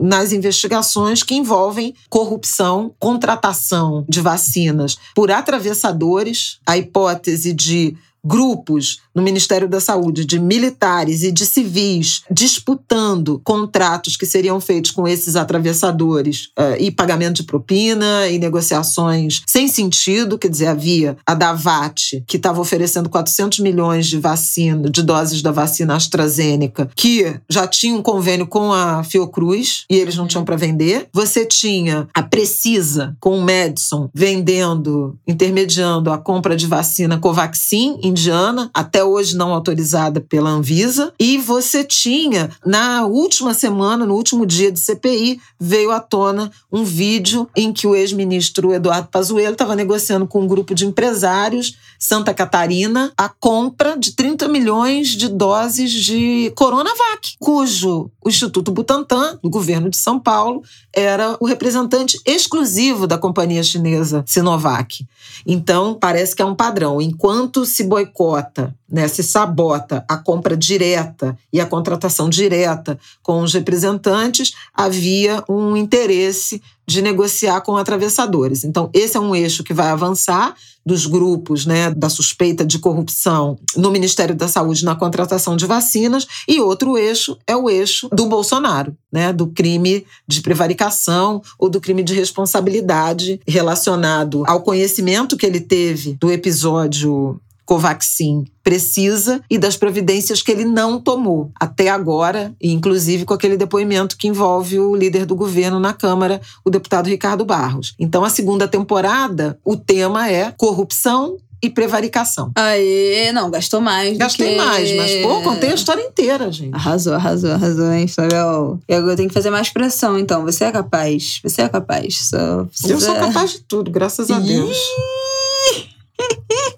nas 0.00 0.32
investigações 0.32 1.22
que 1.22 1.34
envolvem 1.34 1.94
corrupção, 2.08 2.94
contratação 2.98 4.04
de 4.08 4.20
vacinas 4.20 4.96
por 5.14 5.30
atravessadores, 5.30 6.58
a 6.66 6.76
hipótese 6.76 7.52
de 7.52 7.96
grupos 8.26 9.00
no 9.14 9.22
Ministério 9.22 9.68
da 9.68 9.80
Saúde 9.80 10.24
de 10.24 10.38
militares 10.38 11.22
e 11.22 11.32
de 11.32 11.46
civis 11.46 12.22
disputando 12.30 13.40
contratos 13.44 14.16
que 14.16 14.26
seriam 14.26 14.60
feitos 14.60 14.90
com 14.90 15.06
esses 15.06 15.36
atravessadores 15.36 16.48
uh, 16.58 16.76
e 16.78 16.90
pagamento 16.90 17.36
de 17.36 17.44
propina 17.44 18.28
e 18.28 18.38
negociações 18.38 19.42
sem 19.46 19.68
sentido, 19.68 20.38
quer 20.38 20.48
dizer, 20.48 20.66
havia 20.66 21.16
a 21.26 21.34
Davat, 21.34 22.22
que 22.26 22.36
estava 22.36 22.60
oferecendo 22.60 23.08
400 23.08 23.60
milhões 23.60 24.06
de 24.06 24.18
vacina, 24.18 24.90
de 24.90 25.02
doses 25.02 25.42
da 25.42 25.52
vacina 25.52 25.94
AstraZeneca, 25.94 26.90
que 26.94 27.38
já 27.48 27.66
tinha 27.66 27.94
um 27.94 28.02
convênio 28.02 28.46
com 28.46 28.72
a 28.72 29.04
Fiocruz 29.04 29.84
e 29.90 29.96
eles 29.96 30.16
não 30.16 30.26
tinham 30.26 30.44
para 30.44 30.56
vender. 30.56 31.08
Você 31.12 31.44
tinha 31.44 32.08
a 32.14 32.22
Precisa 32.22 33.16
com 33.20 33.38
o 33.38 33.42
Madison 33.42 34.10
vendendo, 34.12 35.18
intermediando 35.26 36.10
a 36.10 36.18
compra 36.18 36.56
de 36.56 36.66
vacina 36.66 37.18
Covaxin 37.18 37.98
indiana 38.16 38.70
até 38.72 39.04
hoje 39.04 39.36
não 39.36 39.52
autorizada 39.52 40.20
pela 40.22 40.48
Anvisa. 40.48 41.12
E 41.20 41.36
você 41.36 41.84
tinha, 41.84 42.50
na 42.64 43.04
última 43.04 43.52
semana, 43.52 44.06
no 44.06 44.14
último 44.14 44.46
dia 44.46 44.72
de 44.72 44.80
CPI, 44.80 45.38
veio 45.60 45.90
à 45.90 46.00
tona 46.00 46.50
um 46.72 46.82
vídeo 46.82 47.46
em 47.54 47.72
que 47.72 47.86
o 47.86 47.94
ex-ministro 47.94 48.72
Eduardo 48.72 49.08
Pazuello 49.08 49.52
estava 49.52 49.76
negociando 49.76 50.26
com 50.26 50.40
um 50.40 50.46
grupo 50.46 50.74
de 50.74 50.86
empresários, 50.86 51.76
Santa 51.98 52.32
Catarina, 52.32 53.12
a 53.16 53.28
compra 53.28 53.96
de 53.98 54.12
30 54.12 54.48
milhões 54.48 55.08
de 55.08 55.28
doses 55.28 55.90
de 55.90 56.52
Coronavac, 56.56 57.36
cujo 57.38 58.10
o 58.24 58.28
Instituto 58.28 58.72
Butantan, 58.72 59.38
do 59.42 59.50
governo 59.50 59.90
de 59.90 59.96
São 59.96 60.18
Paulo, 60.18 60.62
era 60.92 61.36
o 61.38 61.46
representante 61.46 62.18
exclusivo 62.24 63.06
da 63.06 63.18
companhia 63.18 63.62
chinesa 63.62 64.24
Sinovac. 64.26 65.06
Então, 65.46 65.94
parece 65.94 66.34
que 66.34 66.42
é 66.42 66.44
um 66.44 66.54
padrão. 66.54 67.00
Enquanto 67.00 67.64
se 67.66 67.84
boicota 68.06 68.74
né, 68.88 69.08
se 69.08 69.22
sabota 69.22 70.04
a 70.08 70.16
compra 70.16 70.56
direta 70.56 71.36
e 71.52 71.60
a 71.60 71.66
contratação 71.66 72.28
direta 72.28 72.98
com 73.22 73.42
os 73.42 73.52
representantes, 73.52 74.52
havia 74.72 75.42
um 75.48 75.76
interesse 75.76 76.62
de 76.86 77.02
negociar 77.02 77.60
com 77.62 77.76
atravessadores. 77.76 78.62
Então, 78.62 78.88
esse 78.94 79.16
é 79.16 79.20
um 79.20 79.34
eixo 79.34 79.64
que 79.64 79.74
vai 79.74 79.88
avançar 79.88 80.54
dos 80.84 81.04
grupos 81.04 81.66
né, 81.66 81.90
da 81.90 82.08
suspeita 82.08 82.64
de 82.64 82.78
corrupção 82.78 83.58
no 83.76 83.90
Ministério 83.90 84.36
da 84.36 84.46
Saúde 84.46 84.84
na 84.84 84.94
contratação 84.94 85.56
de 85.56 85.66
vacinas, 85.66 86.28
e 86.46 86.60
outro 86.60 86.96
eixo 86.96 87.36
é 87.44 87.56
o 87.56 87.68
eixo 87.68 88.08
do 88.12 88.26
Bolsonaro, 88.26 88.96
né, 89.10 89.32
do 89.32 89.48
crime 89.48 90.06
de 90.28 90.40
prevaricação 90.40 91.42
ou 91.58 91.68
do 91.68 91.80
crime 91.80 92.04
de 92.04 92.14
responsabilidade 92.14 93.40
relacionado 93.48 94.44
ao 94.46 94.62
conhecimento 94.62 95.36
que 95.36 95.44
ele 95.44 95.60
teve 95.60 96.14
do 96.20 96.30
episódio 96.30 97.40
Covaxin 97.66 98.44
precisa 98.62 99.42
e 99.50 99.58
das 99.58 99.76
providências 99.76 100.40
que 100.40 100.50
ele 100.50 100.64
não 100.64 101.00
tomou 101.00 101.50
até 101.58 101.88
agora, 101.88 102.54
inclusive 102.62 103.24
com 103.24 103.34
aquele 103.34 103.56
depoimento 103.56 104.16
que 104.16 104.28
envolve 104.28 104.78
o 104.78 104.94
líder 104.94 105.26
do 105.26 105.34
governo 105.34 105.80
na 105.80 105.92
Câmara, 105.92 106.40
o 106.64 106.70
deputado 106.70 107.08
Ricardo 107.08 107.44
Barros. 107.44 107.94
Então, 107.98 108.24
a 108.24 108.30
segunda 108.30 108.68
temporada, 108.68 109.58
o 109.64 109.76
tema 109.76 110.30
é 110.30 110.52
corrupção 110.56 111.38
e 111.62 111.70
prevaricação. 111.70 112.52
Aê, 112.54 113.32
não, 113.32 113.50
gastou 113.50 113.80
mais. 113.80 114.16
Gastei 114.16 114.50
que... 114.50 114.56
mais, 114.56 114.94
mas, 114.94 115.22
pô, 115.22 115.42
contei 115.42 115.70
a 115.70 115.74
história 115.74 116.02
inteira, 116.02 116.52
gente. 116.52 116.74
Arrasou, 116.74 117.14
arrasou, 117.14 117.50
arrasou, 117.50 117.92
hein, 117.92 118.04
Isabel? 118.04 118.78
E 118.88 118.94
agora 118.94 119.12
eu 119.12 119.16
tenho 119.16 119.28
que 119.28 119.34
fazer 119.34 119.50
mais 119.50 119.70
pressão, 119.70 120.18
então. 120.18 120.44
Você 120.44 120.64
é 120.64 120.72
capaz. 120.72 121.40
Você 121.42 121.62
é 121.62 121.68
capaz. 121.68 122.28
Só 122.28 122.64
precisa... 122.64 122.92
Eu 122.92 123.00
sou 123.00 123.14
capaz 123.14 123.52
de 123.52 123.60
tudo, 123.60 123.90
graças 123.90 124.30
a 124.30 124.38
Deus. 124.38 124.76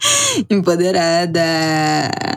Empoderada. 0.50 1.42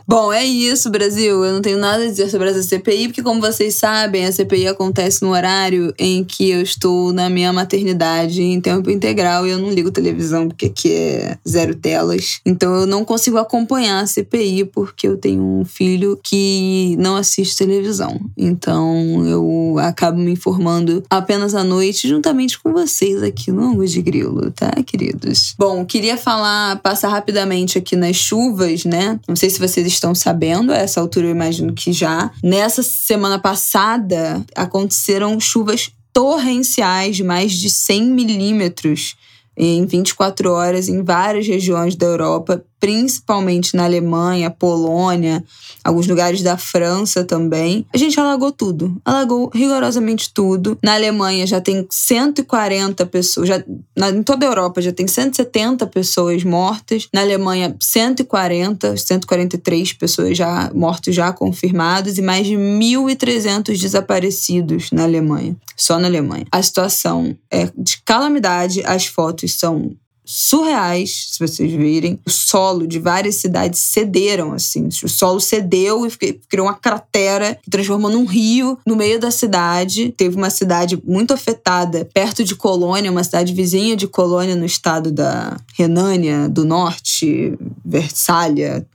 Bom, 0.08 0.32
é 0.32 0.46
isso, 0.46 0.90
Brasil. 0.90 1.44
Eu 1.44 1.54
não 1.54 1.62
tenho 1.62 1.80
nada 1.80 2.04
a 2.04 2.08
dizer 2.08 2.30
sobre 2.30 2.50
essa 2.50 2.62
CPI, 2.62 3.08
porque, 3.08 3.24
como 3.24 3.42
vocês 3.42 3.76
sabem, 3.76 4.26
a 4.26 4.32
CPI 4.32 4.68
acontece 4.68 5.24
no 5.24 5.32
horário 5.32 5.94
em 5.98 6.24
que 6.24 6.50
eu 6.50 6.62
estou 6.62 7.12
na 7.12 7.30
minha 7.30 7.52
maternidade 7.52 8.42
em 8.42 8.62
tempo 8.62 8.90
integral 8.92 9.48
e 9.48 9.52
eu 9.52 9.58
não 9.58 9.72
ligo 9.72 9.92
televisão, 9.92 10.48
porque 10.48 10.68
aqui 10.68 10.92
é 10.92 11.38
zero 11.48 11.74
telas. 11.76 12.40
Então 12.46 12.74
eu 12.76 12.86
não 12.86 13.04
consigo 13.04 13.38
acompanhar 13.38 14.04
a 14.04 14.08
CPI 14.08 14.66
porque 14.66 15.08
eu 15.08 15.18
tenho 15.18 15.42
um 15.42 15.66
filho 15.66 16.20
que 16.22 16.96
não 17.00 17.16
assiste 17.16 17.58
televisão. 17.58 18.20
Então 18.38 19.26
eu 19.26 19.78
acabo 19.80 20.20
me 20.20 20.32
informando 20.32 21.04
apenas 21.10 21.56
à 21.56 21.64
noite, 21.64 22.08
juntamente 22.08 22.60
com 22.60 22.72
vocês 22.72 23.24
aqui 23.24 23.52
no 23.52 23.64
Ângulo 23.70 23.88
de 23.88 24.02
Grilo, 24.02 24.52
tá, 24.52 24.72
queridos? 24.86 25.56
Bom, 25.58 25.86
queria 25.86 26.18
falar, 26.18 26.80
passar 26.82 27.10
rapidamente 27.10 27.45
aqui 27.78 27.96
nas 27.96 28.16
chuvas, 28.16 28.86
né? 28.86 29.20
Não 29.28 29.36
sei 29.36 29.50
se 29.50 29.60
vocês 29.60 29.86
estão 29.86 30.16
sabendo, 30.16 30.72
a 30.72 30.78
essa 30.78 31.00
altura 31.00 31.28
eu 31.28 31.32
imagino 31.32 31.74
que 31.74 31.92
já. 31.94 32.32
Nessa 32.44 32.82
semana 32.84 33.40
passada 33.40 34.44
aconteceram 34.56 35.40
chuvas 35.40 35.92
torrenciais 36.12 37.18
de 37.18 37.24
mais 37.24 37.52
de 37.52 37.70
100 37.70 38.04
milímetros 38.04 39.16
em 39.58 39.86
24 39.86 40.52
horas 40.52 40.90
em 40.90 41.04
várias 41.04 41.48
regiões 41.48 41.96
da 41.96 42.06
Europa, 42.06 42.64
principalmente 42.86 43.76
na 43.76 43.84
Alemanha, 43.84 44.52
Polônia, 44.52 45.44
alguns 45.84 46.06
lugares 46.06 46.44
da 46.44 46.56
França 46.56 47.24
também. 47.24 47.84
A 47.92 47.98
gente 47.98 48.20
alagou 48.20 48.52
tudo, 48.52 49.02
alagou 49.04 49.50
rigorosamente 49.52 50.32
tudo. 50.32 50.78
Na 50.84 50.94
Alemanha 50.94 51.48
já 51.48 51.60
tem 51.60 51.88
140 51.90 53.04
pessoas, 53.08 53.48
já, 53.48 53.64
na, 53.98 54.12
em 54.12 54.22
toda 54.22 54.46
a 54.46 54.50
Europa 54.50 54.84
já 54.84 54.92
tem 54.92 55.08
170 55.08 55.88
pessoas 55.88 56.44
mortas. 56.44 57.08
Na 57.12 57.22
Alemanha, 57.22 57.76
140, 57.80 58.98
143 58.98 59.94
pessoas 59.94 60.38
já 60.38 60.70
mortos 60.72 61.16
já 61.16 61.34
confirmados 61.34 62.20
e 62.20 62.22
mais 62.22 62.46
de 62.46 62.54
1.300 62.54 63.80
desaparecidos 63.80 64.92
na 64.92 65.06
Alemanha, 65.06 65.58
só 65.76 65.98
na 65.98 66.06
Alemanha. 66.06 66.46
A 66.52 66.62
situação 66.62 67.36
é 67.50 67.68
de 67.76 68.00
calamidade, 68.06 68.84
as 68.86 69.08
fotos 69.08 69.58
são 69.58 69.96
surreais, 70.26 71.28
se 71.32 71.40
vocês 71.40 71.72
virem. 71.72 72.20
O 72.26 72.30
solo 72.30 72.88
de 72.88 73.00
várias 73.00 73.36
cidades 73.36 73.80
cederam, 73.80 74.54
assim. 74.54 74.88
O 75.04 75.10
solo 75.10 75.40
cedeu 75.40 76.06
e 76.06 76.34
criou 76.50 76.68
uma 76.68 76.74
cratera 76.74 77.58
que 77.64 77.70
transformou 77.70 78.10
num 78.10 78.26
rio 78.26 78.78
no 78.86 78.96
meio 78.96 79.20
da 79.20 79.32
cidade. 79.32 80.14
Teve 80.18 80.36
uma 80.36 80.50
cidade 80.50 81.02
muito 81.06 81.34
afetada 81.34 82.06
perto 82.14 82.44
de 82.44 82.56
Colônia, 82.56 83.12
uma 83.12 83.24
cidade 83.24 83.54
vizinha 83.54 83.96
de 83.96 84.08
Colônia 84.08 84.56
no 84.56 84.66
estado 84.66 85.12
da 85.12 85.58
Renânia 85.78 86.50
do 86.50 86.66
Norte, 86.66 87.58
Versalha. 87.86 88.86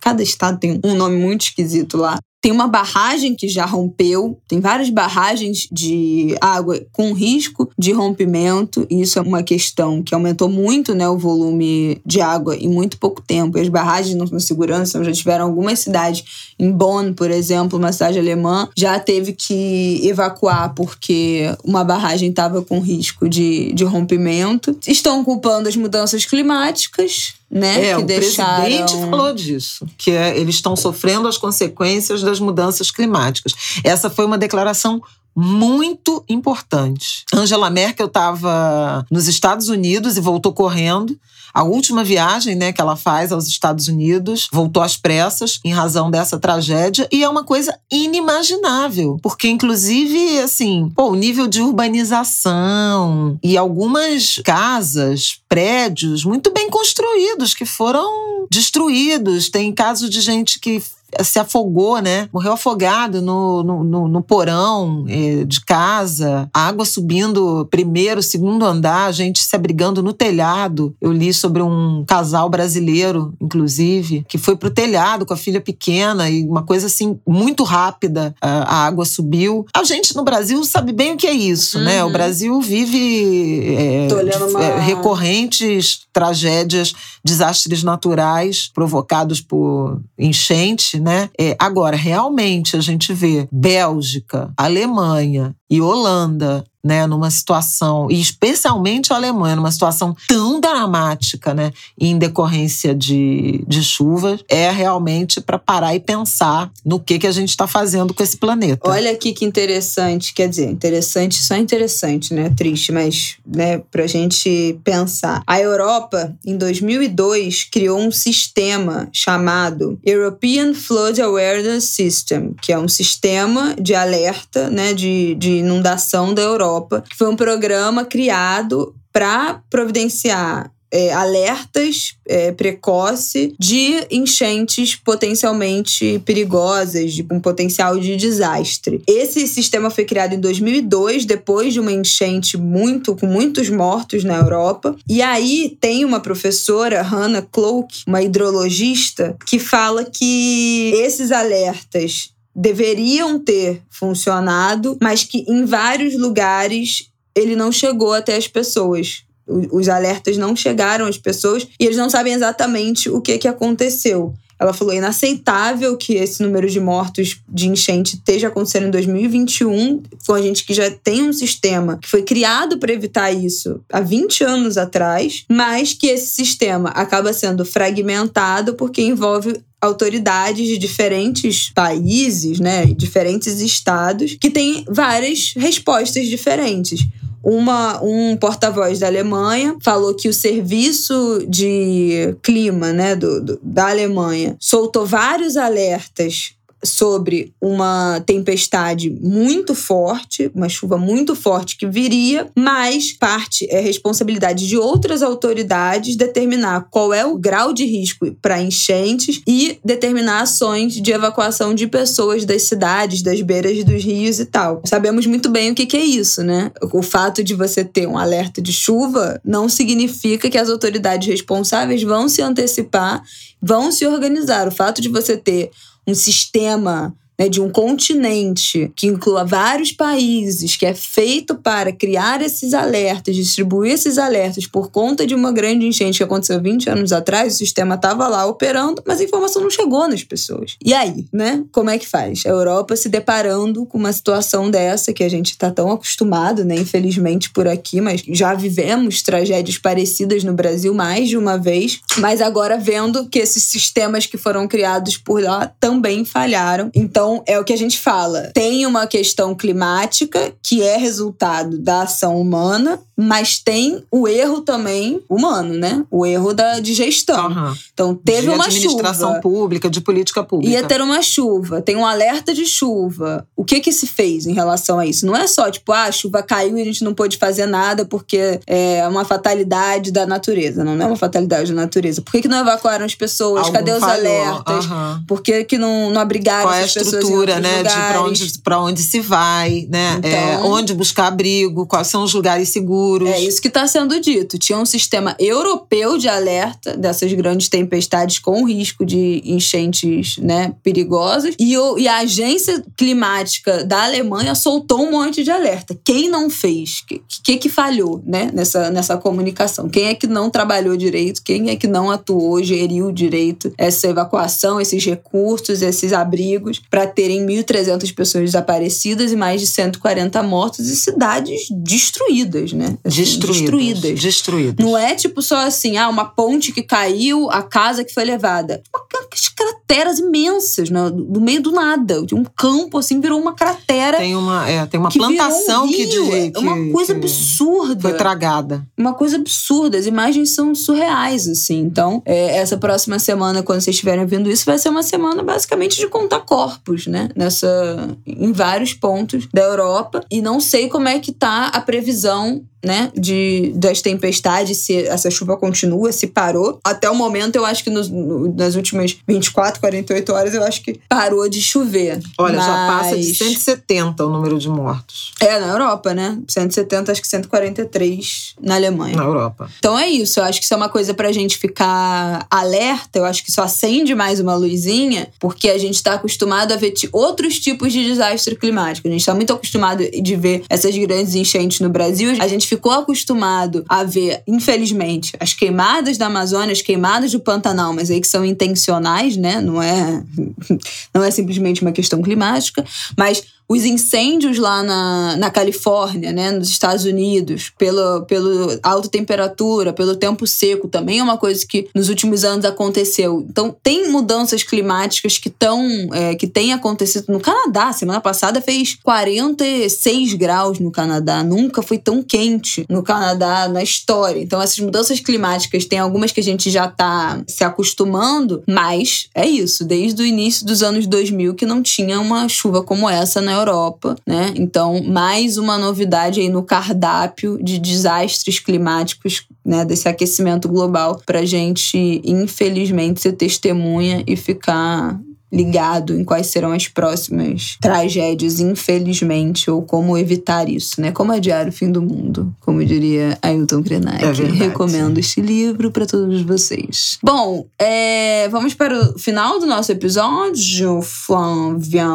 Cada 0.00 0.22
estado 0.22 0.58
tem 0.58 0.80
um 0.84 0.94
nome 0.94 1.16
muito 1.16 1.42
esquisito 1.42 1.96
lá. 1.96 2.18
Tem 2.40 2.52
uma 2.52 2.68
barragem 2.68 3.34
que 3.34 3.48
já 3.48 3.64
rompeu, 3.64 4.38
tem 4.46 4.60
várias 4.60 4.88
barragens 4.88 5.66
de 5.72 6.36
água 6.40 6.80
com 6.92 7.12
risco 7.12 7.68
de 7.76 7.92
rompimento, 7.92 8.86
e 8.88 9.00
isso 9.00 9.18
é 9.18 9.22
uma 9.22 9.42
questão 9.42 10.02
que 10.02 10.14
aumentou 10.14 10.48
muito 10.48 10.94
né, 10.94 11.08
o 11.08 11.18
volume 11.18 12.00
de 12.06 12.20
água 12.20 12.56
em 12.56 12.68
muito 12.68 12.98
pouco 12.98 13.20
tempo. 13.20 13.58
As 13.58 13.68
barragens 13.68 14.14
não 14.14 14.24
estão 14.24 14.38
segurança, 14.38 15.02
já 15.02 15.12
tiveram 15.12 15.46
algumas 15.46 15.80
cidades, 15.80 16.54
em 16.58 16.70
Bonn, 16.70 17.12
por 17.14 17.30
exemplo, 17.30 17.78
uma 17.78 17.92
cidade 17.92 18.18
alemã, 18.18 18.68
já 18.76 18.98
teve 19.00 19.32
que 19.32 20.00
evacuar 20.06 20.74
porque 20.74 21.54
uma 21.64 21.82
barragem 21.84 22.30
estava 22.30 22.62
com 22.62 22.80
risco 22.80 23.28
de, 23.28 23.72
de 23.72 23.84
rompimento. 23.84 24.78
Estão 24.86 25.24
culpando 25.24 25.68
as 25.68 25.76
mudanças 25.76 26.24
climáticas 26.24 27.34
né? 27.50 27.90
É, 27.90 27.94
que 27.96 28.02
o 28.02 28.06
deixaram... 28.06 28.64
presidente 28.64 28.92
falou 29.10 29.32
disso, 29.32 29.86
que 29.96 30.10
é, 30.10 30.36
eles 30.38 30.56
estão 30.56 30.74
sofrendo 30.74 31.28
as 31.28 31.38
consequências 31.38 32.22
das 32.22 32.40
mudanças 32.40 32.90
climáticas. 32.90 33.54
Essa 33.84 34.10
foi 34.10 34.24
uma 34.24 34.38
declaração 34.38 35.00
muito 35.36 36.24
importante. 36.28 37.24
Angela 37.32 37.68
Merkel 37.68 38.06
estava 38.06 39.04
nos 39.10 39.28
Estados 39.28 39.68
Unidos 39.68 40.16
e 40.16 40.20
voltou 40.20 40.52
correndo 40.52 41.18
a 41.56 41.62
última 41.62 42.04
viagem 42.04 42.54
né, 42.54 42.70
que 42.70 42.82
ela 42.82 42.96
faz 42.96 43.32
aos 43.32 43.48
Estados 43.48 43.88
Unidos, 43.88 44.46
voltou 44.52 44.82
às 44.82 44.94
pressas 44.94 45.58
em 45.64 45.72
razão 45.72 46.10
dessa 46.10 46.38
tragédia, 46.38 47.08
e 47.10 47.24
é 47.24 47.28
uma 47.30 47.44
coisa 47.44 47.74
inimaginável, 47.90 49.18
porque 49.22 49.48
inclusive, 49.48 50.38
assim, 50.40 50.92
pô, 50.94 51.08
o 51.08 51.14
nível 51.14 51.46
de 51.46 51.62
urbanização 51.62 53.38
e 53.42 53.56
algumas 53.56 54.38
casas, 54.44 55.40
prédios 55.48 56.26
muito 56.26 56.52
bem 56.52 56.68
construídos 56.68 57.54
que 57.54 57.64
foram 57.64 58.46
destruídos. 58.50 59.48
Tem 59.48 59.72
casos 59.72 60.10
de 60.10 60.20
gente 60.20 60.60
que 60.60 60.82
se 61.22 61.38
afogou, 61.38 62.00
né? 62.00 62.28
Morreu 62.32 62.52
afogado 62.52 63.22
no, 63.22 63.62
no, 63.62 63.84
no, 63.84 64.08
no 64.08 64.22
porão 64.22 65.04
eh, 65.08 65.44
de 65.44 65.60
casa, 65.60 66.48
água 66.52 66.84
subindo 66.84 67.66
primeiro, 67.70 68.22
segundo 68.22 68.64
andar, 68.64 69.12
gente 69.12 69.42
se 69.42 69.54
abrigando 69.54 70.02
no 70.02 70.12
telhado. 70.12 70.94
Eu 71.00 71.12
li 71.12 71.32
sobre 71.32 71.62
um 71.62 72.04
casal 72.06 72.48
brasileiro, 72.48 73.34
inclusive, 73.40 74.24
que 74.28 74.38
foi 74.38 74.56
pro 74.56 74.70
telhado 74.70 75.24
com 75.24 75.34
a 75.34 75.36
filha 75.36 75.60
pequena 75.60 76.28
e 76.28 76.44
uma 76.44 76.62
coisa 76.62 76.86
assim 76.86 77.18
muito 77.26 77.64
rápida, 77.64 78.34
a, 78.40 78.74
a 78.74 78.86
água 78.86 79.04
subiu. 79.04 79.66
A 79.74 79.84
gente 79.84 80.14
no 80.14 80.24
Brasil 80.24 80.62
sabe 80.64 80.92
bem 80.92 81.12
o 81.12 81.16
que 81.16 81.26
é 81.26 81.32
isso, 81.32 81.78
uhum. 81.78 81.84
né? 81.84 82.02
O 82.02 82.06
uhum. 82.06 82.12
Brasil 82.12 82.60
vive 82.60 83.74
é, 83.76 84.08
uma... 84.44 84.62
é, 84.62 84.80
recorrentes 84.80 86.06
tragédias, 86.12 86.94
desastres 87.24 87.82
naturais 87.82 88.70
provocados 88.72 89.40
por 89.40 90.00
enchente, 90.18 90.95
né? 91.00 91.30
É, 91.38 91.56
agora, 91.58 91.96
realmente, 91.96 92.76
a 92.76 92.80
gente 92.80 93.12
vê 93.12 93.48
Bélgica, 93.50 94.52
Alemanha 94.56 95.54
e 95.70 95.80
Holanda 95.80 96.64
né, 96.86 97.04
numa 97.04 97.30
situação, 97.30 98.08
e 98.08 98.20
especialmente 98.20 99.12
a 99.12 99.16
Alemanha, 99.16 99.56
numa 99.56 99.72
situação 99.72 100.16
tão 100.28 100.60
dramática, 100.60 101.52
né, 101.52 101.72
em 101.98 102.16
decorrência 102.16 102.94
de, 102.94 103.64
de 103.66 103.82
chuvas, 103.82 104.44
é 104.48 104.70
realmente 104.70 105.40
para 105.40 105.58
parar 105.58 105.96
e 105.96 106.00
pensar 106.00 106.70
no 106.84 107.00
que, 107.00 107.18
que 107.18 107.26
a 107.26 107.32
gente 107.32 107.48
está 107.48 107.66
fazendo 107.66 108.14
com 108.14 108.22
esse 108.22 108.36
planeta. 108.36 108.88
Olha 108.88 109.10
aqui 109.10 109.32
que 109.32 109.44
interessante, 109.44 110.32
quer 110.32 110.48
dizer, 110.48 110.70
interessante, 110.70 111.42
só 111.42 111.56
interessante, 111.56 112.32
né, 112.32 112.50
triste, 112.56 112.92
mas, 112.92 113.36
né, 113.44 113.82
a 113.92 114.06
gente 114.06 114.78
pensar. 114.84 115.42
A 115.44 115.58
Europa, 115.58 116.36
em 116.44 116.56
2002, 116.56 117.64
criou 117.64 117.98
um 117.98 118.12
sistema 118.12 119.08
chamado 119.12 119.98
European 120.04 120.72
Flood 120.72 121.20
Awareness 121.20 121.84
System, 121.84 122.54
que 122.62 122.72
é 122.72 122.78
um 122.78 122.86
sistema 122.86 123.74
de 123.80 123.94
alerta, 123.94 124.70
né, 124.70 124.94
de, 124.94 125.34
de 125.34 125.56
inundação 125.56 126.32
da 126.32 126.42
Europa 126.42 126.75
Europa, 126.76 127.04
que 127.08 127.16
foi 127.16 127.28
um 127.28 127.36
programa 127.36 128.04
criado 128.04 128.94
para 129.12 129.62
providenciar 129.70 130.70
é, 130.88 131.12
alertas 131.12 132.14
é, 132.28 132.52
precoce 132.52 133.54
de 133.58 134.06
enchentes 134.10 134.94
potencialmente 134.94 136.22
perigosas, 136.24 137.12
de 137.12 137.26
um 137.30 137.40
potencial 137.40 137.98
de 137.98 138.14
desastre. 138.14 139.02
Esse 139.06 139.48
sistema 139.48 139.90
foi 139.90 140.04
criado 140.04 140.34
em 140.34 140.40
2002, 140.40 141.24
depois 141.24 141.72
de 141.72 141.80
uma 141.80 141.92
enchente 141.92 142.56
muito 142.56 143.16
com 143.16 143.26
muitos 143.26 143.68
mortos 143.68 144.22
na 144.22 144.36
Europa. 144.36 144.94
E 145.08 145.20
aí 145.20 145.76
tem 145.80 146.04
uma 146.04 146.20
professora, 146.20 147.02
Hannah 147.02 147.42
Cloak, 147.42 148.04
uma 148.06 148.22
hidrologista, 148.22 149.36
que 149.44 149.58
fala 149.58 150.04
que 150.04 150.92
esses 150.94 151.32
alertas 151.32 152.35
deveriam 152.56 153.38
ter 153.38 153.82
funcionado, 153.90 154.96
mas 155.00 155.22
que 155.22 155.44
em 155.46 155.66
vários 155.66 156.18
lugares 156.18 157.10
ele 157.34 157.54
não 157.54 157.70
chegou 157.70 158.14
até 158.14 158.34
as 158.34 158.48
pessoas. 158.48 159.24
Os 159.46 159.88
alertas 159.88 160.38
não 160.38 160.56
chegaram 160.56 161.04
às 161.06 161.18
pessoas 161.18 161.68
e 161.78 161.84
eles 161.84 161.98
não 161.98 162.08
sabem 162.08 162.32
exatamente 162.32 163.10
o 163.10 163.20
que, 163.20 163.36
que 163.36 163.46
aconteceu. 163.46 164.32
Ela 164.58 164.72
falou: 164.72 164.92
é 164.94 164.96
inaceitável 164.96 165.96
que 165.96 166.14
esse 166.14 166.42
número 166.42 166.68
de 166.68 166.80
mortos 166.80 167.40
de 167.48 167.68
enchente 167.68 168.16
esteja 168.16 168.48
acontecendo 168.48 168.86
em 168.86 168.90
2021, 168.90 170.02
com 170.26 170.34
a 170.34 170.40
gente 170.40 170.64
que 170.64 170.72
já 170.72 170.90
tem 170.90 171.22
um 171.22 171.32
sistema 171.32 171.98
que 171.98 172.08
foi 172.08 172.22
criado 172.22 172.78
para 172.78 172.92
evitar 172.92 173.30
isso 173.30 173.80
há 173.92 174.00
20 174.00 174.44
anos 174.44 174.78
atrás, 174.78 175.44
mas 175.48 175.92
que 175.92 176.06
esse 176.06 176.28
sistema 176.28 176.90
acaba 176.90 177.32
sendo 177.32 177.64
fragmentado 177.64 178.74
porque 178.74 179.02
envolve 179.02 179.60
autoridades 179.80 180.66
de 180.66 180.78
diferentes 180.78 181.70
países, 181.74 182.58
né, 182.58 182.86
diferentes 182.86 183.60
estados, 183.60 184.36
que 184.40 184.50
têm 184.50 184.84
várias 184.88 185.52
respostas 185.56 186.26
diferentes. 186.26 187.06
Uma, 187.48 188.02
um 188.02 188.36
porta-voz 188.36 188.98
da 188.98 189.06
Alemanha 189.06 189.76
falou 189.80 190.16
que 190.16 190.28
o 190.28 190.34
serviço 190.34 191.46
de 191.48 192.36
clima 192.42 192.92
né, 192.92 193.14
do, 193.14 193.40
do, 193.40 193.60
da 193.62 193.90
Alemanha 193.90 194.56
soltou 194.58 195.06
vários 195.06 195.56
alertas 195.56 196.55
sobre 196.86 197.52
uma 197.60 198.22
tempestade 198.24 199.10
muito 199.10 199.74
forte, 199.74 200.50
uma 200.54 200.68
chuva 200.68 200.96
muito 200.96 201.34
forte 201.34 201.76
que 201.76 201.86
viria, 201.86 202.48
mas 202.56 203.12
parte 203.12 203.66
é 203.70 203.80
responsabilidade 203.80 204.66
de 204.66 204.76
outras 204.76 205.22
autoridades 205.22 206.16
determinar 206.16 206.88
qual 206.90 207.12
é 207.12 207.24
o 207.24 207.36
grau 207.36 207.72
de 207.72 207.84
risco 207.84 208.32
para 208.40 208.60
enchentes 208.60 209.42
e 209.46 209.78
determinar 209.84 210.42
ações 210.42 210.94
de 210.94 211.12
evacuação 211.12 211.74
de 211.74 211.86
pessoas 211.86 212.44
das 212.44 212.62
cidades, 212.62 213.22
das 213.22 213.40
beiras 213.40 213.84
dos 213.84 214.02
rios 214.02 214.38
e 214.38 214.46
tal. 214.46 214.82
Sabemos 214.84 215.26
muito 215.26 215.48
bem 215.50 215.70
o 215.70 215.74
que, 215.74 215.86
que 215.86 215.96
é 215.96 216.04
isso, 216.04 216.42
né? 216.42 216.70
O 216.92 217.02
fato 217.02 217.42
de 217.42 217.54
você 217.54 217.84
ter 217.84 218.06
um 218.06 218.16
alerta 218.16 218.62
de 218.62 218.72
chuva 218.72 219.40
não 219.44 219.68
significa 219.68 220.48
que 220.48 220.58
as 220.58 220.68
autoridades 220.68 221.28
responsáveis 221.28 222.02
vão 222.02 222.28
se 222.28 222.42
antecipar, 222.42 223.22
vão 223.60 223.90
se 223.90 224.06
organizar. 224.06 224.68
O 224.68 224.70
fato 224.72 225.00
de 225.00 225.08
você 225.08 225.36
ter 225.36 225.70
um 226.06 226.14
sistema 226.14 227.14
né, 227.38 227.48
de 227.48 227.60
um 227.60 227.70
continente 227.70 228.90
que 228.96 229.06
inclua 229.06 229.44
vários 229.44 229.92
países, 229.92 230.76
que 230.76 230.86
é 230.86 230.94
feito 230.94 231.56
para 231.56 231.92
criar 231.92 232.42
esses 232.42 232.74
alertas, 232.74 233.36
distribuir 233.36 233.92
esses 233.92 234.18
alertas 234.18 234.66
por 234.66 234.90
conta 234.90 235.26
de 235.26 235.34
uma 235.34 235.52
grande 235.52 235.86
enchente 235.86 236.18
que 236.18 236.24
aconteceu 236.24 236.60
20 236.60 236.90
anos 236.90 237.12
atrás, 237.12 237.54
o 237.54 237.58
sistema 237.58 237.94
estava 237.94 238.28
lá 238.28 238.46
operando, 238.46 239.02
mas 239.06 239.20
a 239.20 239.24
informação 239.24 239.62
não 239.62 239.70
chegou 239.70 240.08
nas 240.08 240.22
pessoas. 240.22 240.76
E 240.84 240.94
aí, 240.94 241.26
né? 241.32 241.64
Como 241.72 241.90
é 241.90 241.98
que 241.98 242.06
faz? 242.06 242.44
A 242.46 242.50
Europa 242.50 242.96
se 242.96 243.08
deparando 243.08 243.84
com 243.86 243.98
uma 243.98 244.12
situação 244.12 244.70
dessa 244.70 245.12
que 245.12 245.24
a 245.24 245.28
gente 245.28 245.50
está 245.50 245.70
tão 245.70 245.90
acostumado, 245.90 246.64
né? 246.64 246.74
Infelizmente 246.74 247.50
por 247.50 247.68
aqui, 247.68 248.00
mas 248.00 248.22
já 248.28 248.54
vivemos 248.54 249.22
tragédias 249.22 249.78
parecidas 249.78 250.44
no 250.44 250.52
Brasil 250.52 250.94
mais 250.94 251.28
de 251.28 251.36
uma 251.36 251.58
vez, 251.58 252.00
mas 252.18 252.40
agora 252.40 252.78
vendo 252.78 253.26
que 253.28 253.38
esses 253.38 253.64
sistemas 253.64 254.26
que 254.26 254.38
foram 254.38 254.66
criados 254.66 255.16
por 255.16 255.42
lá 255.42 255.72
também 255.80 256.24
falharam. 256.24 256.90
Então, 256.94 257.25
então, 257.26 257.42
é 257.46 257.58
o 257.58 257.64
que 257.64 257.72
a 257.72 257.78
gente 257.78 257.98
fala. 257.98 258.52
Tem 258.54 258.86
uma 258.86 259.06
questão 259.06 259.54
climática 259.54 260.54
que 260.62 260.82
é 260.82 260.96
resultado 260.96 261.78
da 261.78 262.02
ação 262.02 262.40
humana, 262.40 263.00
mas 263.16 263.58
tem 263.58 264.04
o 264.10 264.28
erro 264.28 264.60
também 264.60 265.22
humano, 265.28 265.74
né? 265.74 266.04
O 266.10 266.26
erro 266.26 266.52
da, 266.52 266.78
de 266.80 266.92
gestão. 266.92 267.48
Uhum. 267.48 267.74
Então, 267.94 268.14
teve 268.14 268.42
de 268.42 268.48
uma 268.50 268.64
administração 268.64 269.30
chuva. 269.30 269.40
pública, 269.40 269.88
de 269.88 270.00
política 270.02 270.44
pública. 270.44 270.70
Ia 270.70 270.82
ter 270.84 271.00
uma 271.00 271.22
chuva, 271.22 271.80
tem 271.80 271.96
um 271.96 272.04
alerta 272.04 272.52
de 272.52 272.66
chuva. 272.66 273.46
O 273.56 273.64
que 273.64 273.80
que 273.80 273.90
se 273.90 274.06
fez 274.06 274.46
em 274.46 274.52
relação 274.52 274.98
a 274.98 275.06
isso? 275.06 275.24
Não 275.24 275.34
é 275.34 275.46
só, 275.46 275.70
tipo, 275.70 275.92
ah, 275.92 276.04
a 276.04 276.12
chuva 276.12 276.42
caiu 276.42 276.76
e 276.76 276.82
a 276.82 276.84
gente 276.84 277.02
não 277.02 277.14
pôde 277.14 277.38
fazer 277.38 277.64
nada 277.64 278.04
porque 278.04 278.60
é 278.66 279.06
uma 279.08 279.24
fatalidade 279.24 280.10
da 280.10 280.26
natureza. 280.26 280.84
Não, 280.84 280.94
não 280.94 281.06
é 281.06 281.08
uma 281.08 281.16
fatalidade 281.16 281.72
da 281.72 281.80
natureza. 281.80 282.20
Por 282.20 282.32
que, 282.32 282.42
que 282.42 282.48
não 282.48 282.60
evacuaram 282.60 283.06
as 283.06 283.14
pessoas? 283.14 283.62
Algum 283.62 283.72
Cadê 283.72 283.92
os 283.92 284.00
falhou. 284.00 284.42
alertas? 284.42 284.86
Uhum. 284.86 285.24
Por 285.26 285.42
que, 285.42 285.64
que 285.64 285.78
não, 285.78 286.10
não 286.10 286.20
abrigaram 286.20 286.68
Qual 286.68 286.74
é 286.74 286.82
pessoas? 286.82 287.06
estrutura, 287.06 287.60
né? 287.60 287.82
De 287.82 287.88
para 287.88 288.22
onde, 288.22 288.58
pra 288.58 288.80
onde 288.80 289.02
se 289.02 289.20
vai, 289.20 289.86
né? 289.88 290.20
É, 290.22 290.28
então, 290.28 290.38
é, 290.38 290.58
onde 290.64 290.92
buscar 290.92 291.28
abrigo, 291.28 291.86
quais 291.86 292.08
são 292.08 292.22
os 292.22 292.34
lugares 292.34 292.68
seguros. 292.68 293.05
É 293.26 293.40
isso 293.40 293.60
que 293.60 293.68
está 293.68 293.86
sendo 293.86 294.20
dito. 294.20 294.58
Tinha 294.58 294.78
um 294.78 294.86
sistema 294.86 295.36
europeu 295.38 296.18
de 296.18 296.28
alerta 296.28 296.96
dessas 296.96 297.32
grandes 297.32 297.68
tempestades 297.68 298.38
com 298.38 298.66
risco 298.66 299.04
de 299.04 299.42
enchentes 299.44 300.38
né, 300.38 300.74
perigosas. 300.82 301.54
E, 301.58 301.76
o, 301.76 301.98
e 301.98 302.08
a 302.08 302.18
agência 302.18 302.82
climática 302.96 303.84
da 303.84 304.04
Alemanha 304.04 304.54
soltou 304.54 305.02
um 305.02 305.10
monte 305.10 305.42
de 305.42 305.50
alerta. 305.50 305.98
Quem 306.04 306.28
não 306.28 306.50
fez? 306.50 307.00
O 307.00 307.06
que, 307.06 307.22
que, 307.42 307.56
que 307.58 307.68
falhou 307.68 308.22
né, 308.26 308.50
nessa, 308.52 308.90
nessa 308.90 309.16
comunicação? 309.16 309.88
Quem 309.88 310.06
é 310.06 310.14
que 310.14 310.26
não 310.26 310.50
trabalhou 310.50 310.96
direito? 310.96 311.42
Quem 311.42 311.70
é 311.70 311.76
que 311.76 311.86
não 311.86 312.10
atuou, 312.10 312.62
geriu 312.62 313.12
direito 313.12 313.72
essa 313.78 314.08
evacuação, 314.08 314.80
esses 314.80 315.04
recursos, 315.04 315.82
esses 315.82 316.12
abrigos 316.12 316.80
para 316.90 317.06
terem 317.06 317.46
1.300 317.46 318.14
pessoas 318.14 318.44
desaparecidas 318.44 319.32
e 319.32 319.36
mais 319.36 319.60
de 319.60 319.66
140 319.66 320.42
mortos 320.42 320.88
e 320.88 320.96
cidades 320.96 321.68
destruídas, 321.70 322.72
né? 322.72 322.95
Destruídas, 323.04 323.56
destruídas. 323.56 324.20
Destruídas. 324.20 324.86
Não 324.86 324.96
é 324.96 325.14
tipo 325.14 325.42
só 325.42 325.56
assim, 325.58 325.96
ah, 325.96 326.08
uma 326.08 326.24
ponte 326.24 326.72
que 326.72 326.82
caiu, 326.82 327.50
a 327.50 327.62
casa 327.62 328.04
que 328.04 328.12
foi 328.12 328.24
levada. 328.24 328.82
aquelas 328.94 329.48
crateras 329.48 330.18
imensas 330.18 330.90
no, 330.90 331.10
no 331.10 331.40
meio 331.40 331.62
do 331.62 331.72
nada. 331.72 332.20
Um 332.32 332.44
campo 332.44 332.98
assim 332.98 333.20
virou 333.20 333.40
uma 333.40 333.54
cratera. 333.54 334.18
Tem 334.18 334.34
uma, 334.34 334.68
é, 334.68 334.86
tem 334.86 334.98
uma 334.98 335.10
plantação 335.10 335.84
um 335.84 335.88
que, 335.88 336.06
de, 336.06 336.50
que. 336.50 336.58
Uma 336.58 336.92
coisa 336.92 337.14
que 337.14 337.20
absurda. 337.20 338.08
Foi 338.08 338.14
tragada. 338.14 338.86
Uma 338.96 339.14
coisa 339.14 339.36
absurda. 339.36 339.98
As 339.98 340.06
imagens 340.06 340.54
são 340.54 340.74
surreais, 340.74 341.48
assim. 341.48 341.80
Então, 341.80 342.22
é, 342.24 342.56
essa 342.58 342.76
próxima 342.76 343.18
semana, 343.18 343.62
quando 343.62 343.80
vocês 343.80 343.94
estiverem 343.94 344.26
vendo 344.26 344.50
isso, 344.50 344.64
vai 344.64 344.78
ser 344.78 344.88
uma 344.88 345.02
semana 345.02 345.42
basicamente 345.42 345.98
de 345.98 346.08
contar 346.08 346.40
corpos, 346.40 347.06
né? 347.06 347.28
Nessa. 347.36 348.16
em 348.26 348.52
vários 348.52 348.92
pontos 348.92 349.48
da 349.52 349.62
Europa. 349.62 350.20
E 350.30 350.40
não 350.40 350.60
sei 350.60 350.88
como 350.88 351.08
é 351.08 351.18
que 351.18 351.32
tá 351.32 351.66
a 351.68 351.80
previsão 351.80 352.64
né, 352.86 353.10
de, 353.14 353.72
das 353.74 354.00
tempestades, 354.00 354.78
se 354.78 354.96
essa 355.06 355.30
chuva 355.30 355.56
continua, 355.56 356.12
se 356.12 356.28
parou. 356.28 356.78
Até 356.84 357.10
o 357.10 357.14
momento, 357.14 357.56
eu 357.56 357.66
acho 357.66 357.82
que 357.82 357.90
nos, 357.90 358.08
no, 358.08 358.54
nas 358.54 358.76
últimas 358.76 359.16
24, 359.26 359.80
48 359.80 360.32
horas, 360.32 360.54
eu 360.54 360.62
acho 360.62 360.82
que 360.82 361.00
parou 361.08 361.48
de 361.48 361.60
chover. 361.60 362.20
Olha, 362.38 362.56
Mas... 362.56 362.66
já 362.66 362.72
passa 362.72 363.16
de 363.16 363.34
170 363.34 364.24
o 364.24 364.30
número 364.30 364.58
de 364.58 364.68
mortos. 364.68 365.32
É, 365.40 365.58
na 365.58 365.66
Europa, 365.66 366.14
né? 366.14 366.38
170, 366.48 367.10
acho 367.10 367.20
que 367.20 367.26
143 367.26 368.54
na 368.60 368.76
Alemanha. 368.76 369.16
Na 369.16 369.24
Europa. 369.24 369.68
Então 369.78 369.98
é 369.98 370.08
isso, 370.08 370.38
eu 370.38 370.44
acho 370.44 370.60
que 370.60 370.64
isso 370.64 370.74
é 370.74 370.76
uma 370.76 370.88
coisa 370.88 371.12
pra 371.12 371.32
gente 371.32 371.58
ficar 371.58 372.46
alerta, 372.48 373.18
eu 373.18 373.24
acho 373.24 373.42
que 373.42 373.50
isso 373.50 373.60
acende 373.60 374.14
mais 374.14 374.38
uma 374.38 374.54
luzinha, 374.54 375.28
porque 375.40 375.68
a 375.68 375.78
gente 375.78 376.00
tá 376.00 376.14
acostumado 376.14 376.72
a 376.72 376.76
ver 376.76 376.94
outros 377.12 377.58
tipos 377.58 377.92
de 377.92 378.04
desastre 378.04 378.54
climático. 378.54 379.08
A 379.08 379.10
gente 379.10 379.24
tá 379.24 379.34
muito 379.34 379.52
acostumado 379.52 380.04
de 380.08 380.36
ver 380.36 380.62
essas 380.68 380.96
grandes 380.96 381.34
enchentes 381.34 381.80
no 381.80 381.88
Brasil. 381.88 382.30
A 382.40 382.46
gente 382.46 382.66
ficou 382.76 382.92
acostumado 382.92 383.84
a 383.88 384.04
ver, 384.04 384.42
infelizmente, 384.46 385.32
as 385.40 385.54
queimadas 385.54 386.18
da 386.18 386.26
Amazônia, 386.26 386.72
as 386.72 386.82
queimadas 386.82 387.32
do 387.32 387.40
Pantanal, 387.40 387.92
mas 387.92 388.10
aí 388.10 388.20
que 388.20 388.28
são 388.28 388.44
intencionais, 388.44 389.36
né? 389.36 389.60
Não 389.60 389.82
é, 389.82 390.22
não 391.12 391.24
é 391.24 391.30
simplesmente 391.30 391.82
uma 391.82 391.92
questão 391.92 392.20
climática, 392.22 392.84
mas 393.16 393.42
os 393.68 393.84
incêndios 393.84 394.58
lá 394.58 394.82
na, 394.82 395.36
na 395.36 395.50
Califórnia, 395.50 396.32
né, 396.32 396.52
nos 396.52 396.68
Estados 396.68 397.04
Unidos, 397.04 397.72
pelo, 397.76 398.22
pelo 398.22 398.78
alta 398.82 399.08
temperatura, 399.08 399.92
pelo 399.92 400.14
tempo 400.14 400.46
seco, 400.46 400.88
também 400.88 401.18
é 401.18 401.22
uma 401.22 401.36
coisa 401.36 401.66
que 401.66 401.88
nos 401.94 402.08
últimos 402.08 402.44
anos 402.44 402.64
aconteceu. 402.64 403.44
Então, 403.48 403.74
tem 403.82 404.08
mudanças 404.08 404.62
climáticas 404.62 405.38
que 405.38 405.48
estão, 405.48 405.84
é, 406.12 406.34
que 406.34 406.46
têm 406.46 406.72
acontecido 406.72 407.26
no 407.28 407.40
Canadá. 407.40 407.92
Semana 407.92 408.20
passada 408.20 408.60
fez 408.60 408.96
46 409.02 410.34
graus 410.34 410.78
no 410.78 410.90
Canadá. 410.90 411.42
Nunca 411.42 411.82
foi 411.82 411.98
tão 411.98 412.22
quente 412.22 412.86
no 412.88 413.02
Canadá 413.02 413.68
na 413.68 413.82
história. 413.82 414.40
Então, 414.40 414.62
essas 414.62 414.78
mudanças 414.78 415.18
climáticas, 415.20 415.84
tem 415.84 415.98
algumas 415.98 416.30
que 416.30 416.40
a 416.40 416.44
gente 416.44 416.70
já 416.70 416.86
está 416.86 417.42
se 417.48 417.64
acostumando, 417.64 418.62
mas 418.66 419.28
é 419.34 419.46
isso. 419.46 419.84
Desde 419.84 420.22
o 420.22 420.26
início 420.26 420.64
dos 420.64 420.82
anos 420.82 421.06
2000 421.06 421.54
que 421.54 421.66
não 421.66 421.82
tinha 421.82 422.20
uma 422.20 422.48
chuva 422.48 422.82
como 422.82 423.08
essa 423.08 423.40
na 423.40 423.55
Europa, 423.56 424.16
né? 424.26 424.52
Então, 424.56 425.02
mais 425.02 425.58
uma 425.58 425.76
novidade 425.76 426.40
aí 426.40 426.48
no 426.48 426.62
cardápio 426.62 427.58
de 427.62 427.78
desastres 427.78 428.58
climáticos, 428.58 429.46
né, 429.64 429.84
desse 429.84 430.08
aquecimento 430.08 430.68
global 430.68 431.20
para 431.26 431.44
gente, 431.44 432.20
infelizmente, 432.24 433.20
ser 433.20 433.32
testemunha 433.32 434.22
e 434.26 434.36
ficar 434.36 435.18
ligado 435.52 436.18
em 436.18 436.24
quais 436.24 436.48
serão 436.48 436.72
as 436.72 436.88
próximas 436.88 437.76
tragédias, 437.80 438.58
infelizmente, 438.60 439.70
ou 439.70 439.82
como 439.82 440.18
evitar 440.18 440.68
isso, 440.68 441.00
né? 441.00 441.12
Como 441.12 441.32
adiar 441.32 441.68
o 441.68 441.72
fim 441.72 441.90
do 441.90 442.02
mundo, 442.02 442.54
como 442.60 442.84
diria 442.84 443.38
Ailton 443.40 443.82
Krenak. 443.82 444.24
É 444.24 444.32
Recomendo 444.66 445.18
este 445.18 445.40
livro 445.40 445.90
para 445.90 446.06
todos 446.06 446.42
vocês. 446.42 447.18
Bom, 447.22 447.66
é, 447.78 448.48
vamos 448.48 448.74
para 448.74 449.14
o 449.14 449.18
final 449.18 449.58
do 449.60 449.66
nosso 449.66 449.92
episódio, 449.92 451.00
Flávia. 451.02 452.06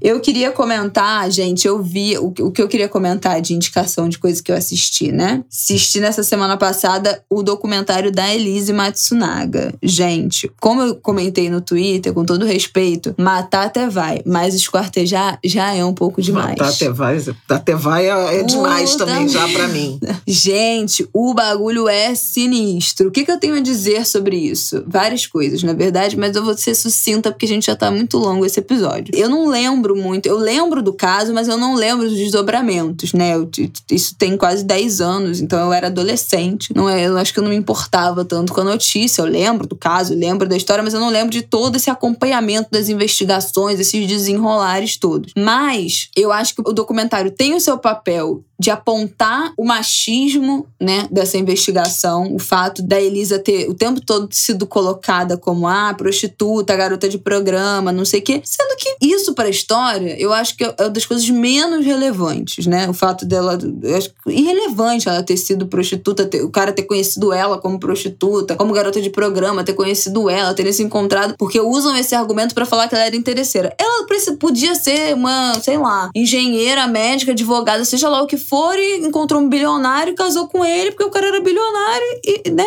Eu 0.00 0.20
queria 0.20 0.50
comentar, 0.50 1.30
gente, 1.30 1.66
eu 1.66 1.82
vi 1.82 2.18
o, 2.18 2.32
o 2.40 2.50
que 2.50 2.60
eu 2.60 2.68
queria 2.68 2.88
comentar 2.88 3.40
de 3.40 3.54
indicação 3.54 4.08
de 4.08 4.18
coisas 4.18 4.40
que 4.40 4.52
eu 4.52 4.56
assisti, 4.56 5.10
né? 5.10 5.42
Assisti 5.50 6.00
nessa 6.00 6.22
semana 6.22 6.56
passada 6.56 7.22
o 7.30 7.42
documentário 7.42 8.12
da 8.12 8.34
Elise 8.34 8.72
Matsunaga. 8.72 9.74
Gente, 9.82 10.50
como 10.60 10.82
eu 10.82 10.96
comentei 10.96 11.48
no 11.48 11.60
Twitter, 11.60 12.12
com 12.12 12.25
todo 12.26 12.44
respeito, 12.44 13.14
matar 13.16 13.66
até 13.66 13.88
vai, 13.88 14.20
mas 14.26 14.54
esquartejar 14.54 15.38
já 15.44 15.74
é 15.74 15.84
um 15.84 15.94
pouco 15.94 16.20
demais. 16.20 16.50
Matar 16.58 16.68
até 16.68 16.90
vai, 16.90 17.24
até 17.48 17.74
vai 17.74 18.10
é, 18.10 18.40
é 18.40 18.42
demais 18.42 18.94
também 18.96 19.28
já 19.28 19.48
para 19.48 19.68
mim. 19.68 19.98
Gente, 20.26 21.08
o 21.12 21.32
bagulho 21.32 21.88
é 21.88 22.14
sinistro. 22.14 23.08
O 23.08 23.10
que, 23.10 23.24
que 23.24 23.30
eu 23.30 23.38
tenho 23.38 23.54
a 23.54 23.60
dizer 23.60 24.06
sobre 24.06 24.36
isso? 24.36 24.84
Várias 24.86 25.26
coisas, 25.26 25.62
na 25.62 25.72
verdade, 25.72 26.16
mas 26.16 26.34
eu 26.34 26.44
vou 26.44 26.56
ser 26.56 26.74
sucinta 26.74 27.30
porque 27.30 27.46
a 27.46 27.48
gente 27.48 27.66
já 27.66 27.76
tá 27.76 27.90
muito 27.90 28.18
longo 28.18 28.44
esse 28.44 28.58
episódio. 28.58 29.14
Eu 29.14 29.28
não 29.28 29.48
lembro 29.48 29.96
muito, 29.96 30.26
eu 30.26 30.36
lembro 30.36 30.82
do 30.82 30.92
caso, 30.92 31.32
mas 31.32 31.48
eu 31.48 31.56
não 31.56 31.74
lembro 31.74 32.08
dos 32.08 32.18
desdobramentos, 32.18 33.12
né? 33.12 33.34
Eu, 33.34 33.48
isso 33.90 34.14
tem 34.16 34.36
quase 34.36 34.64
10 34.64 35.00
anos, 35.00 35.40
então 35.40 35.58
eu 35.58 35.72
era 35.72 35.86
adolescente. 35.86 36.74
Não 36.74 36.88
é, 36.88 37.06
eu 37.06 37.16
acho 37.16 37.32
que 37.32 37.38
eu 37.38 37.44
não 37.44 37.50
me 37.50 37.56
importava 37.56 38.24
tanto 38.24 38.52
com 38.52 38.60
a 38.60 38.64
notícia. 38.64 39.22
Eu 39.22 39.26
lembro 39.26 39.66
do 39.66 39.76
caso, 39.76 40.14
lembro 40.14 40.48
da 40.48 40.56
história, 40.56 40.82
mas 40.82 40.94
eu 40.94 41.00
não 41.00 41.08
lembro 41.08 41.30
de 41.30 41.42
todo 41.42 41.76
esse 41.76 41.90
acompanhamento 41.90 42.15
acompanhamento 42.16 42.68
das 42.70 42.88
investigações, 42.88 43.78
esses 43.78 44.06
desenrolares 44.06 44.96
todos. 44.96 45.32
Mas 45.36 46.08
eu 46.16 46.32
acho 46.32 46.54
que 46.54 46.62
o 46.62 46.72
documentário 46.72 47.30
tem 47.30 47.54
o 47.54 47.60
seu 47.60 47.78
papel 47.78 48.42
de 48.58 48.70
apontar 48.70 49.52
o 49.56 49.64
machismo, 49.64 50.66
né, 50.80 51.06
dessa 51.10 51.36
investigação, 51.36 52.34
o 52.34 52.38
fato 52.38 52.82
da 52.82 53.00
Elisa 53.00 53.38
ter 53.38 53.68
o 53.68 53.74
tempo 53.74 54.00
todo 54.00 54.28
sido 54.32 54.66
colocada 54.66 55.36
como 55.36 55.68
ah, 55.68 55.92
prostituta, 55.94 56.74
garota 56.74 57.08
de 57.08 57.18
programa, 57.18 57.92
não 57.92 58.04
sei 58.04 58.20
o 58.20 58.22
quê, 58.22 58.40
sendo 58.42 58.76
que 58.76 58.96
isso 59.00 59.34
para 59.34 59.46
a 59.46 59.50
história, 59.50 60.18
eu 60.18 60.32
acho 60.32 60.56
que 60.56 60.64
é 60.64 60.74
uma 60.80 60.88
das 60.88 61.04
coisas 61.04 61.28
menos 61.28 61.84
relevantes, 61.84 62.66
né? 62.66 62.88
O 62.88 62.94
fato 62.94 63.26
dela, 63.26 63.58
eu 63.82 63.96
acho 63.96 64.10
irrelevante 64.26 65.08
ela 65.08 65.22
ter 65.22 65.36
sido 65.36 65.66
prostituta, 65.66 66.24
ter, 66.24 66.42
o 66.42 66.50
cara 66.50 66.72
ter 66.72 66.84
conhecido 66.84 67.32
ela 67.32 67.58
como 67.58 67.78
prostituta, 67.78 68.56
como 68.56 68.72
garota 68.72 69.02
de 69.02 69.10
programa, 69.10 69.64
ter 69.64 69.74
conhecido 69.74 70.30
ela, 70.30 70.54
ter 70.54 70.72
se 70.72 70.82
encontrado, 70.82 71.34
porque 71.38 71.60
usam 71.60 71.96
esse 71.96 72.05
argumento 72.14 72.54
para 72.54 72.66
falar 72.66 72.88
que 72.88 72.94
ela 72.94 73.04
era 73.04 73.16
interesseira. 73.16 73.74
Ela 73.78 74.06
podia 74.38 74.74
ser 74.74 75.14
uma, 75.14 75.54
sei 75.60 75.78
lá, 75.78 76.10
engenheira, 76.14 76.86
médica, 76.86 77.32
advogada, 77.32 77.84
seja 77.84 78.08
lá 78.08 78.22
o 78.22 78.26
que 78.26 78.36
for 78.36 78.78
e 78.78 78.98
encontrou 78.98 79.40
um 79.40 79.48
bilionário 79.48 80.12
e 80.12 80.16
casou 80.16 80.48
com 80.48 80.64
ele 80.64 80.90
porque 80.90 81.04
o 81.04 81.10
cara 81.10 81.28
era 81.28 81.40
bilionário 81.40 82.06
e, 82.24 82.50
né? 82.50 82.66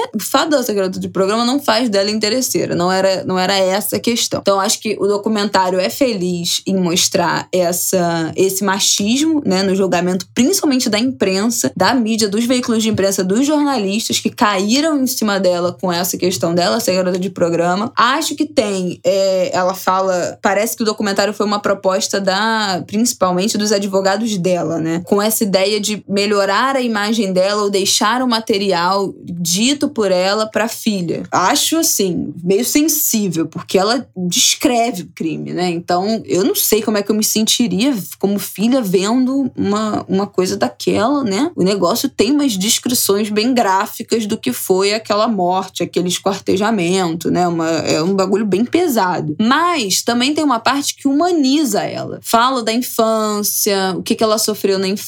Ser 0.64 0.74
garota 0.74 1.00
de 1.00 1.08
programa 1.10 1.46
não 1.46 1.60
faz 1.60 1.90
dela 1.90 2.10
interesseira. 2.10 2.76
Não 2.76 2.92
era, 2.92 3.24
não 3.24 3.38
era 3.38 3.56
essa 3.56 3.96
a 3.96 4.00
questão. 4.00 4.40
Então, 4.42 4.60
acho 4.60 4.80
que 4.80 4.98
o 5.00 5.08
documentário 5.08 5.80
é 5.80 5.90
feliz 5.90 6.62
em 6.66 6.76
mostrar 6.76 7.48
essa, 7.52 8.32
esse 8.36 8.64
machismo, 8.64 9.42
né? 9.46 9.64
No 9.64 9.76
julgamento, 9.76 10.28
principalmente 10.34 10.90
da 10.90 11.00
imprensa, 11.00 11.72
da 11.76 11.94
mídia, 11.94 12.28
dos 12.28 12.46
veículos 12.46 12.84
de 12.84 12.90
imprensa, 12.90 13.24
dos 13.24 13.46
jornalistas 13.46 14.20
que 14.20 14.30
caíram 14.30 15.02
em 15.02 15.08
cima 15.08 15.40
dela 15.40 15.76
com 15.80 15.92
essa 15.92 16.18
questão 16.18 16.54
dela 16.54 16.80
ser 16.80 16.96
garota 16.96 17.20
de 17.20 17.30
programa. 17.30 17.92
Acho 17.96 18.36
que 18.36 18.46
tem. 18.46 19.00
É, 19.04 19.29
ela 19.52 19.74
fala. 19.74 20.38
Parece 20.42 20.76
que 20.76 20.84
o 20.84 20.86
documentário 20.86 21.34
foi 21.34 21.46
uma 21.46 21.60
proposta 21.60 22.20
da. 22.20 22.84
principalmente 22.86 23.58
dos 23.58 23.72
advogados 23.72 24.38
dela, 24.38 24.80
né? 24.80 25.02
Com 25.06 25.22
essa 25.22 25.44
ideia 25.44 25.80
de 25.80 26.04
melhorar 26.08 26.76
a 26.76 26.82
imagem 26.82 27.34
dela 27.34 27.64
ou 27.64 27.70
deixar 27.70 28.22
o 28.22 28.28
material 28.28 29.14
dito 29.24 29.90
por 29.90 30.12
ela 30.12 30.46
para 30.46 30.68
filha. 30.68 31.24
Acho 31.32 31.78
assim, 31.78 32.34
meio 32.44 32.66
sensível, 32.66 33.46
porque 33.48 33.78
ela 33.78 34.08
descreve 34.16 35.04
o 35.04 35.10
crime, 35.16 35.54
né? 35.54 35.70
Então, 35.70 36.22
eu 36.26 36.44
não 36.44 36.56
sei 36.56 36.82
como 36.82 36.98
é 36.98 37.04
que 37.04 37.12
eu 37.12 37.16
me 37.16 37.24
sentiria 37.24 37.96
como 38.18 38.40
filha 38.40 38.82
vendo 38.82 39.52
uma, 39.56 40.06
uma 40.08 40.28
coisa 40.28 40.58
daquela, 40.58 41.24
né? 41.24 41.52
O 41.56 41.64
negócio 41.64 42.10
tem 42.10 42.32
umas 42.32 42.58
descrições 42.58 43.30
bem 43.30 43.54
gráficas 43.54 44.26
do 44.26 44.38
que 44.38 44.52
foi 44.52 44.94
aquela 44.94 45.28
morte, 45.28 45.84
aquele 45.84 46.08
esquartejamento, 46.08 47.30
né? 47.32 47.48
Uma, 47.48 47.70
é 47.70 48.02
um 48.02 48.14
bagulho 48.14 48.46
bem 48.46 48.66
pesado. 48.66 49.19
Mas 49.40 50.02
também 50.02 50.34
tem 50.34 50.44
uma 50.44 50.60
parte 50.60 50.96
que 50.96 51.08
humaniza 51.08 51.84
ela. 51.84 52.20
Fala 52.22 52.64
da 52.64 52.74
infância, 52.74 53.96
o 53.98 54.04
que, 54.04 54.16
que 54.16 54.24
ela 54.24 54.38
sofreu 54.38 54.80
na 54.80 54.88
infância 54.88 55.00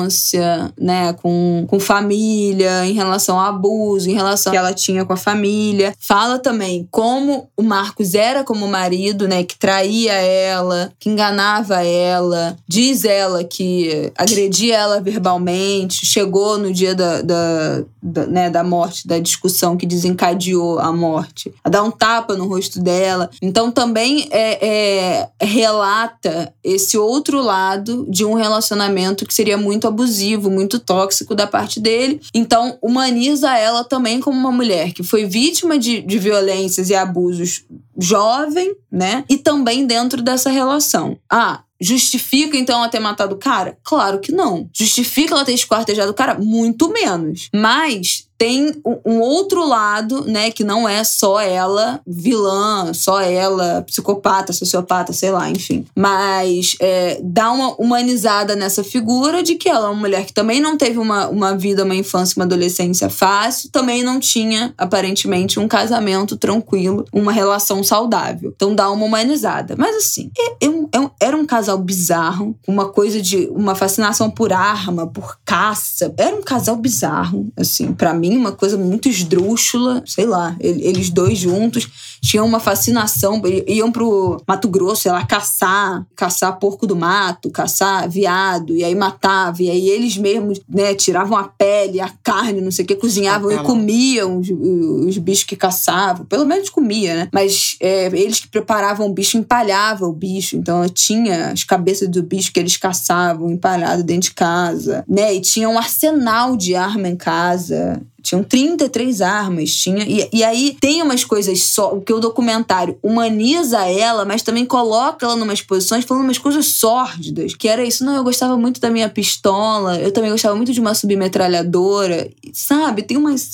infância, 0.00 0.72
né, 0.78 1.12
com, 1.14 1.64
com 1.68 1.80
família, 1.80 2.86
em 2.86 2.92
relação 2.92 3.38
ao 3.38 3.46
abuso, 3.46 4.08
em 4.08 4.14
relação 4.14 4.52
que 4.52 4.56
ela 4.56 4.72
tinha 4.72 5.04
com 5.04 5.12
a 5.12 5.16
família. 5.16 5.94
Fala 5.98 6.38
também 6.38 6.86
como 6.90 7.48
o 7.56 7.62
Marcos 7.62 8.14
era 8.14 8.44
como 8.44 8.66
marido, 8.66 9.28
né, 9.28 9.42
que 9.42 9.58
traía 9.58 10.12
ela, 10.12 10.92
que 10.98 11.08
enganava 11.08 11.84
ela. 11.84 12.56
Diz 12.66 13.04
ela 13.04 13.44
que 13.44 14.12
agredia 14.16 14.76
ela 14.76 15.00
verbalmente, 15.00 16.06
chegou 16.06 16.58
no 16.58 16.72
dia 16.72 16.94
da, 16.94 17.22
da, 17.22 17.82
da, 18.02 18.26
né, 18.26 18.50
da 18.50 18.62
morte, 18.62 19.06
da 19.06 19.18
discussão 19.18 19.76
que 19.76 19.86
desencadeou 19.86 20.78
a 20.78 20.92
morte, 20.92 21.52
a 21.64 21.68
dar 21.68 21.82
um 21.82 21.90
tapa 21.90 22.36
no 22.36 22.46
rosto 22.46 22.80
dela. 22.80 23.30
Então 23.50 23.72
também 23.72 24.28
é, 24.30 24.68
é, 24.68 25.28
relata 25.44 26.54
esse 26.62 26.96
outro 26.96 27.42
lado 27.42 28.06
de 28.08 28.24
um 28.24 28.34
relacionamento 28.34 29.26
que 29.26 29.34
seria 29.34 29.58
muito 29.58 29.88
abusivo, 29.88 30.48
muito 30.48 30.78
tóxico 30.78 31.34
da 31.34 31.48
parte 31.48 31.80
dele. 31.80 32.20
Então 32.32 32.78
humaniza 32.80 33.52
ela 33.58 33.82
também 33.82 34.20
como 34.20 34.38
uma 34.38 34.52
mulher 34.52 34.92
que 34.92 35.02
foi 35.02 35.24
vítima 35.24 35.76
de, 35.76 36.00
de 36.00 36.16
violências 36.16 36.90
e 36.90 36.94
abusos 36.94 37.64
jovem, 37.98 38.72
né? 38.90 39.24
E 39.28 39.36
também 39.36 39.84
dentro 39.84 40.22
dessa 40.22 40.48
relação. 40.48 41.18
Ah, 41.28 41.64
Justifica 41.82 42.58
então 42.58 42.76
ela 42.78 42.90
ter 42.90 43.00
matado 43.00 43.34
o 43.34 43.38
cara? 43.38 43.78
Claro 43.82 44.20
que 44.20 44.30
não. 44.30 44.68
Justifica 44.70 45.34
ela 45.34 45.46
ter 45.46 45.54
esquartejado 45.54 46.10
o 46.10 46.14
cara? 46.14 46.38
Muito 46.38 46.92
menos. 46.92 47.48
Mas 47.54 48.28
tem 48.40 48.72
um 49.04 49.20
outro 49.20 49.68
lado, 49.68 50.24
né, 50.24 50.50
que 50.50 50.64
não 50.64 50.88
é 50.88 51.04
só 51.04 51.38
ela 51.38 52.00
vilã, 52.06 52.90
só 52.94 53.20
ela 53.20 53.82
psicopata, 53.82 54.50
sociopata, 54.50 55.12
sei 55.12 55.30
lá, 55.30 55.50
enfim. 55.50 55.84
Mas 55.94 56.74
é, 56.80 57.20
dá 57.22 57.52
uma 57.52 57.74
humanizada 57.74 58.56
nessa 58.56 58.82
figura 58.82 59.42
de 59.42 59.56
que 59.56 59.68
ela 59.68 59.88
é 59.88 59.90
uma 59.90 60.00
mulher 60.00 60.24
que 60.24 60.32
também 60.32 60.58
não 60.58 60.78
teve 60.78 60.98
uma, 60.98 61.28
uma 61.28 61.54
vida, 61.54 61.84
uma 61.84 61.94
infância, 61.94 62.32
uma 62.38 62.46
adolescência 62.46 63.10
fácil, 63.10 63.68
também 63.70 64.02
não 64.02 64.18
tinha, 64.18 64.72
aparentemente, 64.78 65.60
um 65.60 65.68
casamento 65.68 66.34
tranquilo, 66.34 67.04
uma 67.12 67.32
relação 67.32 67.84
saudável. 67.84 68.54
Então 68.56 68.74
dá 68.74 68.90
uma 68.90 69.04
humanizada. 69.04 69.74
Mas 69.76 69.96
assim, 69.96 70.30
é, 70.38 70.64
é, 70.64 70.68
é 70.98 71.10
era 71.20 71.36
um 71.36 71.44
casal 71.44 71.76
bizarro, 71.76 72.56
uma 72.66 72.88
coisa 72.88 73.20
de 73.20 73.50
uma 73.52 73.74
fascinação 73.74 74.30
por 74.30 74.50
arma, 74.50 75.06
por 75.06 75.38
caça. 75.44 76.14
Era 76.16 76.34
um 76.34 76.42
casal 76.42 76.76
bizarro, 76.76 77.52
assim, 77.54 77.92
para 77.92 78.14
mim 78.14 78.29
mim, 78.30 78.36
uma 78.36 78.52
coisa 78.52 78.76
muito 78.76 79.08
esdrúxula, 79.08 80.02
sei 80.06 80.26
lá, 80.26 80.56
eles 80.60 81.10
dois 81.10 81.38
juntos 81.38 82.09
tinham 82.20 82.46
uma 82.46 82.60
fascinação, 82.60 83.40
iam 83.66 83.90
pro 83.90 84.40
Mato 84.46 84.68
Grosso, 84.68 85.02
sei 85.02 85.12
lá, 85.12 85.24
caçar, 85.24 86.06
caçar 86.14 86.58
porco 86.58 86.86
do 86.86 86.94
mato, 86.94 87.50
caçar 87.50 88.08
viado, 88.08 88.74
e 88.76 88.84
aí 88.84 88.94
matava, 88.94 89.62
e 89.62 89.70
aí 89.70 89.88
eles 89.88 90.16
mesmos, 90.16 90.60
né, 90.68 90.94
tiravam 90.94 91.36
a 91.36 91.44
pele, 91.44 92.00
a 92.00 92.10
carne, 92.22 92.60
não 92.60 92.70
sei 92.70 92.84
o 92.84 92.88
que, 92.88 92.94
cozinhavam 92.94 93.50
e 93.50 93.58
comiam 93.58 94.38
os, 94.38 94.50
os, 94.50 95.18
bichos 95.18 95.44
que 95.44 95.56
caçavam, 95.56 96.26
pelo 96.26 96.44
menos 96.44 96.68
comia, 96.68 97.14
né? 97.14 97.28
Mas 97.32 97.76
é, 97.80 98.06
eles 98.06 98.40
que 98.40 98.48
preparavam 98.48 99.06
o 99.06 99.12
bicho, 99.12 99.38
empalhavam 99.38 100.08
o 100.08 100.12
bicho, 100.12 100.56
então 100.56 100.86
tinha 100.88 101.48
as 101.48 101.64
cabeças 101.64 102.08
do 102.08 102.22
bicho 102.22 102.52
que 102.52 102.60
eles 102.60 102.76
caçavam 102.76 103.50
empalhado 103.50 104.02
dentro 104.02 104.28
de 104.28 104.34
casa, 104.34 105.04
né? 105.08 105.34
E 105.34 105.40
tinha 105.40 105.68
um 105.68 105.78
arsenal 105.78 106.56
de 106.56 106.74
arma 106.74 107.08
em 107.08 107.16
casa. 107.16 108.00
Tinham 108.22 108.44
33 108.44 109.22
armas, 109.22 109.74
tinha. 109.74 110.04
E, 110.04 110.28
e 110.32 110.44
aí 110.44 110.76
tem 110.80 111.02
umas 111.02 111.24
coisas 111.24 111.62
só. 111.62 111.94
Que 112.10 112.14
o 112.14 112.18
documentário 112.18 112.98
humaniza 113.04 113.86
ela, 113.86 114.24
mas 114.24 114.42
também 114.42 114.66
coloca 114.66 115.24
ela 115.24 115.36
numas 115.36 115.62
posições 115.62 116.04
falando 116.04 116.24
umas 116.24 116.38
coisas 116.38 116.66
sórdidas. 116.66 117.54
Que 117.54 117.68
era 117.68 117.84
isso. 117.84 118.04
Não, 118.04 118.16
eu 118.16 118.24
gostava 118.24 118.56
muito 118.56 118.80
da 118.80 118.90
minha 118.90 119.08
pistola, 119.08 119.96
eu 119.96 120.10
também 120.10 120.32
gostava 120.32 120.56
muito 120.56 120.72
de 120.72 120.80
uma 120.80 120.92
submetralhadora. 120.92 122.28
Sabe? 122.52 123.04
Tem 123.04 123.16
umas. 123.16 123.52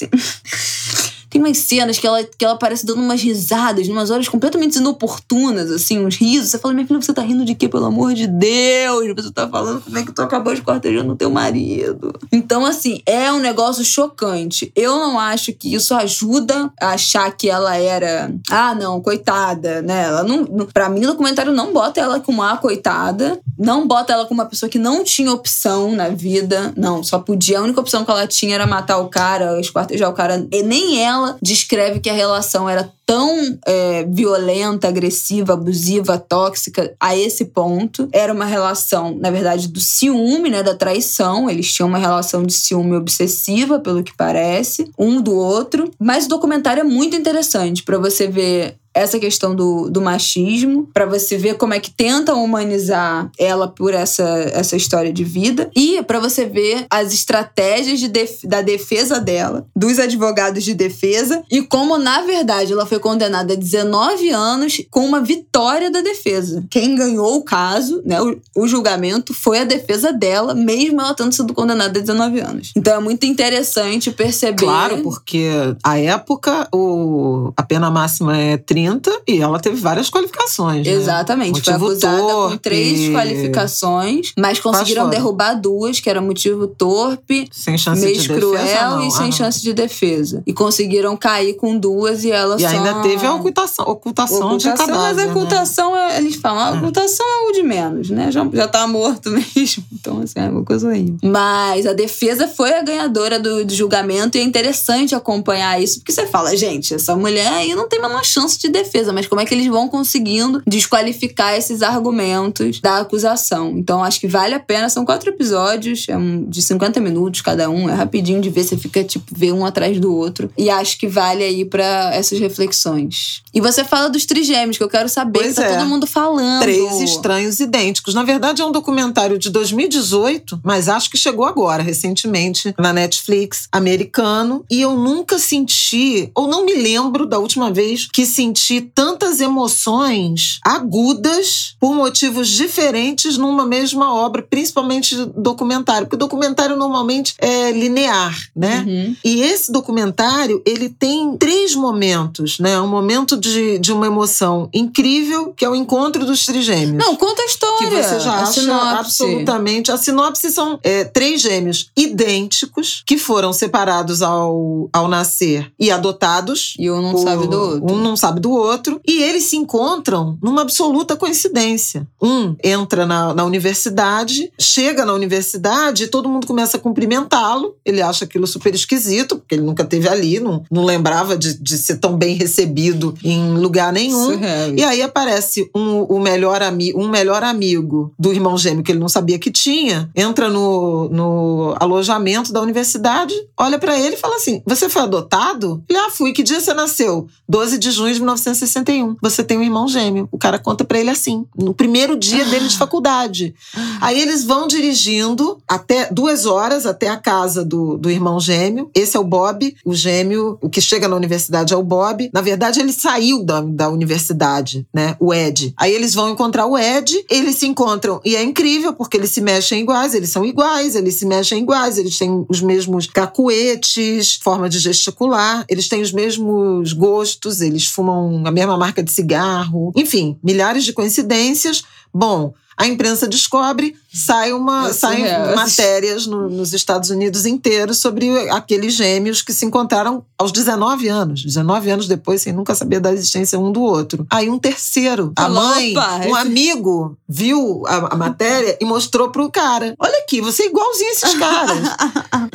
Tem 1.28 1.40
umas 1.40 1.58
cenas 1.58 1.98
que 1.98 2.06
ela, 2.06 2.22
que 2.22 2.44
ela 2.44 2.56
parece 2.56 2.86
dando 2.86 3.00
umas 3.02 3.20
risadas, 3.20 3.88
umas 3.88 4.10
horas 4.10 4.28
completamente 4.28 4.76
inoportunas, 4.76 5.70
assim, 5.70 6.04
uns 6.04 6.16
risos. 6.16 6.50
Você 6.50 6.58
fala, 6.58 6.74
minha 6.74 6.86
filha, 6.86 7.00
você 7.00 7.12
tá 7.12 7.22
rindo 7.22 7.44
de 7.44 7.54
quê, 7.54 7.68
pelo 7.68 7.86
amor 7.86 8.14
de 8.14 8.26
Deus? 8.26 9.14
Você 9.16 9.32
tá 9.32 9.48
falando 9.48 9.80
como 9.80 9.98
é 9.98 10.04
que 10.04 10.12
tu 10.12 10.22
acabou 10.22 10.52
esquartejando 10.52 11.12
o 11.12 11.16
teu 11.16 11.30
marido. 11.30 12.14
Então, 12.32 12.64
assim, 12.64 13.02
é 13.04 13.32
um 13.32 13.40
negócio 13.40 13.84
chocante. 13.84 14.72
Eu 14.74 14.98
não 14.98 15.18
acho 15.18 15.52
que 15.52 15.74
isso 15.74 15.94
ajuda 15.94 16.70
a 16.80 16.90
achar 16.90 17.30
que 17.36 17.50
ela 17.50 17.76
era, 17.76 18.32
ah, 18.50 18.74
não, 18.74 19.00
coitada, 19.00 19.82
né? 19.82 20.04
Ela 20.04 20.22
não, 20.22 20.44
não, 20.44 20.66
pra 20.66 20.88
mim, 20.88 21.04
o 21.04 21.08
documentário 21.08 21.52
não 21.52 21.72
bota 21.72 22.00
ela 22.00 22.20
como 22.20 22.42
a 22.42 22.56
coitada, 22.56 23.40
não 23.58 23.86
bota 23.86 24.12
ela 24.12 24.26
como 24.26 24.40
uma 24.40 24.48
pessoa 24.48 24.70
que 24.70 24.78
não 24.78 25.02
tinha 25.02 25.32
opção 25.32 25.92
na 25.92 26.08
vida. 26.08 26.72
Não, 26.76 27.02
só 27.02 27.18
podia. 27.18 27.58
A 27.58 27.62
única 27.62 27.80
opção 27.80 28.04
que 28.04 28.10
ela 28.10 28.26
tinha 28.26 28.54
era 28.54 28.66
matar 28.66 28.98
o 28.98 29.08
cara, 29.08 29.58
esquartejar 29.60 30.08
o 30.08 30.14
cara. 30.14 30.46
E 30.52 30.62
nem 30.62 31.02
ela 31.02 31.15
ela 31.16 31.38
descreve 31.42 32.00
que 32.00 32.10
a 32.10 32.14
relação 32.14 32.68
era 32.68 32.90
tão 33.04 33.58
é, 33.64 34.04
violenta, 34.04 34.88
agressiva, 34.88 35.52
abusiva, 35.52 36.18
tóxica 36.18 36.94
a 36.98 37.16
esse 37.16 37.46
ponto. 37.46 38.08
Era 38.12 38.32
uma 38.32 38.44
relação, 38.44 39.16
na 39.16 39.30
verdade, 39.30 39.68
do 39.68 39.78
ciúme, 39.78 40.50
né, 40.50 40.62
da 40.62 40.74
traição. 40.74 41.48
Eles 41.48 41.72
tinham 41.72 41.88
uma 41.88 41.98
relação 41.98 42.42
de 42.42 42.52
ciúme 42.52 42.96
obsessiva, 42.96 43.78
pelo 43.78 44.02
que 44.02 44.16
parece, 44.16 44.90
um 44.98 45.20
do 45.20 45.34
outro. 45.34 45.90
Mas 45.98 46.26
o 46.26 46.28
documentário 46.28 46.80
é 46.80 46.84
muito 46.84 47.16
interessante 47.16 47.82
para 47.82 47.98
você 47.98 48.26
ver 48.26 48.76
essa 48.96 49.18
questão 49.18 49.54
do, 49.54 49.90
do 49.90 50.00
machismo, 50.00 50.88
para 50.94 51.04
você 51.04 51.36
ver 51.36 51.58
como 51.58 51.74
é 51.74 51.78
que 51.78 51.90
tentam 51.90 52.42
humanizar 52.42 53.30
ela 53.38 53.68
por 53.68 53.92
essa, 53.92 54.26
essa 54.54 54.74
história 54.74 55.12
de 55.12 55.22
vida, 55.22 55.70
e 55.76 56.02
para 56.02 56.18
você 56.18 56.46
ver 56.46 56.86
as 56.88 57.12
estratégias 57.12 58.00
de 58.00 58.08
def 58.08 58.44
da 58.44 58.62
defesa 58.62 59.20
dela, 59.20 59.66
dos 59.76 59.98
advogados 59.98 60.64
de 60.64 60.72
defesa, 60.72 61.42
e 61.50 61.60
como, 61.60 61.98
na 61.98 62.22
verdade, 62.22 62.72
ela 62.72 62.86
foi 62.86 62.98
condenada 62.98 63.52
a 63.52 63.56
19 63.56 64.30
anos 64.30 64.80
com 64.90 65.04
uma 65.04 65.20
vitória 65.20 65.90
da 65.90 66.00
defesa. 66.00 66.64
Quem 66.70 66.94
ganhou 66.94 67.36
o 67.36 67.44
caso, 67.44 68.00
né, 68.02 68.18
o, 68.22 68.40
o 68.56 68.66
julgamento, 68.66 69.34
foi 69.34 69.58
a 69.58 69.64
defesa 69.64 70.10
dela, 70.10 70.54
mesmo 70.54 71.02
ela 71.02 71.12
tendo 71.12 71.34
sido 71.34 71.52
condenada 71.52 71.98
a 71.98 72.00
19 72.00 72.40
anos. 72.40 72.72
Então 72.74 72.94
é 72.94 73.00
muito 73.00 73.26
interessante 73.26 74.10
perceber. 74.10 74.64
Claro, 74.64 75.02
porque 75.02 75.50
a 75.84 75.98
época 75.98 76.66
o, 76.72 77.52
a 77.54 77.62
pena 77.62 77.90
máxima 77.90 78.38
é 78.38 78.56
30 78.56 78.85
30 78.86 79.22
e 79.26 79.40
ela 79.40 79.58
teve 79.58 79.76
várias 79.76 80.08
qualificações. 80.08 80.86
Né? 80.86 80.92
Exatamente. 80.92 81.60
Foi 81.62 81.72
acusada 81.72 82.18
torpe, 82.18 82.52
com 82.52 82.58
três 82.58 83.10
qualificações, 83.10 84.32
mas 84.38 84.60
conseguiram 84.60 85.08
derrubar 85.10 85.54
duas, 85.54 85.98
que 85.98 86.08
era 86.08 86.20
motivo 86.20 86.66
torpe, 86.66 87.48
sem 87.50 87.76
chance 87.76 88.04
mês 88.04 88.22
de 88.22 88.28
cruel 88.28 88.62
defesa, 88.62 89.04
e 89.04 89.10
sem 89.10 89.28
ah, 89.28 89.32
chance 89.32 89.62
de 89.62 89.72
defesa. 89.72 90.42
E 90.46 90.52
conseguiram 90.52 91.16
cair 91.16 91.54
com 91.54 91.76
duas 91.76 92.24
e 92.24 92.30
ela 92.30 92.56
e 92.56 92.60
só. 92.60 92.70
E 92.70 92.76
ainda 92.76 93.02
teve 93.02 93.26
a 93.26 93.34
ocultação, 93.34 93.84
ocultação, 93.86 94.38
ocultação 94.38 94.56
de 94.56 94.78
cadáver. 94.78 94.96
Mas 94.96 95.18
a 95.18 95.26
né? 95.26 95.30
ocultação, 95.30 95.94
né? 95.94 96.18
eles 96.18 96.36
falam, 96.36 96.60
a 96.60 96.78
ocultação 96.78 97.26
é 97.26 97.48
o 97.48 97.52
de 97.52 97.62
menos, 97.62 98.10
né? 98.10 98.30
Já, 98.30 98.48
já 98.52 98.68
tá 98.68 98.86
morto 98.86 99.30
mesmo. 99.54 99.84
Então, 99.92 100.20
assim, 100.20 100.38
é 100.38 100.48
uma 100.48 100.64
coisa 100.64 100.88
horrível. 100.88 101.16
Mas 101.22 101.86
a 101.86 101.92
defesa 101.92 102.48
foi 102.48 102.72
a 102.74 102.82
ganhadora 102.82 103.38
do, 103.38 103.64
do 103.64 103.74
julgamento 103.74 104.38
e 104.38 104.40
é 104.40 104.44
interessante 104.44 105.14
acompanhar 105.14 105.80
isso, 105.82 105.98
porque 105.98 106.12
você 106.12 106.26
fala, 106.26 106.56
gente, 106.56 106.94
essa 106.94 107.16
mulher 107.16 107.52
aí 107.52 107.74
não 107.74 107.88
tem 107.88 107.98
a 107.98 108.02
menor 108.02 108.24
chance 108.24 108.58
de 108.58 108.68
defesa, 108.76 109.12
mas 109.12 109.26
como 109.26 109.40
é 109.40 109.44
que 109.44 109.54
eles 109.54 109.66
vão 109.66 109.88
conseguindo 109.88 110.62
desqualificar 110.66 111.54
esses 111.54 111.82
argumentos 111.82 112.80
da 112.80 112.98
acusação. 112.98 113.74
Então, 113.76 114.02
acho 114.02 114.20
que 114.20 114.28
vale 114.28 114.54
a 114.54 114.60
pena. 114.60 114.88
São 114.88 115.04
quatro 115.04 115.30
episódios, 115.30 116.06
é 116.08 116.16
um, 116.16 116.44
de 116.44 116.60
50 116.60 117.00
minutos 117.00 117.40
cada 117.40 117.68
um, 117.70 117.88
é 117.88 117.94
rapidinho 117.94 118.40
de 118.40 118.50
ver, 118.50 118.64
você 118.64 118.76
fica, 118.76 119.02
tipo, 119.02 119.24
ver 119.34 119.52
um 119.52 119.64
atrás 119.64 119.98
do 119.98 120.14
outro. 120.14 120.50
E 120.56 120.68
acho 120.68 120.98
que 120.98 121.06
vale 121.06 121.42
aí 121.42 121.64
para 121.64 122.14
essas 122.14 122.38
reflexões. 122.38 123.42
E 123.54 123.60
você 123.60 123.84
fala 123.84 124.08
dos 124.08 124.26
trigêmeos, 124.26 124.76
que 124.76 124.84
eu 124.84 124.88
quero 124.88 125.08
saber, 125.08 125.40
pois 125.40 125.54
que 125.54 125.60
tá 125.60 125.66
é. 125.66 125.76
todo 125.76 125.88
mundo 125.88 126.06
falando. 126.06 126.62
Três 126.62 127.00
estranhos 127.00 127.60
idênticos. 127.60 128.14
Na 128.14 128.22
verdade, 128.22 128.62
é 128.62 128.64
um 128.64 128.72
documentário 128.72 129.38
de 129.38 129.50
2018, 129.50 130.60
mas 130.62 130.88
acho 130.88 131.10
que 131.10 131.16
chegou 131.16 131.44
agora, 131.44 131.82
recentemente, 131.82 132.74
na 132.78 132.92
Netflix, 132.92 133.68
americano. 133.72 134.64
E 134.70 134.80
eu 134.80 134.94
nunca 134.94 135.38
senti, 135.38 136.30
ou 136.34 136.46
não 136.46 136.64
me 136.64 136.74
lembro 136.74 137.26
da 137.26 137.38
última 137.38 137.70
vez 137.70 138.08
que 138.12 138.26
senti 138.26 138.65
tantas 138.80 139.40
emoções 139.40 140.58
agudas 140.64 141.76
por 141.80 141.94
motivos 141.94 142.48
diferentes 142.48 143.36
numa 143.38 143.64
mesma 143.64 144.12
obra, 144.14 144.42
principalmente 144.42 145.14
documentário. 145.36 146.06
Porque 146.06 146.16
o 146.16 146.18
documentário 146.18 146.76
normalmente 146.76 147.34
é 147.38 147.70
linear, 147.72 148.34
né? 148.54 148.84
Uhum. 148.86 149.16
E 149.24 149.42
esse 149.42 149.70
documentário, 149.72 150.62
ele 150.66 150.88
tem 150.88 151.36
três 151.36 151.74
momentos, 151.74 152.58
né? 152.58 152.80
Um 152.80 152.88
momento 152.88 153.36
de, 153.36 153.78
de 153.78 153.92
uma 153.92 154.06
emoção 154.06 154.68
incrível, 154.72 155.52
que 155.56 155.64
é 155.64 155.68
o 155.68 155.74
encontro 155.74 156.24
dos 156.24 156.44
trigêmeos. 156.46 157.04
Não, 157.04 157.16
conta 157.16 157.42
a 157.42 157.46
história. 157.46 157.76
Que 157.88 158.02
você 158.02 158.20
já 158.20 158.32
a 158.32 158.42
acha 158.42 158.60
sinopse. 158.60 158.86
absolutamente. 158.96 159.92
A 159.92 159.96
sinopse 159.96 160.50
são 160.50 160.78
é, 160.82 161.04
três 161.04 161.40
gêmeos 161.40 161.90
idênticos 161.96 163.02
que 163.06 163.18
foram 163.18 163.52
separados 163.52 164.22
ao, 164.22 164.88
ao 164.92 165.08
nascer 165.08 165.70
e 165.78 165.90
adotados. 165.90 166.74
E 166.78 166.90
um 166.90 167.00
não 167.02 167.12
por- 167.12 167.22
sabe 167.22 167.46
do 167.48 167.60
outro. 167.60 167.94
Um 167.94 167.98
não 167.98 168.16
sabe 168.16 168.40
do 168.40 168.50
outro. 168.56 169.00
E 169.06 169.22
eles 169.22 169.44
se 169.44 169.56
encontram 169.56 170.38
numa 170.42 170.62
absoluta 170.62 171.16
coincidência. 171.16 172.06
Um 172.20 172.56
entra 172.62 173.06
na, 173.06 173.34
na 173.34 173.44
universidade, 173.44 174.50
chega 174.58 175.04
na 175.04 175.12
universidade 175.12 176.04
e 176.04 176.08
todo 176.08 176.28
mundo 176.28 176.46
começa 176.46 176.76
a 176.76 176.80
cumprimentá-lo. 176.80 177.76
Ele 177.84 178.02
acha 178.02 178.24
aquilo 178.24 178.46
super 178.46 178.74
esquisito, 178.74 179.36
porque 179.36 179.54
ele 179.54 179.64
nunca 179.64 179.84
teve 179.84 180.08
ali, 180.08 180.40
não, 180.40 180.64
não 180.70 180.84
lembrava 180.84 181.36
de, 181.36 181.54
de 181.54 181.78
ser 181.78 181.96
tão 181.96 182.16
bem 182.16 182.34
recebido 182.34 183.14
em 183.22 183.54
lugar 183.54 183.92
nenhum. 183.92 184.32
Surreal. 184.32 184.74
E 184.74 184.84
aí 184.84 185.02
aparece 185.02 185.70
um, 185.74 186.02
o 186.02 186.20
melhor 186.20 186.62
ami, 186.62 186.92
um 186.94 187.08
melhor 187.08 187.42
amigo 187.42 188.12
do 188.18 188.32
irmão 188.32 188.56
gêmeo 188.56 188.82
que 188.82 188.92
ele 188.92 188.98
não 188.98 189.08
sabia 189.08 189.38
que 189.38 189.50
tinha, 189.50 190.10
entra 190.14 190.48
no, 190.48 191.08
no 191.08 191.74
alojamento 191.78 192.52
da 192.52 192.60
universidade, 192.60 193.34
olha 193.58 193.78
pra 193.78 193.98
ele 193.98 194.14
e 194.14 194.18
fala 194.18 194.36
assim: 194.36 194.62
Você 194.66 194.88
foi 194.88 195.02
adotado? 195.02 195.82
Ele, 195.88 195.98
ah, 195.98 196.10
fui. 196.10 196.32
Que 196.32 196.42
dia 196.42 196.60
você 196.60 196.74
nasceu? 196.74 197.26
12 197.48 197.78
de 197.78 197.90
junho 197.90 198.14
de 198.14 198.20
1961. 198.36 199.16
Você 199.20 199.42
tem 199.42 199.58
um 199.58 199.62
irmão 199.62 199.88
gêmeo. 199.88 200.28
O 200.30 200.38
cara 200.38 200.58
conta 200.58 200.84
para 200.84 200.98
ele 200.98 201.10
assim, 201.10 201.46
no 201.56 201.74
primeiro 201.74 202.16
dia 202.16 202.44
dele 202.44 202.68
de 202.68 202.76
faculdade. 202.78 203.54
Aí 204.00 204.20
eles 204.20 204.44
vão 204.44 204.66
dirigindo 204.66 205.58
até 205.68 206.08
duas 206.12 206.46
horas 206.46 206.86
até 206.86 207.08
a 207.08 207.16
casa 207.16 207.64
do, 207.64 207.96
do 207.96 208.10
irmão 208.10 208.38
gêmeo. 208.38 208.90
Esse 208.94 209.16
é 209.16 209.20
o 209.20 209.24
Bob, 209.24 209.74
o 209.84 209.94
gêmeo, 209.94 210.58
o 210.60 210.68
que 210.68 210.80
chega 210.80 211.08
na 211.08 211.16
universidade 211.16 211.74
é 211.74 211.76
o 211.76 211.82
Bob. 211.82 212.30
Na 212.32 212.40
verdade, 212.40 212.80
ele 212.80 212.92
saiu 212.92 213.44
da, 213.44 213.60
da 213.60 213.88
universidade, 213.88 214.86
né? 214.92 215.16
O 215.18 215.32
Ed. 215.32 215.74
Aí 215.76 215.92
eles 215.92 216.14
vão 216.14 216.30
encontrar 216.30 216.66
o 216.66 216.78
Ed, 216.78 217.24
eles 217.30 217.56
se 217.56 217.66
encontram 217.66 218.20
e 218.24 218.36
é 218.36 218.42
incrível 218.42 218.92
porque 218.92 219.16
eles 219.16 219.30
se 219.30 219.40
mexem 219.40 219.80
iguais, 219.80 220.14
eles 220.14 220.30
são 220.30 220.44
iguais, 220.44 220.94
eles 220.94 221.14
se 221.14 221.26
mexem 221.26 221.62
iguais, 221.62 221.98
eles 221.98 222.18
têm 222.18 222.44
os 222.48 222.60
mesmos 222.60 223.06
cacuetes, 223.06 224.38
forma 224.42 224.68
de 224.68 224.78
gesticular, 224.78 225.64
eles 225.68 225.88
têm 225.88 226.02
os 226.02 226.12
mesmos 226.12 226.92
gostos, 226.92 227.60
eles 227.60 227.86
fumam 227.86 228.25
a 228.44 228.50
mesma 228.50 228.76
marca 228.76 229.02
de 229.02 229.10
cigarro, 229.10 229.92
enfim, 229.96 230.38
milhares 230.42 230.84
de 230.84 230.92
coincidências. 230.92 231.82
Bom, 232.12 232.54
a 232.76 232.86
imprensa 232.86 233.26
descobre, 233.26 233.96
sai 234.16 234.52
uma, 234.52 234.92
saem 234.92 235.24
matérias 235.54 236.26
no, 236.26 236.48
nos 236.48 236.72
Estados 236.72 237.10
Unidos 237.10 237.44
inteiros 237.44 237.98
sobre 237.98 238.48
aqueles 238.48 238.94
gêmeos 238.94 239.42
que 239.42 239.52
se 239.52 239.66
encontraram 239.66 240.24
aos 240.38 240.50
19 240.52 241.08
anos. 241.08 241.44
19 241.44 241.90
anos 241.90 242.08
depois, 242.08 242.40
sem 242.40 242.52
nunca 242.52 242.74
saber 242.74 242.98
da 242.98 243.12
existência 243.12 243.58
um 243.58 243.70
do 243.70 243.82
outro. 243.82 244.26
Aí 244.30 244.48
um 244.48 244.58
terceiro, 244.58 245.32
a 245.36 245.48
mãe, 245.48 245.94
um 246.28 246.34
amigo, 246.34 247.16
viu 247.28 247.82
a, 247.86 248.14
a 248.14 248.16
matéria 248.16 248.78
e 248.80 248.84
mostrou 248.84 249.30
pro 249.30 249.50
cara: 249.50 249.94
Olha 249.98 250.18
aqui, 250.20 250.40
você 250.40 250.64
é 250.64 250.66
igualzinho 250.66 251.10
a 251.10 251.12
esses 251.12 251.34
caras. 251.38 251.78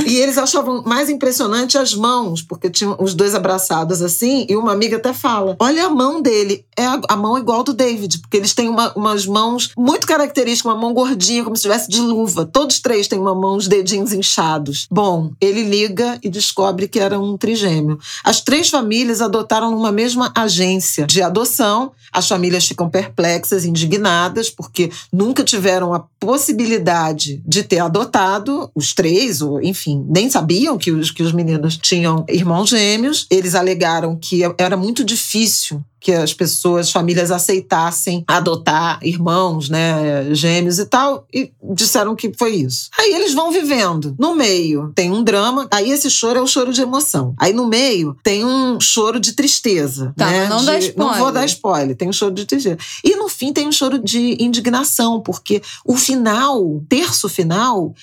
e 0.06 0.18
eles 0.18 0.38
achavam 0.38 0.82
mais 0.84 1.10
impressionante 1.10 1.78
as 1.78 1.94
mãos, 1.94 2.42
porque 2.42 2.70
tinham 2.70 2.96
os 3.00 3.14
dois 3.14 3.36
abraçados 3.36 4.02
assim, 4.02 4.48
e 4.50 4.56
uma 4.56 4.72
amiga 4.72 4.98
até 4.98 5.14
fala: 5.14 5.56
Olha 5.60 5.86
a 5.86 5.90
mão 5.90 6.22
dele, 6.22 6.66
é 6.76 6.86
a, 6.86 7.00
a 7.10 7.16
mão 7.16 7.38
igual 7.38 7.64
do 7.64 7.74
David, 7.74 8.20
porque 8.20 8.38
eles 8.38 8.54
têm 8.54 8.68
uma, 8.68 8.92
umas 8.94 9.28
mãos 9.28 9.72
muito 9.78 10.08
característica, 10.08 10.68
uma 10.68 10.80
mão 10.80 10.94
gordinha, 10.94 11.51
como 11.52 11.58
se 11.58 11.68
estivesse 11.68 11.90
de 11.90 12.00
luva. 12.00 12.46
Todos 12.46 12.80
três 12.80 13.10
têm 13.10 13.20
uma 13.20 13.36
mão, 13.36 13.58
os 13.58 13.68
dedinhos 13.68 14.14
inchados. 14.14 14.88
Bom, 14.90 15.34
ele 15.42 15.64
liga 15.64 16.18
e 16.24 16.30
descobre 16.30 16.88
que 16.88 16.98
era 16.98 17.20
um 17.20 17.38
trigêmeo. 17.38 18.00
As 18.24 18.40
três 18.40 18.70
famílias 18.70 19.22
adotaram 19.22 19.70
numa 19.72 19.92
mesma 19.92 20.32
agência 20.34 21.06
de 21.06 21.22
adoção. 21.22 21.92
As 22.10 22.26
famílias 22.26 22.66
ficam 22.66 22.90
perplexas, 22.90 23.66
indignadas, 23.66 24.50
porque 24.50 24.90
nunca 25.12 25.44
tiveram 25.44 25.94
a 25.94 26.00
possibilidade 26.00 27.44
de 27.46 27.64
ter 27.64 27.80
adotado 27.80 28.72
os 28.74 28.94
três, 28.94 29.42
ou 29.42 29.62
enfim, 29.62 30.06
nem 30.08 30.30
sabiam 30.30 30.78
que 30.78 30.92
os, 30.92 31.12
que 31.12 31.22
os 31.22 31.34
meninos 31.34 31.76
tinham 31.78 32.24
irmãos 32.30 32.70
gêmeos. 32.70 33.28
Eles 33.30 33.56
alegaram 33.56 34.16
que 34.16 34.42
era 34.58 34.78
muito 34.78 35.04
difícil 35.04 35.84
que 36.02 36.12
as 36.12 36.34
pessoas, 36.34 36.92
famílias 36.92 37.30
aceitassem 37.30 38.24
adotar 38.28 38.98
irmãos, 39.04 39.70
né, 39.70 40.34
gêmeos 40.34 40.80
e 40.80 40.86
tal, 40.86 41.28
e 41.32 41.54
disseram 41.74 42.16
que 42.16 42.34
foi 42.36 42.56
isso. 42.56 42.90
Aí 42.98 43.14
eles 43.14 43.36
vão 43.36 43.52
vivendo. 43.52 44.16
No 44.18 44.36
meio 44.36 44.92
tem 44.96 45.12
um 45.12 45.24
drama, 45.24 45.68
aí 45.72 45.92
esse 45.92 46.10
choro 46.10 46.40
é 46.40 46.42
o 46.42 46.48
choro 46.48 46.74
de 46.74 46.82
emoção. 46.82 47.36
Aí 47.38 47.54
no 47.54 47.68
meio 47.68 48.18
tem 48.24 48.44
um 48.44 48.82
choro 48.82 49.20
de 49.20 49.34
tristeza, 49.34 50.12
tá, 50.18 50.26
né? 50.26 50.50
Não 50.50 50.62
de, 50.62 50.66
dá 50.66 50.80
spoiler. 50.80 51.12
Não 51.12 51.20
vou 51.20 51.32
dar 51.32 51.46
spoiler, 51.46 51.96
tem 51.96 52.10
um 52.10 52.14
choro 52.14 52.34
de 52.34 52.46
tristeza. 52.46 52.80
E 53.04 53.16
no 53.16 53.30
fim 53.30 53.54
tem 53.54 53.68
um 53.68 53.72
choro 53.72 54.00
de 54.00 54.44
indignação, 54.44 55.22
porque 55.22 55.62
o 55.86 55.96
final, 55.96 56.66
o 56.66 56.84
terço 56.90 57.30
final, 57.30 57.94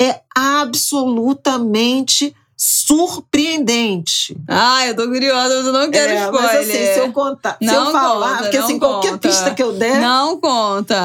é 0.00 0.20
absolutamente 0.32 2.32
surpreendente. 2.60 4.36
Ah, 4.48 4.84
eu 4.88 4.96
tô 4.96 5.06
curiosa, 5.06 5.58
mas 5.58 5.66
eu 5.66 5.72
não 5.72 5.90
quero 5.92 6.12
é, 6.12 6.24
spoiler. 6.24 6.42
Mas 6.42 6.68
assim, 6.68 6.92
se 6.92 6.98
eu 6.98 7.12
contar, 7.12 7.56
não 7.60 7.68
se 7.68 7.74
eu 7.78 7.92
falar, 7.92 8.30
conta, 8.30 8.42
porque 8.42 8.56
assim, 8.56 8.78
conta. 8.80 8.92
qualquer 8.92 9.18
pista 9.18 9.54
que 9.54 9.62
eu 9.62 9.72
der. 9.74 10.00
Não 10.00 10.40
conta. 10.40 10.96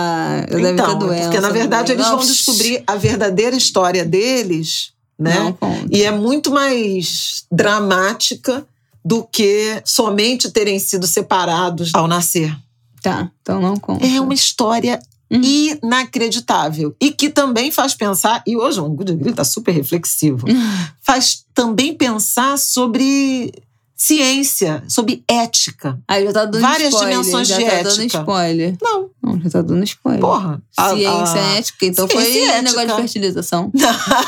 Eu 0.49 0.59
então, 0.59 0.75
deve 0.75 0.81
ter 0.81 0.97
doença, 0.97 1.23
porque 1.25 1.39
na 1.39 1.49
verdade 1.51 1.91
eles 1.91 2.07
não. 2.07 2.17
vão 2.17 2.25
descobrir 2.25 2.83
a 2.87 2.95
verdadeira 2.95 3.55
história 3.55 4.03
deles, 4.03 4.93
né? 5.17 5.37
Não 5.37 5.53
conta. 5.53 5.85
E 5.91 6.01
é 6.01 6.09
muito 6.09 6.49
mais 6.49 7.45
dramática 7.51 8.65
do 9.05 9.23
que 9.23 9.79
somente 9.85 10.49
terem 10.49 10.79
sido 10.79 11.05
separados 11.05 11.91
ao 11.93 12.07
nascer. 12.07 12.57
Tá, 13.03 13.29
então 13.43 13.61
não 13.61 13.77
conta. 13.77 14.03
É 14.03 14.19
uma 14.19 14.33
história 14.33 14.99
Uhum. 15.33 15.41
inacreditável. 15.43 16.95
E 17.01 17.11
que 17.11 17.29
também 17.29 17.71
faz 17.71 17.93
pensar, 17.93 18.43
e 18.45 18.55
hoje 18.55 18.79
o 18.79 18.89
Good 18.89 19.15
Grill 19.15 19.31
está 19.31 19.43
super 19.43 19.71
reflexivo, 19.71 20.47
uhum. 20.47 20.85
faz 21.01 21.45
também 21.53 21.93
pensar 21.93 22.57
sobre 22.57 23.51
ciência, 23.95 24.83
sobre 24.87 25.23
ética. 25.27 25.99
Aí 26.07 26.25
já 26.25 26.33
tá 26.33 26.45
dando 26.45 26.61
Várias 26.61 26.93
spoiler, 26.93 27.11
dimensões 27.11 27.47
já 27.47 27.57
de 27.57 27.65
tá 27.65 27.71
ética. 27.71 27.89
dando 27.89 28.05
spoiler. 28.05 28.77
Não. 28.81 29.09
Não, 29.23 29.41
já 29.41 29.49
tá 29.49 29.61
dando 29.61 29.83
spoiler. 29.83 30.21
Porra. 30.21 30.61
Ciência 30.71 31.09
a, 31.09 31.33
a... 31.33 31.57
ética, 31.57 31.85
então 31.85 32.07
Ciência 32.07 32.31
foi 32.31 32.41
ética. 32.41 32.61
negócio 32.61 32.87
de 32.87 32.95
fertilização. 32.95 33.71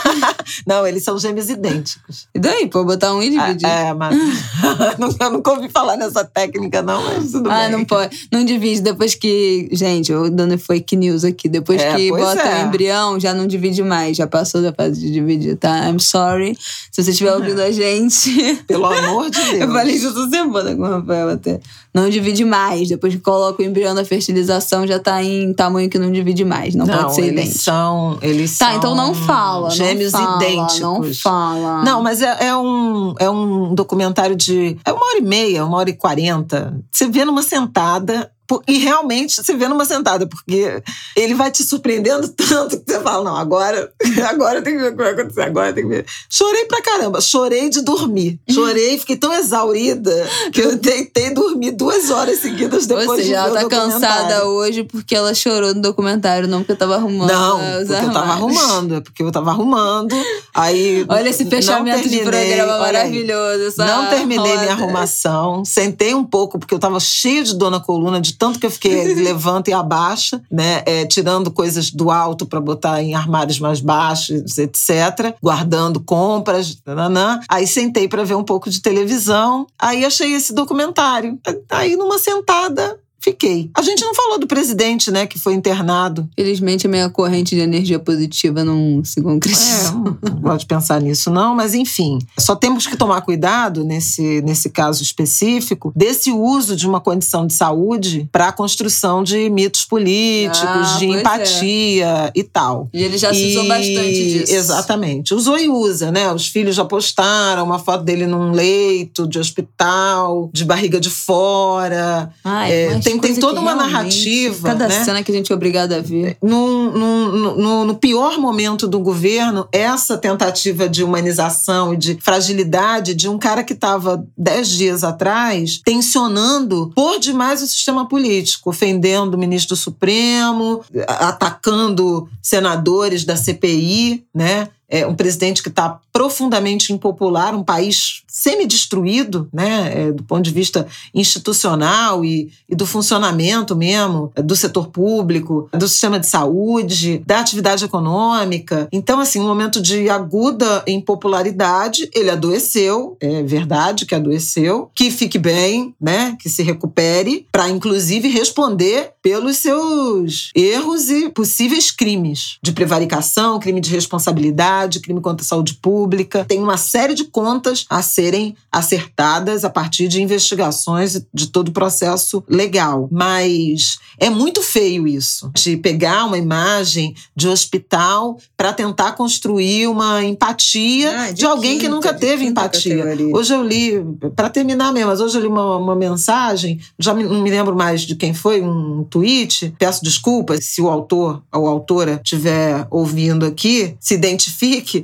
não, 0.65 0.87
eles 0.87 1.03
são 1.03 1.17
gêmeos 1.19 1.49
idênticos. 1.49 2.27
E 2.33 2.39
daí, 2.39 2.67
pô, 2.67 2.85
botar 2.85 3.13
um 3.13 3.21
e 3.21 3.29
dividir? 3.29 3.67
É, 3.67 3.87
é 3.87 3.93
mas 3.93 4.15
eu 5.19 5.31
nunca 5.31 5.51
ouvi 5.51 5.69
falar 5.69 5.97
nessa 5.97 6.23
técnica, 6.23 6.81
não, 6.81 7.03
mas 7.03 7.31
tudo 7.31 7.49
ah, 7.51 7.63
bem. 7.63 7.71
não 7.71 7.83
pode. 7.83 8.27
Não 8.31 8.45
divide 8.45 8.81
depois 8.81 9.15
que. 9.15 9.67
Gente, 9.71 10.11
eu 10.11 10.29
dando 10.29 10.57
fake 10.57 10.95
news 10.95 11.23
aqui. 11.23 11.49
Depois 11.49 11.81
É, 11.81 11.95
que 11.95 12.09
bota 12.09 12.41
é. 12.41 12.63
o 12.63 12.67
embrião, 12.67 13.19
já 13.19 13.33
não 13.33 13.47
divide 13.47 13.83
mais. 13.83 14.15
Já 14.15 14.27
passou 14.27 14.61
da 14.61 14.71
fase 14.71 15.01
de 15.01 15.11
dividir, 15.11 15.57
tá? 15.57 15.89
I'm 15.89 15.99
sorry. 15.99 16.57
Se 16.91 17.03
você 17.03 17.11
estiver 17.11 17.33
ouvindo 17.33 17.59
a 17.61 17.71
gente. 17.71 18.63
Pelo 18.67 18.85
amor 18.85 19.29
de 19.29 19.43
Deus. 19.43 19.54
Eu 19.61 19.71
falei 19.71 19.95
isso 19.95 20.07
essa 20.07 20.29
semana 20.29 20.75
com 20.75 20.81
o 20.81 20.89
Rafael 20.89 21.29
até. 21.29 21.59
Não 21.95 22.09
divide 22.09 22.43
mais. 22.43 22.89
Depois 22.89 23.13
que 23.15 23.21
coloca 23.21 23.63
o 23.63 23.65
embrião 23.65 23.95
da 23.95 24.03
fertilização, 24.03 24.85
já 24.85 24.99
tá 24.99 25.23
em 25.23 25.53
tamanho 25.53 25.89
que 25.89 25.97
não 25.97 26.11
divide 26.11 26.43
mais. 26.43 26.75
Não, 26.75 26.85
pode 26.85 27.15
ser 27.15 27.21
eles 27.21 27.31
idêntico. 27.31 27.63
são. 27.63 28.19
Eles 28.21 28.57
Tá, 28.57 28.67
são 28.67 28.77
então 28.77 28.95
não 28.95 29.13
fala. 29.13 29.69
Gêmeos 29.69 30.11
não 30.11 30.19
fala, 30.21 30.35
idênticos. 30.43 30.79
Não 30.81 31.13
fala. 31.13 31.83
Não, 31.83 32.03
mas 32.03 32.21
é, 32.21 32.47
é 32.47 32.55
um, 32.57 33.15
é 33.17 33.29
um 33.29 33.73
documentário 33.73 34.35
de. 34.35 34.77
É 34.83 34.91
uma 34.91 35.05
hora 35.05 35.19
e 35.19 35.21
meia, 35.21 35.63
uma 35.65 35.77
hora 35.77 35.89
e 35.89 35.93
quarenta. 35.93 36.77
Você 36.91 37.07
vê 37.07 37.23
numa 37.23 37.41
sentada. 37.41 38.29
E 38.67 38.77
realmente 38.77 39.37
você 39.43 39.55
vê 39.55 39.67
numa 39.67 39.85
sentada, 39.85 40.27
porque 40.27 40.83
ele 41.15 41.33
vai 41.33 41.49
te 41.49 41.63
surpreendendo 41.63 42.27
tanto 42.47 42.79
que 42.79 42.91
você 42.91 42.99
fala: 42.99 43.23
não, 43.23 43.35
agora, 43.35 43.91
agora 44.29 44.61
tem 44.61 44.75
que 44.75 44.81
ver 44.83 44.89
o 44.89 44.91
que 44.91 44.97
vai 44.97 45.13
acontecer, 45.13 45.41
agora 45.41 45.73
tem 45.73 45.83
que 45.83 45.89
ver. 45.89 46.05
Chorei 46.29 46.65
pra 46.65 46.79
caramba, 46.79 47.19
chorei 47.21 47.69
de 47.69 47.81
dormir. 47.81 48.39
Chorei, 48.47 48.99
fiquei 48.99 49.15
tão 49.17 49.33
exaurida 49.33 50.13
que 50.53 50.61
eu 50.61 50.77
tentei 50.77 51.31
dormir 51.33 51.71
duas 51.85 52.09
horas 52.09 52.39
seguidas 52.39 52.87
depois 52.87 53.07
Ou 53.07 53.15
de 53.15 53.23
seja, 53.23 53.47
ver 53.47 53.53
tá 53.53 53.69
cansada 53.69 54.45
hoje 54.45 54.83
porque 54.83 55.15
ela 55.15 55.33
chorou 55.33 55.73
no 55.73 55.81
documentário, 55.81 56.47
não 56.47 56.59
porque 56.59 56.71
eu 56.71 56.77
tava 56.77 56.95
arrumando 56.95 57.31
Não, 57.31 57.59
porque 57.59 57.93
eu 58.05 58.11
tava 58.11 58.31
arrumando, 58.31 58.95
é 58.95 59.01
porque 59.01 59.23
eu 59.23 59.31
tava 59.31 59.49
arrumando. 59.51 60.15
Aí 60.53 61.05
Olha 61.09 61.29
esse 61.29 61.45
fechamento 61.45 62.07
de 62.09 62.17
terminei, 62.17 62.23
programa 62.23 62.73
olha 62.73 62.85
aí. 62.85 62.93
maravilhoso. 62.93 63.77
Não 63.77 64.09
terminei 64.09 64.51
roda. 64.51 64.61
minha 64.61 64.73
arrumação, 64.73 65.65
sentei 65.65 66.13
um 66.13 66.23
pouco, 66.23 66.57
porque 66.57 66.73
eu 66.73 66.79
tava 66.79 66.99
cheia 66.99 67.43
de 67.43 67.55
dor 67.55 67.69
na 67.69 67.79
coluna, 67.79 68.19
de 68.21 68.33
tanto 68.33 68.59
que 68.59 68.65
eu 68.65 68.71
fiquei 68.71 69.13
levanta 69.15 69.69
e 69.69 69.73
abaixa, 69.73 70.41
né? 70.51 70.83
é, 70.85 71.05
tirando 71.05 71.51
coisas 71.51 71.89
do 71.91 72.11
alto 72.11 72.45
para 72.45 72.61
botar 72.61 73.01
em 73.01 73.15
armários 73.15 73.59
mais 73.59 73.79
baixos, 73.79 74.57
etc. 74.57 75.35
Guardando 75.41 75.99
compras, 75.99 76.77
nananã. 76.85 77.39
Aí 77.49 77.67
sentei 77.67 78.07
para 78.07 78.23
ver 78.23 78.35
um 78.35 78.43
pouco 78.43 78.69
de 78.69 78.81
televisão. 78.81 79.67
Aí 79.79 80.05
achei 80.05 80.33
esse 80.33 80.53
documentário. 80.53 81.39
Aí 81.77 81.95
numa 81.95 82.17
sentada. 82.17 82.99
Fiquei. 83.19 83.71
A 83.75 83.81
gente 83.81 84.03
não 84.05 84.13
falou 84.13 84.37
do 84.37 84.45
presidente, 84.45 85.09
né, 85.09 85.25
que 85.25 85.39
foi 85.39 85.53
internado. 85.55 86.29
Felizmente, 86.35 86.85
a 86.85 86.89
minha 86.89 87.09
corrente 87.09 87.55
de 87.55 87.61
energia 87.61 87.97
positiva 87.97 88.63
não 88.63 89.03
se 89.03 89.19
É, 89.19 89.23
concretizou. 89.23 90.17
não 90.21 90.41
gosto 90.41 90.59
de 90.59 90.65
pensar 90.67 91.01
nisso, 91.01 91.31
não, 91.31 91.55
mas 91.55 91.73
enfim. 91.73 92.19
Só 92.37 92.55
temos 92.55 92.85
que 92.85 92.95
tomar 92.95 93.21
cuidado 93.21 93.83
nesse, 93.83 94.41
nesse 94.41 94.69
caso 94.69 95.01
específico 95.01 95.91
desse 95.95 96.31
uso 96.31 96.75
de 96.75 96.87
uma 96.87 97.01
condição 97.01 97.47
de 97.47 97.53
saúde 97.53 98.29
para 98.31 98.49
a 98.49 98.51
construção 98.51 99.23
de 99.23 99.49
mitos 99.49 99.85
políticos, 99.85 100.61
Ah, 100.67 100.95
de 100.99 101.05
é. 101.05 101.19
empatia 101.19 102.31
e 102.35 102.43
tal. 102.43 102.89
E 102.93 103.01
ele 103.03 103.17
já 103.17 103.33
se 103.33 103.47
usou 103.47 103.63
E- 103.65 103.67
bastante 103.67 104.23
disso. 104.39 104.53
Exatamente. 104.53 105.33
Usou 105.33 105.57
e 105.57 105.67
usa, 105.67 106.11
né? 106.11 106.31
Os 106.31 106.47
filhos 106.47 106.75
já 106.75 106.85
postaram 106.85 107.63
uma 107.63 107.79
foto 107.79 108.03
dele 108.03 108.27
num 108.27 108.51
leito 108.51 109.27
de 109.27 109.39
hospital, 109.39 110.49
de 110.53 110.63
barriga 110.63 110.99
de 110.99 111.09
fora. 111.09 112.31
Ai, 112.43 112.71
É, 112.71 112.89
mas 112.93 113.03
tem- 113.19 113.31
tem 113.33 113.39
toda 113.41 113.59
uma 113.59 113.75
narrativa, 113.75 114.69
Cada 114.69 114.87
né? 114.87 115.03
cena 115.03 115.23
que 115.23 115.31
a 115.31 115.35
gente 115.35 115.51
é 115.51 115.55
obrigado 115.55 115.93
a 115.93 115.99
ver. 115.99 116.37
no, 116.41 116.91
no, 116.91 117.55
no, 117.55 117.85
no 117.85 117.95
pior 117.95 118.37
momento 118.37 118.87
do 118.87 118.99
governo, 118.99 119.67
essa 119.71 120.17
tentativa 120.17 120.87
de 120.87 121.03
humanização 121.03 121.93
e 121.93 121.97
de 121.97 122.17
fragilidade 122.21 123.13
de 123.13 123.27
um 123.29 123.37
cara 123.37 123.63
que 123.63 123.73
estava 123.73 124.25
dez 124.37 124.69
dias 124.69 125.03
atrás 125.03 125.79
tensionando 125.83 126.91
por 126.95 127.19
demais 127.19 127.61
o 127.61 127.67
sistema 127.67 128.07
político, 128.07 128.69
ofendendo 128.69 129.35
o 129.35 129.39
ministro 129.39 129.75
do 129.75 129.79
Supremo, 129.79 130.81
atacando 131.07 132.27
senadores 132.41 133.23
da 133.25 133.35
CPI, 133.35 134.23
né? 134.33 134.69
É, 134.89 135.05
um 135.05 135.15
presidente 135.15 135.63
que 135.63 135.69
está 135.69 135.99
profundamente 136.11 136.93
impopular, 136.93 137.53
um 137.55 137.63
país 137.63 138.23
semi-destruído, 138.27 139.47
né, 139.51 139.93
é, 139.93 140.11
do 140.11 140.23
ponto 140.23 140.41
de 140.41 140.51
vista 140.51 140.85
institucional 141.13 142.25
e, 142.25 142.51
e, 142.69 142.75
do 142.75 142.85
funcionamento 142.85 143.75
mesmo 143.75 144.31
é, 144.35 144.41
do 144.41 144.55
setor 144.55 144.87
público, 144.87 145.69
do 145.71 145.87
sistema 145.87 146.19
de 146.19 146.27
saúde, 146.27 147.23
da 147.25 147.39
atividade 147.39 147.85
econômica. 147.85 148.89
Então, 148.91 149.21
assim, 149.21 149.39
um 149.39 149.47
momento 149.47 149.81
de 149.81 150.09
aguda 150.09 150.83
impopularidade, 150.85 152.09
ele 152.13 152.29
adoeceu, 152.29 153.15
é 153.21 153.41
verdade 153.41 154.05
que 154.05 154.13
adoeceu, 154.13 154.89
que 154.93 155.09
fique 155.09 155.39
bem, 155.39 155.95
né, 155.99 156.35
que 156.39 156.49
se 156.49 156.61
recupere, 156.61 157.47
para 157.51 157.69
inclusive 157.69 158.27
responder 158.27 159.11
pelos 159.21 159.57
seus 159.57 160.51
erros 160.53 161.09
e 161.09 161.29
possíveis 161.29 161.89
crimes 161.89 162.57
de 162.61 162.73
prevaricação, 162.73 163.59
crime 163.59 163.79
de 163.79 163.89
responsabilidade, 163.91 164.74
crime 165.01 165.21
contra 165.21 165.43
a 165.43 165.47
saúde 165.47 165.75
pública. 165.75 166.45
Tem 166.45 166.61
uma 166.61 166.77
série 166.77 167.13
de 167.13 167.25
contas 167.25 167.85
a 167.89 168.01
serem 168.01 168.55
acertadas 168.71 169.63
a 169.63 169.69
partir 169.69 170.07
de 170.07 170.21
investigações 170.21 171.21
de 171.33 171.47
todo 171.47 171.69
o 171.69 171.71
processo 171.71 172.43
legal. 172.47 173.07
Mas 173.11 173.97
é 174.19 174.29
muito 174.29 174.61
feio 174.61 175.07
isso, 175.07 175.51
de 175.53 175.77
pegar 175.77 176.25
uma 176.25 176.37
imagem 176.37 177.15
de 177.35 177.47
hospital 177.47 178.37
para 178.55 178.73
tentar 178.73 179.13
construir 179.13 179.87
uma 179.87 180.23
empatia 180.23 181.19
ah, 181.19 181.27
de, 181.27 181.35
de, 181.35 181.45
alguém 181.45 181.73
quinta, 181.73 181.83
que 181.83 181.89
nunca 181.89 182.13
teve 182.13 182.45
empatia. 182.45 182.97
Categoria. 182.97 183.35
Hoje 183.35 183.53
eu 183.53 183.63
li, 183.63 184.03
para 184.35 184.49
terminar 184.49 184.91
mesmo, 184.91 185.09
mas 185.09 185.21
hoje 185.21 185.37
eu 185.37 185.41
li 185.41 185.47
uma, 185.47 185.77
uma 185.77 185.95
mensagem, 185.95 186.79
já 186.97 187.13
não 187.13 187.41
me 187.41 187.49
lembro 187.49 187.75
mais 187.75 188.01
de 188.01 188.15
quem 188.15 188.33
foi, 188.33 188.61
um 188.61 189.03
tweet. 189.09 189.73
Peço 189.77 190.03
desculpas 190.03 190.65
se 190.65 190.81
o 190.81 190.89
autor 190.89 191.43
ou 191.53 191.67
a 191.67 191.69
autora 191.69 192.21
estiver 192.23 192.87
ouvindo 192.89 193.45
aqui, 193.45 193.95
se 193.99 194.17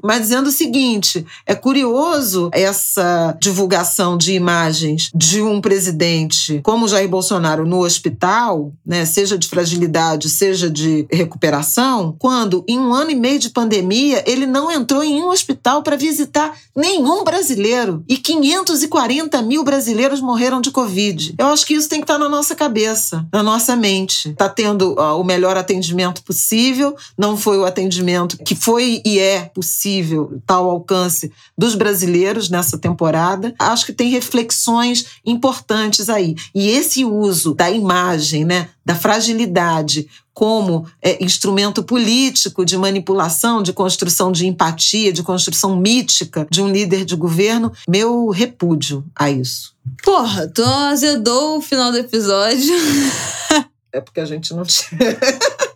mas 0.04 0.22
dizendo 0.22 0.48
o 0.48 0.52
seguinte: 0.52 1.26
é 1.46 1.56
curioso 1.56 2.50
essa 2.52 3.36
divulgação 3.40 4.18
de 4.18 4.34
imagens 4.34 5.10
de 5.14 5.42
um 5.42 5.62
presidente 5.62 6.60
como 6.64 6.88
Jair 6.88 7.10
Bolsonaro 7.10 7.66
no 7.66 7.84
hospital, 7.84 8.72
né, 8.86 9.06
seja 9.06 9.38
de 9.38 9.48
fragilidade, 9.48 10.30
seja 10.30 10.70
de 10.70 11.06
recuperação, 11.12 12.16
quando 12.18 12.64
em 12.68 12.80
um 12.80 12.94
ano 12.94 13.12
e 13.12 13.16
meio 13.16 13.40
de 13.40 13.50
pandemia 13.50 14.24
ele 14.26 14.46
não 14.46 14.72
entrou 14.72 15.04
em 15.04 15.22
um 15.22 15.30
hospital 15.30 15.84
para 15.84 15.96
visitar 15.96 16.54
nenhum 16.76 17.24
brasileiro 17.24 18.04
e 18.08 18.18
540 18.18 19.42
mil 19.42 19.64
brasileiros 19.64 20.22
morreram 20.22 20.62
de 20.62 20.72
Covid. 20.72 21.36
Eu 21.38 21.48
acho 21.48 21.66
que 21.66 21.74
isso 21.74 21.90
tem 21.90 22.00
que 22.00 22.06
estar 22.06 22.18
na 22.18 22.30
nossa 22.30 22.56
cabeça, 22.56 23.26
na 23.32 23.44
nossa 23.44 23.76
mente. 23.76 24.30
Está 24.30 24.50
tendo 24.50 24.94
uh, 24.94 25.20
o 25.20 25.24
melhor 25.24 25.58
atendimento 25.58 26.24
possível, 26.24 26.96
não 27.18 27.38
foi 27.38 27.58
o 27.58 27.66
atendimento 27.66 28.38
que 28.38 28.56
foi 28.56 29.02
e 29.06 29.20
é 29.20 29.51
possível, 29.54 30.42
tal 30.46 30.70
alcance 30.70 31.32
dos 31.58 31.76
brasileiros 31.76 32.50
nessa 32.50 32.78
temporada. 32.78 33.54
Acho 33.60 33.86
que 33.86 33.94
tem 33.94 34.10
reflexões 34.10 35.06
importantes 35.26 36.10
aí. 36.10 36.36
E 36.54 36.70
esse 36.70 37.06
uso 37.06 37.54
da 37.54 37.70
imagem, 37.70 38.46
né, 38.46 38.70
da 38.86 38.96
fragilidade 38.96 40.08
como 40.34 40.88
é, 41.02 41.24
instrumento 41.24 41.84
político 41.84 42.66
de 42.66 42.78
manipulação, 42.78 43.62
de 43.62 43.74
construção 43.74 44.32
de 44.32 44.48
empatia, 44.48 45.12
de 45.12 45.24
construção 45.24 45.76
mítica 45.76 46.48
de 46.50 46.62
um 46.62 46.72
líder 46.72 47.06
de 47.06 47.16
governo, 47.16 47.72
meu 47.88 48.30
repúdio 48.30 49.06
a 49.16 49.30
isso. 49.30 49.76
Porra, 50.04 50.48
tu 50.48 50.64
azedou 50.64 51.58
o 51.58 51.62
final 51.62 51.92
do 51.92 51.98
episódio. 51.98 52.74
É 53.94 54.00
porque 54.00 54.22
a 54.22 54.26
gente 54.26 54.54
não 54.54 54.64
tinha. 54.64 54.98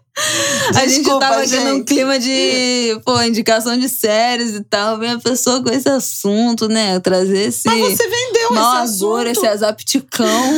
a 0.76 0.88
gente 0.88 1.04
tava 1.20 1.42
aqui 1.42 1.60
num 1.60 1.84
clima 1.84 2.18
de, 2.18 3.00
pô, 3.04 3.22
indicação 3.22 3.78
de 3.78 3.90
séries 3.90 4.56
e 4.56 4.64
tal. 4.64 4.98
Vem 4.98 5.12
a 5.12 5.20
pessoa 5.20 5.62
com 5.62 5.70
esse 5.70 5.90
assunto, 5.90 6.68
né? 6.70 7.00
Trazer 7.00 7.50
esse. 7.50 7.68
Mas 7.68 7.98
você 7.98 8.08
vendeu 8.08 8.52
mal 8.52 8.84
esse 8.84 8.94
assunto. 8.94 9.28
esse 9.28 9.48
azapticão. 9.48 10.56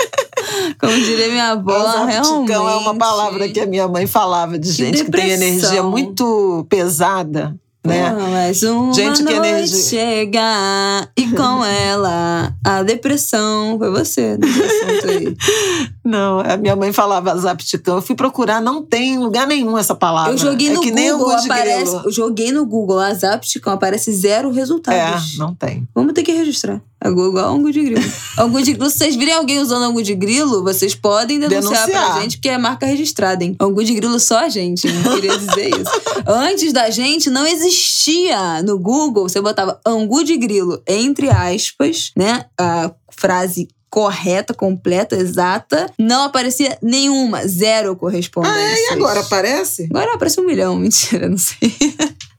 Como 0.80 0.94
diria 0.94 1.28
minha 1.28 1.50
avó, 1.50 2.04
realmente. 2.06 2.52
é 2.52 2.58
uma 2.58 2.94
palavra 2.94 3.48
que 3.48 3.60
a 3.60 3.66
minha 3.66 3.86
mãe 3.86 4.06
falava 4.06 4.58
de 4.58 4.70
gente 4.72 4.98
que, 4.98 5.04
que 5.04 5.10
tem 5.10 5.30
energia 5.30 5.82
muito 5.82 6.66
pesada 6.70 7.54
né? 7.84 8.12
Mas 8.30 8.62
uma 8.62 8.92
Gente 8.92 9.18
que 9.18 9.34
noite 9.34 9.48
energia... 9.48 9.78
chega 9.78 11.08
e 11.16 11.28
com 11.28 11.64
ela 11.64 12.54
a 12.64 12.82
depressão. 12.82 13.78
Foi 13.78 13.90
você 13.90 14.36
nesse 14.36 14.62
assunto 14.62 15.10
aí. 15.10 15.36
Não, 16.04 16.40
a 16.40 16.56
minha 16.56 16.74
mãe 16.74 16.92
falava 16.92 17.36
Zapticão. 17.36 17.96
Eu 17.96 18.02
fui 18.02 18.16
procurar, 18.16 18.62
não 18.62 18.82
tem 18.82 19.14
em 19.14 19.18
lugar 19.18 19.46
nenhum 19.46 19.76
essa 19.76 19.94
palavra. 19.94 20.32
Eu 20.32 20.38
joguei 20.38 20.68
é 20.68 20.72
no 20.72 20.80
Google, 20.80 21.32
aparece. 21.32 21.94
Eu 22.02 22.10
joguei 22.10 22.50
no 22.50 22.64
Google 22.64 22.98
a 22.98 23.12
Zapticão, 23.12 23.74
aparece 23.74 24.10
zero 24.12 24.50
resultados. 24.50 25.34
É, 25.34 25.38
não 25.38 25.54
tem. 25.54 25.86
Vamos 25.94 26.14
ter 26.14 26.22
que 26.22 26.32
registrar. 26.32 26.80
É 27.02 27.08
igual 27.08 27.54
angu 27.54 27.70
de 27.70 27.82
grilo. 27.82 28.02
angu 28.38 28.62
de 28.62 28.72
grilo, 28.72 28.90
se 28.90 28.98
vocês 28.98 29.14
virem 29.14 29.34
alguém 29.34 29.60
usando 29.60 29.84
angu 29.84 30.02
de 30.02 30.14
grilo, 30.14 30.64
vocês 30.64 30.94
podem 30.94 31.38
denunciar, 31.38 31.86
denunciar. 31.86 32.12
pra 32.12 32.20
gente, 32.20 32.36
porque 32.38 32.48
é 32.48 32.58
marca 32.58 32.86
registrada, 32.86 33.44
hein? 33.44 33.56
Angu 33.60 33.84
de 33.84 33.94
grilo 33.94 34.18
só 34.18 34.40
a 34.40 34.48
gente, 34.48 34.90
não 34.90 35.14
queria 35.14 35.38
dizer 35.38 35.68
isso. 35.68 35.90
Antes 36.26 36.72
da 36.72 36.90
gente, 36.90 37.30
não 37.30 37.46
existia 37.46 38.62
no 38.62 38.78
Google, 38.78 39.28
você 39.28 39.40
botava 39.40 39.80
angu 39.86 40.24
de 40.24 40.36
grilo, 40.36 40.82
entre 40.86 41.30
aspas, 41.30 42.10
né? 42.16 42.46
A 42.58 42.90
frase 43.10 43.68
correta, 43.90 44.52
completa, 44.52 45.16
exata. 45.16 45.90
Não 45.98 46.24
aparecia 46.24 46.76
nenhuma, 46.82 47.46
zero 47.46 47.96
correspondência. 47.96 48.58
Ah, 48.58 48.70
é? 48.70 48.90
E 48.90 48.92
agora 48.92 49.20
aparece? 49.20 49.88
Agora 49.90 50.14
aparece 50.14 50.40
um 50.40 50.44
milhão, 50.44 50.76
mentira, 50.76 51.28
não 51.28 51.38
sei. 51.38 51.74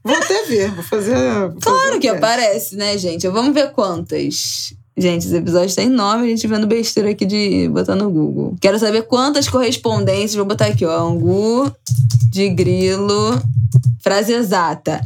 Vou 0.03 0.15
até 0.15 0.43
ver, 0.43 0.71
vou 0.71 0.83
fazer. 0.83 1.15
Vou 1.15 1.61
claro 1.61 1.87
fazer 1.87 1.99
que 1.99 2.07
aparece, 2.07 2.75
né, 2.75 2.97
gente? 2.97 3.27
Vamos 3.27 3.53
ver 3.53 3.71
quantas. 3.71 4.73
Gente, 4.97 5.25
esse 5.25 5.35
episódio 5.35 5.73
tá 5.73 5.81
enorme, 5.81 6.25
a 6.25 6.29
gente 6.29 6.45
vendo 6.45 6.67
besteira 6.67 7.09
aqui 7.11 7.25
de 7.25 7.69
botar 7.69 7.95
no 7.95 8.09
Google. 8.09 8.55
Quero 8.59 8.77
saber 8.77 9.03
quantas 9.03 9.47
correspondências. 9.47 10.35
Vou 10.35 10.45
botar 10.45 10.65
aqui, 10.65 10.85
ó. 10.85 11.07
Angu 11.07 11.71
de 12.29 12.49
grilo. 12.49 13.41
Frase 14.01 14.33
exata. 14.33 14.99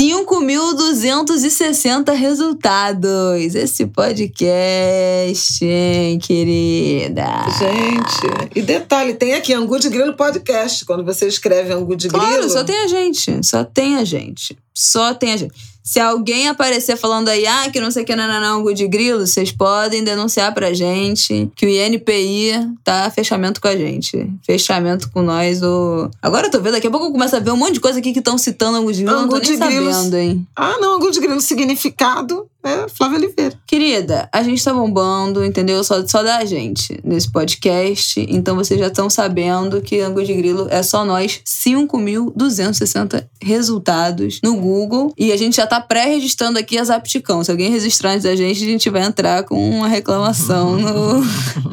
5.260 0.00 2.14
resultados. 2.14 3.56
Esse 3.56 3.84
podcast, 3.86 5.64
hein, 5.64 6.20
querida? 6.20 7.26
Gente, 7.58 8.52
e 8.54 8.62
detalhe, 8.62 9.14
tem 9.14 9.34
aqui 9.34 9.52
Angu 9.52 9.76
de 9.80 9.88
Grilo 9.88 10.14
Podcast. 10.14 10.84
Quando 10.84 11.04
você 11.04 11.26
escreve 11.26 11.72
Angu 11.72 11.96
de 11.96 12.06
Grilo. 12.06 12.24
Claro, 12.24 12.48
só 12.48 12.62
tem 12.62 12.78
a 12.78 12.86
gente. 12.86 13.44
Só 13.44 13.64
tem 13.64 13.96
a 13.96 14.04
gente. 14.04 14.56
Só 14.72 15.12
tem 15.14 15.32
a 15.32 15.36
gente. 15.36 15.52
Se 15.88 15.98
alguém 15.98 16.48
aparecer 16.48 16.98
falando 16.98 17.30
aí, 17.30 17.46
ah, 17.46 17.70
que 17.70 17.80
não 17.80 17.90
sei 17.90 18.02
o 18.02 18.06
que, 18.06 18.14
não, 18.14 18.28
não, 18.28 18.62
não, 18.62 18.74
de 18.74 18.86
grilo, 18.86 19.26
vocês 19.26 19.50
podem 19.50 20.04
denunciar 20.04 20.52
pra 20.52 20.74
gente 20.74 21.50
que 21.56 21.64
o 21.64 21.68
INPI 21.70 22.76
tá 22.84 23.10
fechamento 23.10 23.58
com 23.58 23.68
a 23.68 23.74
gente. 23.74 24.30
Fechamento 24.44 25.10
com 25.10 25.22
nós. 25.22 25.62
O... 25.62 26.10
Agora 26.20 26.48
eu 26.48 26.50
tô 26.50 26.60
vendo, 26.60 26.74
daqui 26.74 26.88
a 26.88 26.90
pouco 26.90 27.06
eu 27.06 27.10
começo 27.10 27.34
a 27.34 27.40
ver 27.40 27.52
um 27.52 27.56
monte 27.56 27.72
de 27.72 27.80
coisa 27.80 28.00
aqui 28.00 28.12
que 28.12 28.18
estão 28.18 28.36
citando 28.36 28.76
Angu 28.76 28.92
de 28.92 29.02
grilo, 29.02 29.22
não 29.22 29.28
tô 29.30 29.38
nem 29.38 29.56
sabendo, 29.56 30.14
hein? 30.14 30.46
Ah, 30.54 30.76
não, 30.78 30.96
Angu 30.96 31.10
de 31.10 31.20
grilo, 31.20 31.40
significado 31.40 32.46
é 32.64 32.88
Flávia 32.88 33.18
Oliveira. 33.18 33.54
Querida, 33.66 34.28
a 34.32 34.42
gente 34.42 34.62
tá 34.62 34.72
bombando, 34.72 35.44
entendeu? 35.44 35.82
Só, 35.84 36.06
só 36.06 36.22
da 36.22 36.44
gente 36.44 36.98
nesse 37.04 37.30
podcast. 37.30 38.24
Então 38.28 38.56
vocês 38.56 38.78
já 38.78 38.88
estão 38.88 39.08
sabendo 39.08 39.80
que 39.80 40.00
Angu 40.00 40.24
de 40.24 40.34
Grilo 40.34 40.66
é 40.70 40.82
só 40.82 41.04
nós. 41.04 41.40
5.260 41.44 43.24
resultados 43.40 44.40
no 44.42 44.56
Google. 44.56 45.12
E 45.16 45.32
a 45.32 45.36
gente 45.36 45.56
já 45.56 45.66
tá 45.66 45.80
pré-registrando 45.80 46.58
aqui 46.58 46.78
as 46.78 46.90
apticão. 46.90 47.44
Se 47.44 47.50
alguém 47.50 47.70
registrar 47.70 48.12
antes 48.12 48.24
da 48.24 48.34
gente, 48.34 48.62
a 48.62 48.66
gente 48.66 48.90
vai 48.90 49.02
entrar 49.02 49.44
com 49.44 49.70
uma 49.70 49.86
reclamação 49.86 50.76
no, 50.78 51.22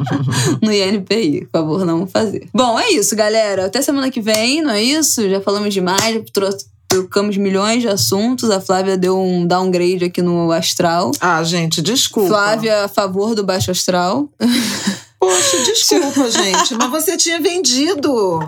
no 0.61 0.71
INPI. 0.71 1.47
Por 1.51 1.59
favor, 1.59 1.85
não 1.85 2.05
fazer. 2.05 2.47
Bom, 2.53 2.79
é 2.79 2.91
isso, 2.91 3.15
galera. 3.15 3.65
Até 3.65 3.81
semana 3.81 4.11
que 4.11 4.21
vem, 4.21 4.61
não 4.61 4.71
é 4.71 4.83
isso? 4.83 5.27
Já 5.29 5.41
falamos 5.41 5.73
demais, 5.73 6.21
trouxe 6.31 6.74
trocamos 6.95 7.35
milhões 7.35 7.81
de 7.81 7.89
assuntos. 7.89 8.49
A 8.49 8.61
Flávia 8.61 8.97
deu 8.97 9.19
um 9.19 9.45
downgrade 9.45 10.05
aqui 10.05 10.21
no 10.21 10.51
astral. 10.51 11.11
Ah, 11.19 11.43
gente, 11.43 11.81
desculpa. 11.81 12.29
Flávia 12.29 12.85
a 12.85 12.87
favor 12.87 13.35
do 13.35 13.43
baixo 13.43 13.71
astral. 13.71 14.29
Poxa, 15.19 15.57
desculpa, 15.63 16.29
gente, 16.29 16.75
mas 16.75 16.89
você 16.89 17.17
tinha 17.17 17.39
vendido 17.39 18.13
o, 18.13 18.39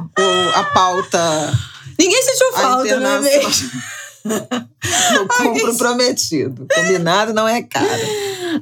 a 0.55 0.63
pauta. 0.65 1.19
Ninguém 1.97 2.21
sentiu 2.21 2.53
falta, 2.53 2.99
né, 2.99 3.19
mesmo? 3.19 3.81
Eu 5.13 5.27
compro 5.27 5.75
prometido. 5.77 6.67
Combinado 6.73 7.33
não 7.33 7.47
é 7.47 7.63
caro. 7.63 7.87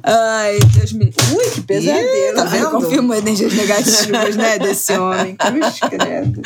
Ai, 0.02 0.58
Deus 0.74 0.92
me. 0.92 1.12
Ui, 1.36 1.50
que 1.50 1.60
pesadelo. 1.62 2.34
Tá 2.34 2.44
vendo? 2.44 2.70
Confirmou 2.70 3.16
energias 3.16 3.52
negativas, 3.52 4.36
né, 4.36 4.58
desse 4.58 4.92
homem. 4.92 5.36
Cruz, 5.36 5.80
credo. 5.80 6.42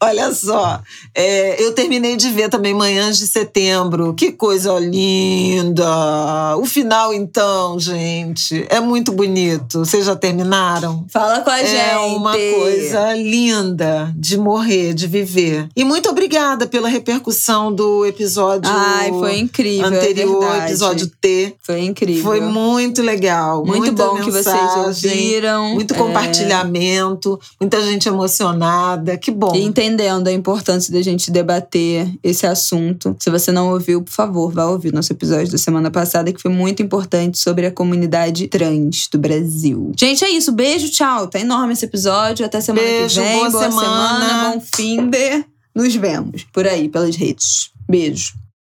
Olha 0.00 0.32
só, 0.32 0.80
é, 1.14 1.62
eu 1.62 1.72
terminei 1.72 2.16
de 2.16 2.30
ver 2.30 2.48
também 2.48 2.74
Manhãs 2.74 3.18
de 3.18 3.26
Setembro. 3.26 4.14
Que 4.14 4.32
coisa 4.32 4.78
linda! 4.78 6.56
O 6.58 6.64
final, 6.64 7.12
então, 7.14 7.78
gente, 7.78 8.66
é 8.68 8.80
muito 8.80 9.12
bonito. 9.12 9.80
Vocês 9.80 10.04
já 10.04 10.16
terminaram? 10.16 11.04
Fala 11.08 11.40
com 11.40 11.50
a 11.50 11.60
é 11.60 11.66
gente. 11.66 11.76
É 11.76 11.98
uma 11.98 12.32
coisa 12.32 13.14
linda 13.14 14.12
de 14.16 14.36
morrer, 14.36 14.94
de 14.94 15.06
viver. 15.06 15.68
E 15.74 15.84
muito 15.84 16.08
obrigada 16.08 16.66
pela 16.66 16.88
repercussão 16.88 17.72
do 17.72 18.04
episódio 18.04 18.70
Ai, 18.72 19.10
foi 19.10 19.38
incrível, 19.38 19.86
é 19.86 19.96
anterior, 19.96 20.40
verdade. 20.40 20.66
episódio 20.66 21.10
T. 21.20 21.54
Foi 21.62 21.80
incrível. 21.80 22.22
Foi 22.22 22.40
muito 22.40 22.93
legal. 23.02 23.64
Muito 23.64 23.92
bom 23.92 24.16
que 24.16 24.30
vocês 24.30 24.46
mensagem, 24.46 25.10
ouviram. 25.10 25.74
Muito 25.74 25.94
É. 25.94 25.96
compartilhamento, 25.96 27.38
muita 27.60 27.80
gente 27.82 28.08
emocionada. 28.08 29.16
Que 29.16 29.30
bom. 29.30 29.54
E 29.54 29.62
entendendo 29.62 30.28
a 30.28 30.32
importância 30.32 30.92
da 30.92 31.00
gente 31.02 31.30
debater 31.30 32.08
esse 32.22 32.46
assunto. 32.46 33.16
Se 33.18 33.30
você 33.30 33.50
não 33.52 33.70
ouviu, 33.70 34.02
por 34.02 34.12
favor, 34.12 34.52
vá 34.52 34.66
ouvir 34.66 34.92
nosso 34.92 35.12
episódio 35.12 35.50
da 35.50 35.58
semana 35.58 35.90
passada, 35.90 36.32
que 36.32 36.40
foi 36.40 36.50
muito 36.50 36.82
importante 36.82 37.38
sobre 37.38 37.66
a 37.66 37.70
comunidade 37.70 38.48
trans 38.48 39.08
do 39.10 39.18
Brasil. 39.18 39.92
Gente, 39.98 40.24
é 40.24 40.30
isso. 40.30 40.52
Beijo, 40.52 40.90
tchau. 40.90 41.26
Tá 41.26 41.38
enorme 41.40 41.72
esse 41.72 41.84
episódio. 41.84 42.44
Até 42.44 42.60
semana 42.60 42.86
Beijo, 42.86 43.20
que 43.20 43.26
vem. 43.26 43.50
boa 43.50 43.70
semana. 43.70 44.52
bom 44.54 44.60
fim 44.74 45.06
de. 45.08 45.44
Nos 45.74 45.94
vemos 45.96 46.44
por 46.52 46.66
aí, 46.68 46.88
pelas 46.88 47.16
redes. 47.16 47.70
Beijo. 47.88 48.43